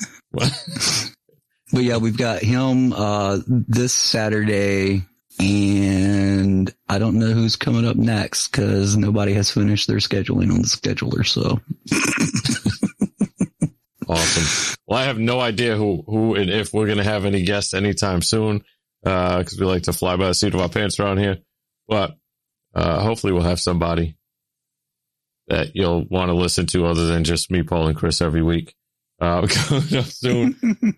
But 1.72 1.82
yeah, 1.82 1.98
we've 1.98 2.16
got 2.16 2.42
him 2.42 2.92
uh, 2.92 3.38
this 3.46 3.92
Saturday, 3.92 5.02
and 5.38 6.72
I 6.88 6.98
don't 6.98 7.18
know 7.18 7.32
who's 7.32 7.56
coming 7.56 7.86
up 7.86 7.96
next 7.96 8.48
because 8.48 8.96
nobody 8.96 9.34
has 9.34 9.50
finished 9.50 9.86
their 9.86 9.98
scheduling 9.98 10.52
on 10.52 10.62
the 10.62 10.68
scheduler. 10.68 11.26
So 11.26 11.60
awesome. 14.08 14.76
Well, 14.86 14.98
I 14.98 15.04
have 15.04 15.18
no 15.18 15.40
idea 15.40 15.76
who, 15.76 16.02
who 16.06 16.34
and 16.34 16.50
if 16.50 16.72
we're 16.72 16.86
going 16.86 16.98
to 16.98 17.04
have 17.04 17.24
any 17.24 17.42
guests 17.42 17.74
anytime 17.74 18.22
soon. 18.22 18.64
Uh, 19.04 19.42
cause 19.44 19.56
we 19.58 19.64
like 19.64 19.84
to 19.84 19.92
fly 19.92 20.16
by 20.16 20.26
the 20.26 20.34
seat 20.34 20.54
of 20.54 20.60
our 20.60 20.68
pants 20.68 20.98
around 20.98 21.18
here, 21.18 21.38
but, 21.86 22.16
uh, 22.74 23.00
hopefully 23.00 23.32
we'll 23.32 23.42
have 23.42 23.60
somebody 23.60 24.16
that 25.46 25.74
you'll 25.74 26.04
want 26.04 26.30
to 26.30 26.34
listen 26.34 26.66
to 26.66 26.84
other 26.84 27.06
than 27.06 27.22
just 27.22 27.50
me, 27.50 27.62
Paul 27.62 27.86
and 27.86 27.96
Chris 27.96 28.20
every 28.20 28.42
week. 28.42 28.74
Uh, 29.20 29.46
coming 29.48 29.96
up 29.96 30.04
soon. 30.04 30.56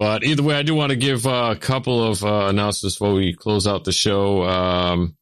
But 0.00 0.24
either 0.24 0.42
way, 0.42 0.54
I 0.54 0.62
do 0.62 0.74
want 0.74 0.90
to 0.90 0.96
give 0.96 1.26
a 1.26 1.54
couple 1.54 2.02
of 2.02 2.24
uh, 2.24 2.46
announcements 2.46 2.96
before 2.96 3.12
we 3.12 3.34
close 3.34 3.66
out 3.66 3.84
the 3.84 3.92
show. 3.92 4.42
Um, 4.44 5.14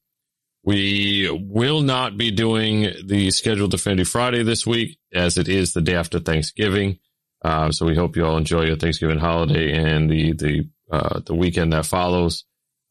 we 0.63 1.29
will 1.33 1.81
not 1.81 2.17
be 2.17 2.31
doing 2.31 2.93
the 3.05 3.33
scheduled 3.33 3.75
Affinity 3.75 4.05
Friday 4.05 4.45
this 4.45 4.65
week, 4.65 4.97
as 5.13 5.37
it 5.37 5.49
is 5.49 5.73
the 5.73 5.81
day 5.81 5.97
after 5.97 6.21
Thanksgiving. 6.21 7.01
Uh, 7.45 7.73
so 7.73 7.87
we 7.87 7.97
hope 7.97 8.15
you 8.15 8.25
all 8.25 8.37
enjoy 8.37 8.67
your 8.67 8.77
Thanksgiving 8.77 9.19
holiday 9.19 9.73
and 9.73 10.09
the 10.09 10.33
the 10.35 10.69
uh, 10.93 11.23
the 11.27 11.35
weekend 11.35 11.73
that 11.73 11.85
follows. 11.85 12.45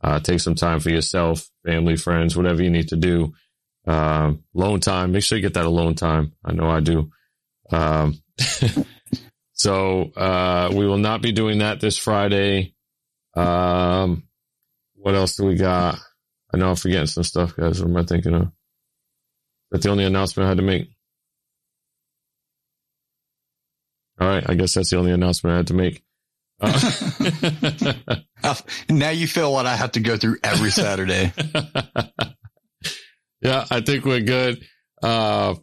Uh, 0.04 0.20
take 0.20 0.42
some 0.42 0.56
time 0.56 0.82
for 0.82 0.90
yourself, 0.90 1.50
family, 1.66 1.96
friends, 1.96 2.36
whatever 2.36 2.62
you 2.62 2.70
need 2.70 2.90
to 2.90 2.98
do. 2.98 3.32
Um, 3.88 4.44
alone 4.54 4.82
time. 4.82 5.14
Make 5.14 5.24
sure 5.24 5.38
you 5.38 5.42
get 5.42 5.54
that 5.54 5.66
alone 5.66 5.96
time. 5.96 6.34
I 6.44 6.52
know 6.52 6.70
I 6.70 6.82
do. 6.82 7.12
Um, 7.72 8.22
so 9.58 10.12
uh, 10.16 10.72
we 10.74 10.88
will 10.88 10.97
not 10.97 11.22
be 11.22 11.32
doing 11.32 11.60
that 11.60 11.82
this 11.82 11.97
Friday. 11.97 12.76
Um, 13.36 14.24
what 14.95 15.16
else 15.16 15.36
do 15.36 15.45
we 15.45 15.55
got? 15.55 15.99
I 16.53 16.58
know 16.58 16.70
I'm 16.70 16.76
forgetting 16.76 17.08
some 17.08 17.24
stuff, 17.24 17.55
guys. 17.55 17.82
What 17.82 17.89
am 17.89 17.97
I 17.97 18.03
thinking 18.03 18.36
of? 18.36 18.43
Is 18.43 18.49
that 19.72 19.82
the 19.82 19.89
only 19.89 20.05
announcement 20.05 20.45
I 20.45 20.49
had 20.49 20.58
to 20.58 20.64
make? 20.64 20.89
All 24.20 24.28
right, 24.28 24.43
I 24.47 24.53
guess 24.53 24.74
that's 24.74 24.91
the 24.91 24.97
only 24.97 25.12
announcement 25.12 25.53
I 25.53 25.58
had 25.58 25.68
to 25.68 25.74
make. 25.74 26.03
Uh, 26.60 28.16
now 28.89 29.10
you 29.10 29.28
feel 29.28 29.51
what 29.51 29.66
I 29.66 29.76
have 29.76 29.93
to 29.93 29.99
go 29.99 30.18
through 30.18 30.38
every 30.43 30.72
Saturday. 30.72 31.34
yeah, 33.41 33.66
I 33.70 33.82
think 33.82 34.05
we're 34.05 34.22
good. 34.22 34.64
Uh, 35.01 35.55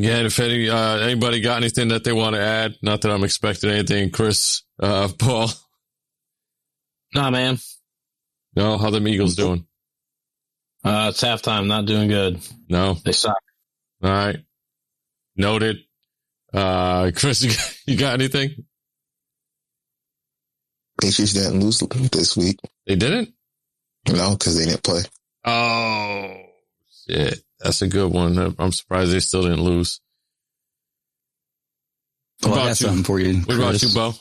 again, 0.00 0.26
if 0.26 0.38
any 0.40 0.68
uh, 0.68 0.96
anybody 0.98 1.40
got 1.40 1.58
anything 1.58 1.88
that 1.88 2.04
they 2.04 2.12
want 2.12 2.34
to 2.34 2.42
add, 2.42 2.76
not 2.82 3.02
that 3.02 3.10
I'm 3.12 3.24
expecting 3.24 3.70
anything, 3.70 4.10
Chris, 4.10 4.62
uh, 4.80 5.08
Paul. 5.18 5.48
Nah, 7.14 7.30
man. 7.30 7.58
No, 8.56 8.78
how 8.78 8.90
the 8.90 9.04
Eagles 9.06 9.36
doing? 9.36 9.66
Uh, 10.82 11.08
it's 11.10 11.22
halftime. 11.22 11.66
Not 11.66 11.86
doing 11.86 12.08
good. 12.08 12.40
No, 12.68 12.94
They 13.04 13.12
suck. 13.12 13.36
all 14.02 14.10
right, 14.10 14.38
noted. 15.36 15.76
Uh, 16.52 17.10
Chris, 17.14 17.42
you 17.44 17.50
got, 17.50 17.74
you 17.86 17.96
got 17.96 18.14
anything? 18.14 18.64
Patriots 21.00 21.32
didn't 21.32 21.60
lose 21.60 21.78
this 21.78 22.36
week. 22.36 22.58
They 22.86 22.96
didn't. 22.96 23.32
No, 24.08 24.30
because 24.32 24.56
they 24.58 24.66
didn't 24.66 24.82
play. 24.82 25.02
Oh 25.44 26.34
shit, 27.08 27.40
that's 27.60 27.82
a 27.82 27.88
good 27.88 28.12
one. 28.12 28.54
I'm 28.58 28.72
surprised 28.72 29.12
they 29.12 29.20
still 29.20 29.42
didn't 29.42 29.62
lose. 29.62 30.00
Well, 32.42 32.54
I 32.54 32.56
got 32.56 32.68
you? 32.68 32.86
something 32.86 33.04
for 33.04 33.20
you. 33.20 33.40
What 33.40 33.56
about 33.56 33.82
you, 33.82 33.88
Bo? 33.94 34.14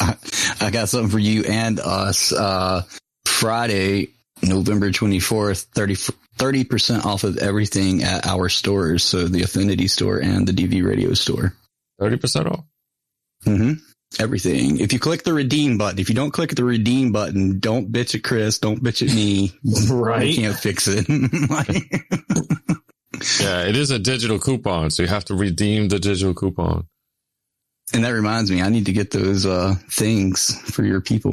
I, 0.00 0.16
I 0.60 0.70
got 0.70 0.88
something 0.88 1.10
for 1.10 1.18
you 1.18 1.44
and 1.44 1.80
us. 1.80 2.32
Uh, 2.32 2.82
Friday, 3.26 4.10
November 4.42 4.90
24th, 4.90 5.64
30, 6.38 6.64
percent 6.64 7.04
off 7.04 7.24
of 7.24 7.38
everything 7.38 8.02
at 8.02 8.26
our 8.26 8.48
stores. 8.48 9.02
So 9.02 9.26
the 9.28 9.42
Affinity 9.42 9.88
store 9.88 10.18
and 10.18 10.46
the 10.46 10.52
DV 10.52 10.86
radio 10.86 11.14
store. 11.14 11.54
Thirty 11.98 12.16
percent 12.16 12.46
off. 12.46 12.64
hmm 13.44 13.74
Everything. 14.20 14.78
If 14.80 14.92
you 14.92 14.98
click 14.98 15.22
the 15.24 15.32
redeem 15.32 15.78
button, 15.78 15.98
if 15.98 16.08
you 16.08 16.14
don't 16.14 16.30
click 16.32 16.54
the 16.54 16.64
redeem 16.64 17.12
button, 17.12 17.58
don't 17.60 17.90
bitch 17.92 18.14
at 18.14 18.22
Chris. 18.22 18.58
Don't 18.58 18.82
bitch 18.82 19.06
at 19.08 19.14
me. 19.14 19.52
Right. 19.92 20.22
We 20.22 20.36
can't 20.36 20.56
fix 20.56 20.86
it. 20.88 21.06
Yeah, 23.40 23.64
it 23.66 23.76
is 23.76 23.90
a 23.90 24.00
digital 24.00 24.40
coupon, 24.40 24.90
so 24.90 25.02
you 25.02 25.08
have 25.08 25.24
to 25.26 25.34
redeem 25.34 25.88
the 25.88 26.00
digital 26.00 26.34
coupon. 26.34 26.88
and 27.94 28.04
that 28.04 28.10
reminds 28.10 28.50
me, 28.50 28.62
I 28.62 28.68
need 28.68 28.86
to 28.86 28.92
get 28.92 29.12
those, 29.12 29.46
uh, 29.46 29.74
things 29.90 30.58
for 30.72 30.84
your 30.84 31.00
people. 31.00 31.32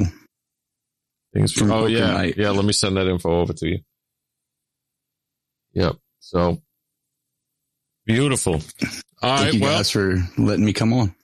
Things 1.34 1.52
From 1.52 1.72
oh 1.72 1.86
yeah, 1.86 2.12
Night. 2.12 2.34
yeah. 2.36 2.50
Let 2.50 2.64
me 2.64 2.72
send 2.72 2.96
that 2.96 3.08
info 3.08 3.40
over 3.40 3.52
to 3.54 3.68
you. 3.68 3.78
Yep. 5.72 5.96
So 6.20 6.60
beautiful. 8.06 8.54
All 8.54 9.38
Thank 9.38 9.44
right. 9.44 9.54
you 9.54 9.60
Well, 9.60 9.76
guys 9.78 9.90
for 9.90 10.16
letting 10.38 10.64
me 10.64 10.72
come 10.72 10.92
on. 10.92 11.14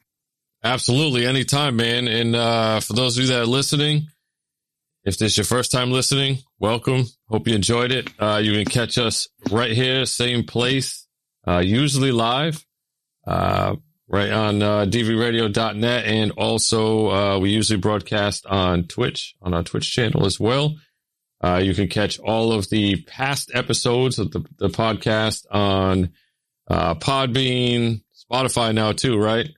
Absolutely, 0.65 1.27
anytime, 1.27 1.77
man. 1.77 2.09
And 2.09 2.35
uh, 2.35 2.81
for 2.81 2.95
those 2.95 3.17
of 3.17 3.23
you 3.23 3.29
that 3.29 3.43
are 3.43 3.47
listening, 3.47 4.09
if 5.05 5.19
this 5.19 5.33
is 5.33 5.37
your 5.37 5.45
first 5.45 5.71
time 5.71 5.93
listening, 5.93 6.39
welcome. 6.59 7.05
Hope 7.29 7.47
you 7.47 7.55
enjoyed 7.55 7.93
it. 7.93 8.11
Uh, 8.19 8.41
you 8.43 8.53
can 8.53 8.65
catch 8.65 8.99
us 8.99 9.29
right 9.51 9.71
here, 9.71 10.05
same 10.05 10.43
place, 10.45 11.07
uh, 11.47 11.59
usually 11.59 12.11
live, 12.11 12.67
uh, 13.27 13.77
right 14.09 14.33
on 14.33 14.63
uh, 14.63 14.85
dvradio.net. 14.87 16.07
And 16.07 16.33
also, 16.33 17.11
uh, 17.11 17.39
we 17.39 17.51
usually 17.51 17.79
broadcast 17.79 18.47
on 18.47 18.85
Twitch, 18.89 19.37
on 19.41 19.55
our 19.55 19.63
Twitch 19.63 19.93
channel 19.93 20.27
as 20.27 20.41
well. 20.41 20.75
Uh, 21.41 21.61
you 21.63 21.75
can 21.75 21.87
catch 21.87 22.19
all 22.19 22.51
of 22.51 22.69
the 22.71 23.03
past 23.03 23.53
episodes 23.55 24.19
of 24.19 24.33
the, 24.33 24.45
the 24.59 24.69
podcast 24.69 25.47
on 25.53 26.11
uh, 26.69 26.95
Podbean, 26.97 28.03
Spotify 28.29 28.75
now 28.75 28.91
too, 28.91 29.17
right? 29.19 29.49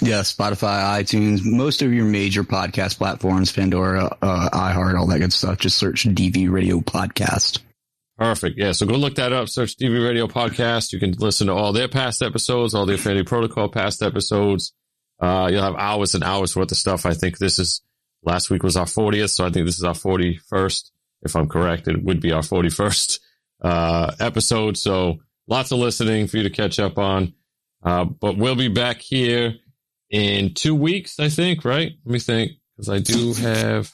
Yeah, 0.00 0.20
Spotify, 0.20 1.00
iTunes, 1.00 1.40
most 1.44 1.80
of 1.80 1.92
your 1.92 2.04
major 2.04 2.42
podcast 2.42 2.98
platforms, 2.98 3.52
Pandora, 3.52 4.16
uh, 4.20 4.50
iHeart, 4.50 4.98
all 4.98 5.06
that 5.06 5.20
good 5.20 5.32
stuff. 5.32 5.58
Just 5.58 5.78
search 5.78 6.04
DV 6.04 6.50
Radio 6.50 6.80
Podcast. 6.80 7.60
Perfect. 8.18 8.58
Yeah. 8.58 8.72
So 8.72 8.86
go 8.86 8.94
look 8.94 9.16
that 9.16 9.32
up. 9.32 9.48
Search 9.48 9.76
DV 9.76 10.04
Radio 10.04 10.26
Podcast. 10.26 10.92
You 10.92 10.98
can 10.98 11.12
listen 11.12 11.46
to 11.46 11.52
all 11.52 11.72
their 11.72 11.88
past 11.88 12.22
episodes, 12.22 12.74
all 12.74 12.86
the 12.86 12.94
Affinity 12.94 13.24
Protocol 13.24 13.68
past 13.68 14.02
episodes. 14.02 14.72
Uh, 15.20 15.48
you'll 15.50 15.62
have 15.62 15.76
hours 15.76 16.14
and 16.14 16.24
hours 16.24 16.56
worth 16.56 16.72
of 16.72 16.76
stuff. 16.76 17.06
I 17.06 17.14
think 17.14 17.38
this 17.38 17.58
is 17.58 17.80
last 18.24 18.50
week 18.50 18.62
was 18.62 18.76
our 18.76 18.86
40th. 18.86 19.30
So 19.30 19.46
I 19.46 19.50
think 19.50 19.66
this 19.66 19.78
is 19.78 19.84
our 19.84 19.94
41st. 19.94 20.90
If 21.22 21.36
I'm 21.36 21.48
correct, 21.48 21.88
it 21.88 22.02
would 22.02 22.20
be 22.20 22.32
our 22.32 22.42
41st, 22.42 23.20
uh, 23.62 24.12
episode. 24.20 24.76
So 24.76 25.18
lots 25.46 25.72
of 25.72 25.78
listening 25.78 26.26
for 26.26 26.36
you 26.36 26.42
to 26.42 26.50
catch 26.50 26.78
up 26.78 26.98
on. 26.98 27.34
Uh, 27.82 28.04
but 28.04 28.36
we'll 28.36 28.56
be 28.56 28.68
back 28.68 29.00
here 29.00 29.54
in 30.14 30.54
two 30.54 30.76
weeks, 30.76 31.18
I 31.18 31.28
think, 31.28 31.64
right? 31.64 31.92
Let 32.04 32.12
me 32.12 32.20
think, 32.20 32.52
because 32.76 32.88
I 32.88 33.00
do 33.00 33.34
have 33.34 33.92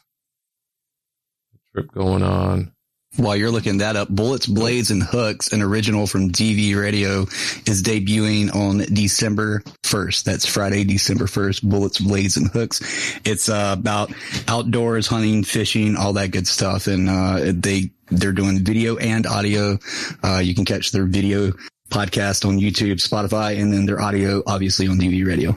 a 1.55 1.73
trip 1.73 1.91
going 1.93 2.23
on. 2.23 2.73
while 3.17 3.35
you're 3.35 3.51
looking 3.51 3.79
that 3.79 3.97
up, 3.97 4.09
Bullets, 4.11 4.45
Blades, 4.47 4.91
and 4.91 5.03
Hooks, 5.03 5.53
an 5.53 5.63
original 5.63 6.07
from 6.07 6.31
DV 6.31 6.77
Radio, 6.77 7.23
is 7.67 7.83
debuting 7.83 8.55
on 8.55 8.79
December 8.93 9.63
1st. 9.83 10.25
That's 10.25 10.45
Friday, 10.45 10.85
December 10.85 11.25
1st. 11.25 11.63
Bullets, 11.63 11.99
Blades, 11.99 12.37
and 12.37 12.49
Hooks. 12.51 12.81
It's 13.25 13.49
uh, 13.49 13.75
about 13.79 14.13
outdoors, 14.47 15.07
hunting, 15.07 15.43
fishing, 15.43 15.97
all 15.97 16.13
that 16.13 16.33
good 16.33 16.47
stuff. 16.47 16.87
And 16.87 17.09
uh, 17.09 17.53
they 17.55 17.93
they're 18.11 18.33
doing 18.33 18.63
video 18.63 18.99
and 18.99 19.27
audio. 19.27 19.79
Uh, 20.23 20.39
you 20.45 20.55
can 20.55 20.67
catch 20.67 20.93
their 20.93 21.07
video 21.07 21.53
podcast 21.89 22.47
on 22.47 22.61
YouTube, 22.61 22.97
Spotify, 22.97 23.59
and 23.59 23.73
then 23.73 23.87
their 23.87 24.03
audio, 24.03 24.43
obviously, 24.47 24.87
on 24.87 24.99
DV 24.99 25.27
Radio. 25.27 25.57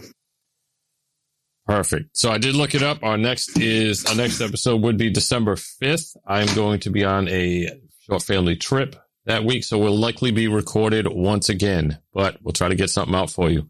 Perfect. 1.66 2.18
So 2.18 2.30
I 2.30 2.38
did 2.38 2.56
look 2.56 2.76
it 2.76 2.84
up. 2.84 3.04
Our 3.04 3.18
next 3.18 3.58
is 3.60 4.06
our 4.06 4.16
next 4.16 4.42
episode 4.42 4.82
would 4.82 4.98
be 4.98 5.10
December 5.10 5.56
5th. 5.56 6.16
I'm 6.28 6.54
going 6.56 6.82
to 6.82 6.90
be 6.90 7.06
on 7.06 7.28
a 7.30 7.70
short 8.00 8.24
family 8.24 8.58
trip 8.58 8.96
that 9.26 9.46
week. 9.46 9.64
So 9.64 9.78
we'll 9.78 9.98
likely 9.98 10.32
be 10.32 10.48
recorded 10.50 11.08
once 11.08 11.48
again, 11.50 12.00
but 12.14 12.38
we'll 12.42 12.52
try 12.52 12.68
to 12.68 12.76
get 12.76 12.90
something 12.90 13.16
out 13.16 13.30
for 13.30 13.50
you. 13.50 13.70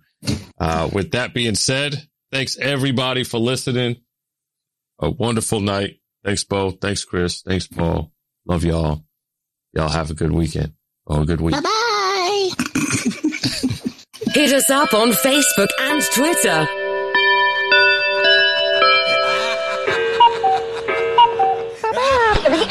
Uh, 0.59 0.89
with 0.91 1.11
that 1.11 1.33
being 1.35 1.53
said, 1.53 2.07
thanks 2.31 2.57
everybody 2.57 3.23
for 3.23 3.39
listening. 3.39 3.97
A 4.99 5.11
wonderful 5.11 5.59
night. 5.59 5.99
Thanks, 6.23 6.43
Bo. 6.43 6.71
Thanks, 6.71 7.03
Chris. 7.03 7.41
Thanks, 7.41 7.67
Paul. 7.67 8.11
Love 8.47 8.63
y'all. 8.63 9.03
Y'all 9.73 9.89
have 9.89 10.09
a 10.09 10.13
good 10.13 10.31
weekend 10.31 10.73
Oh, 11.05 11.21
a 11.21 11.25
good 11.25 11.41
week. 11.41 11.53
Bye 11.53 11.61
bye. 11.61 12.49
Hit 14.33 14.53
us 14.53 14.69
up 14.69 14.93
on 14.93 15.09
Facebook 15.11 15.67
and 15.79 16.01
Twitter. 16.13 16.67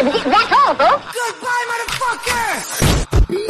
That's 0.02 0.52
all, 0.52 0.74
folks. 0.74 1.14
Goodbye, 1.14 1.64
motherfucker! 1.70 3.42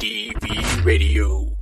DV 0.00 0.84
Radio. 0.84 1.55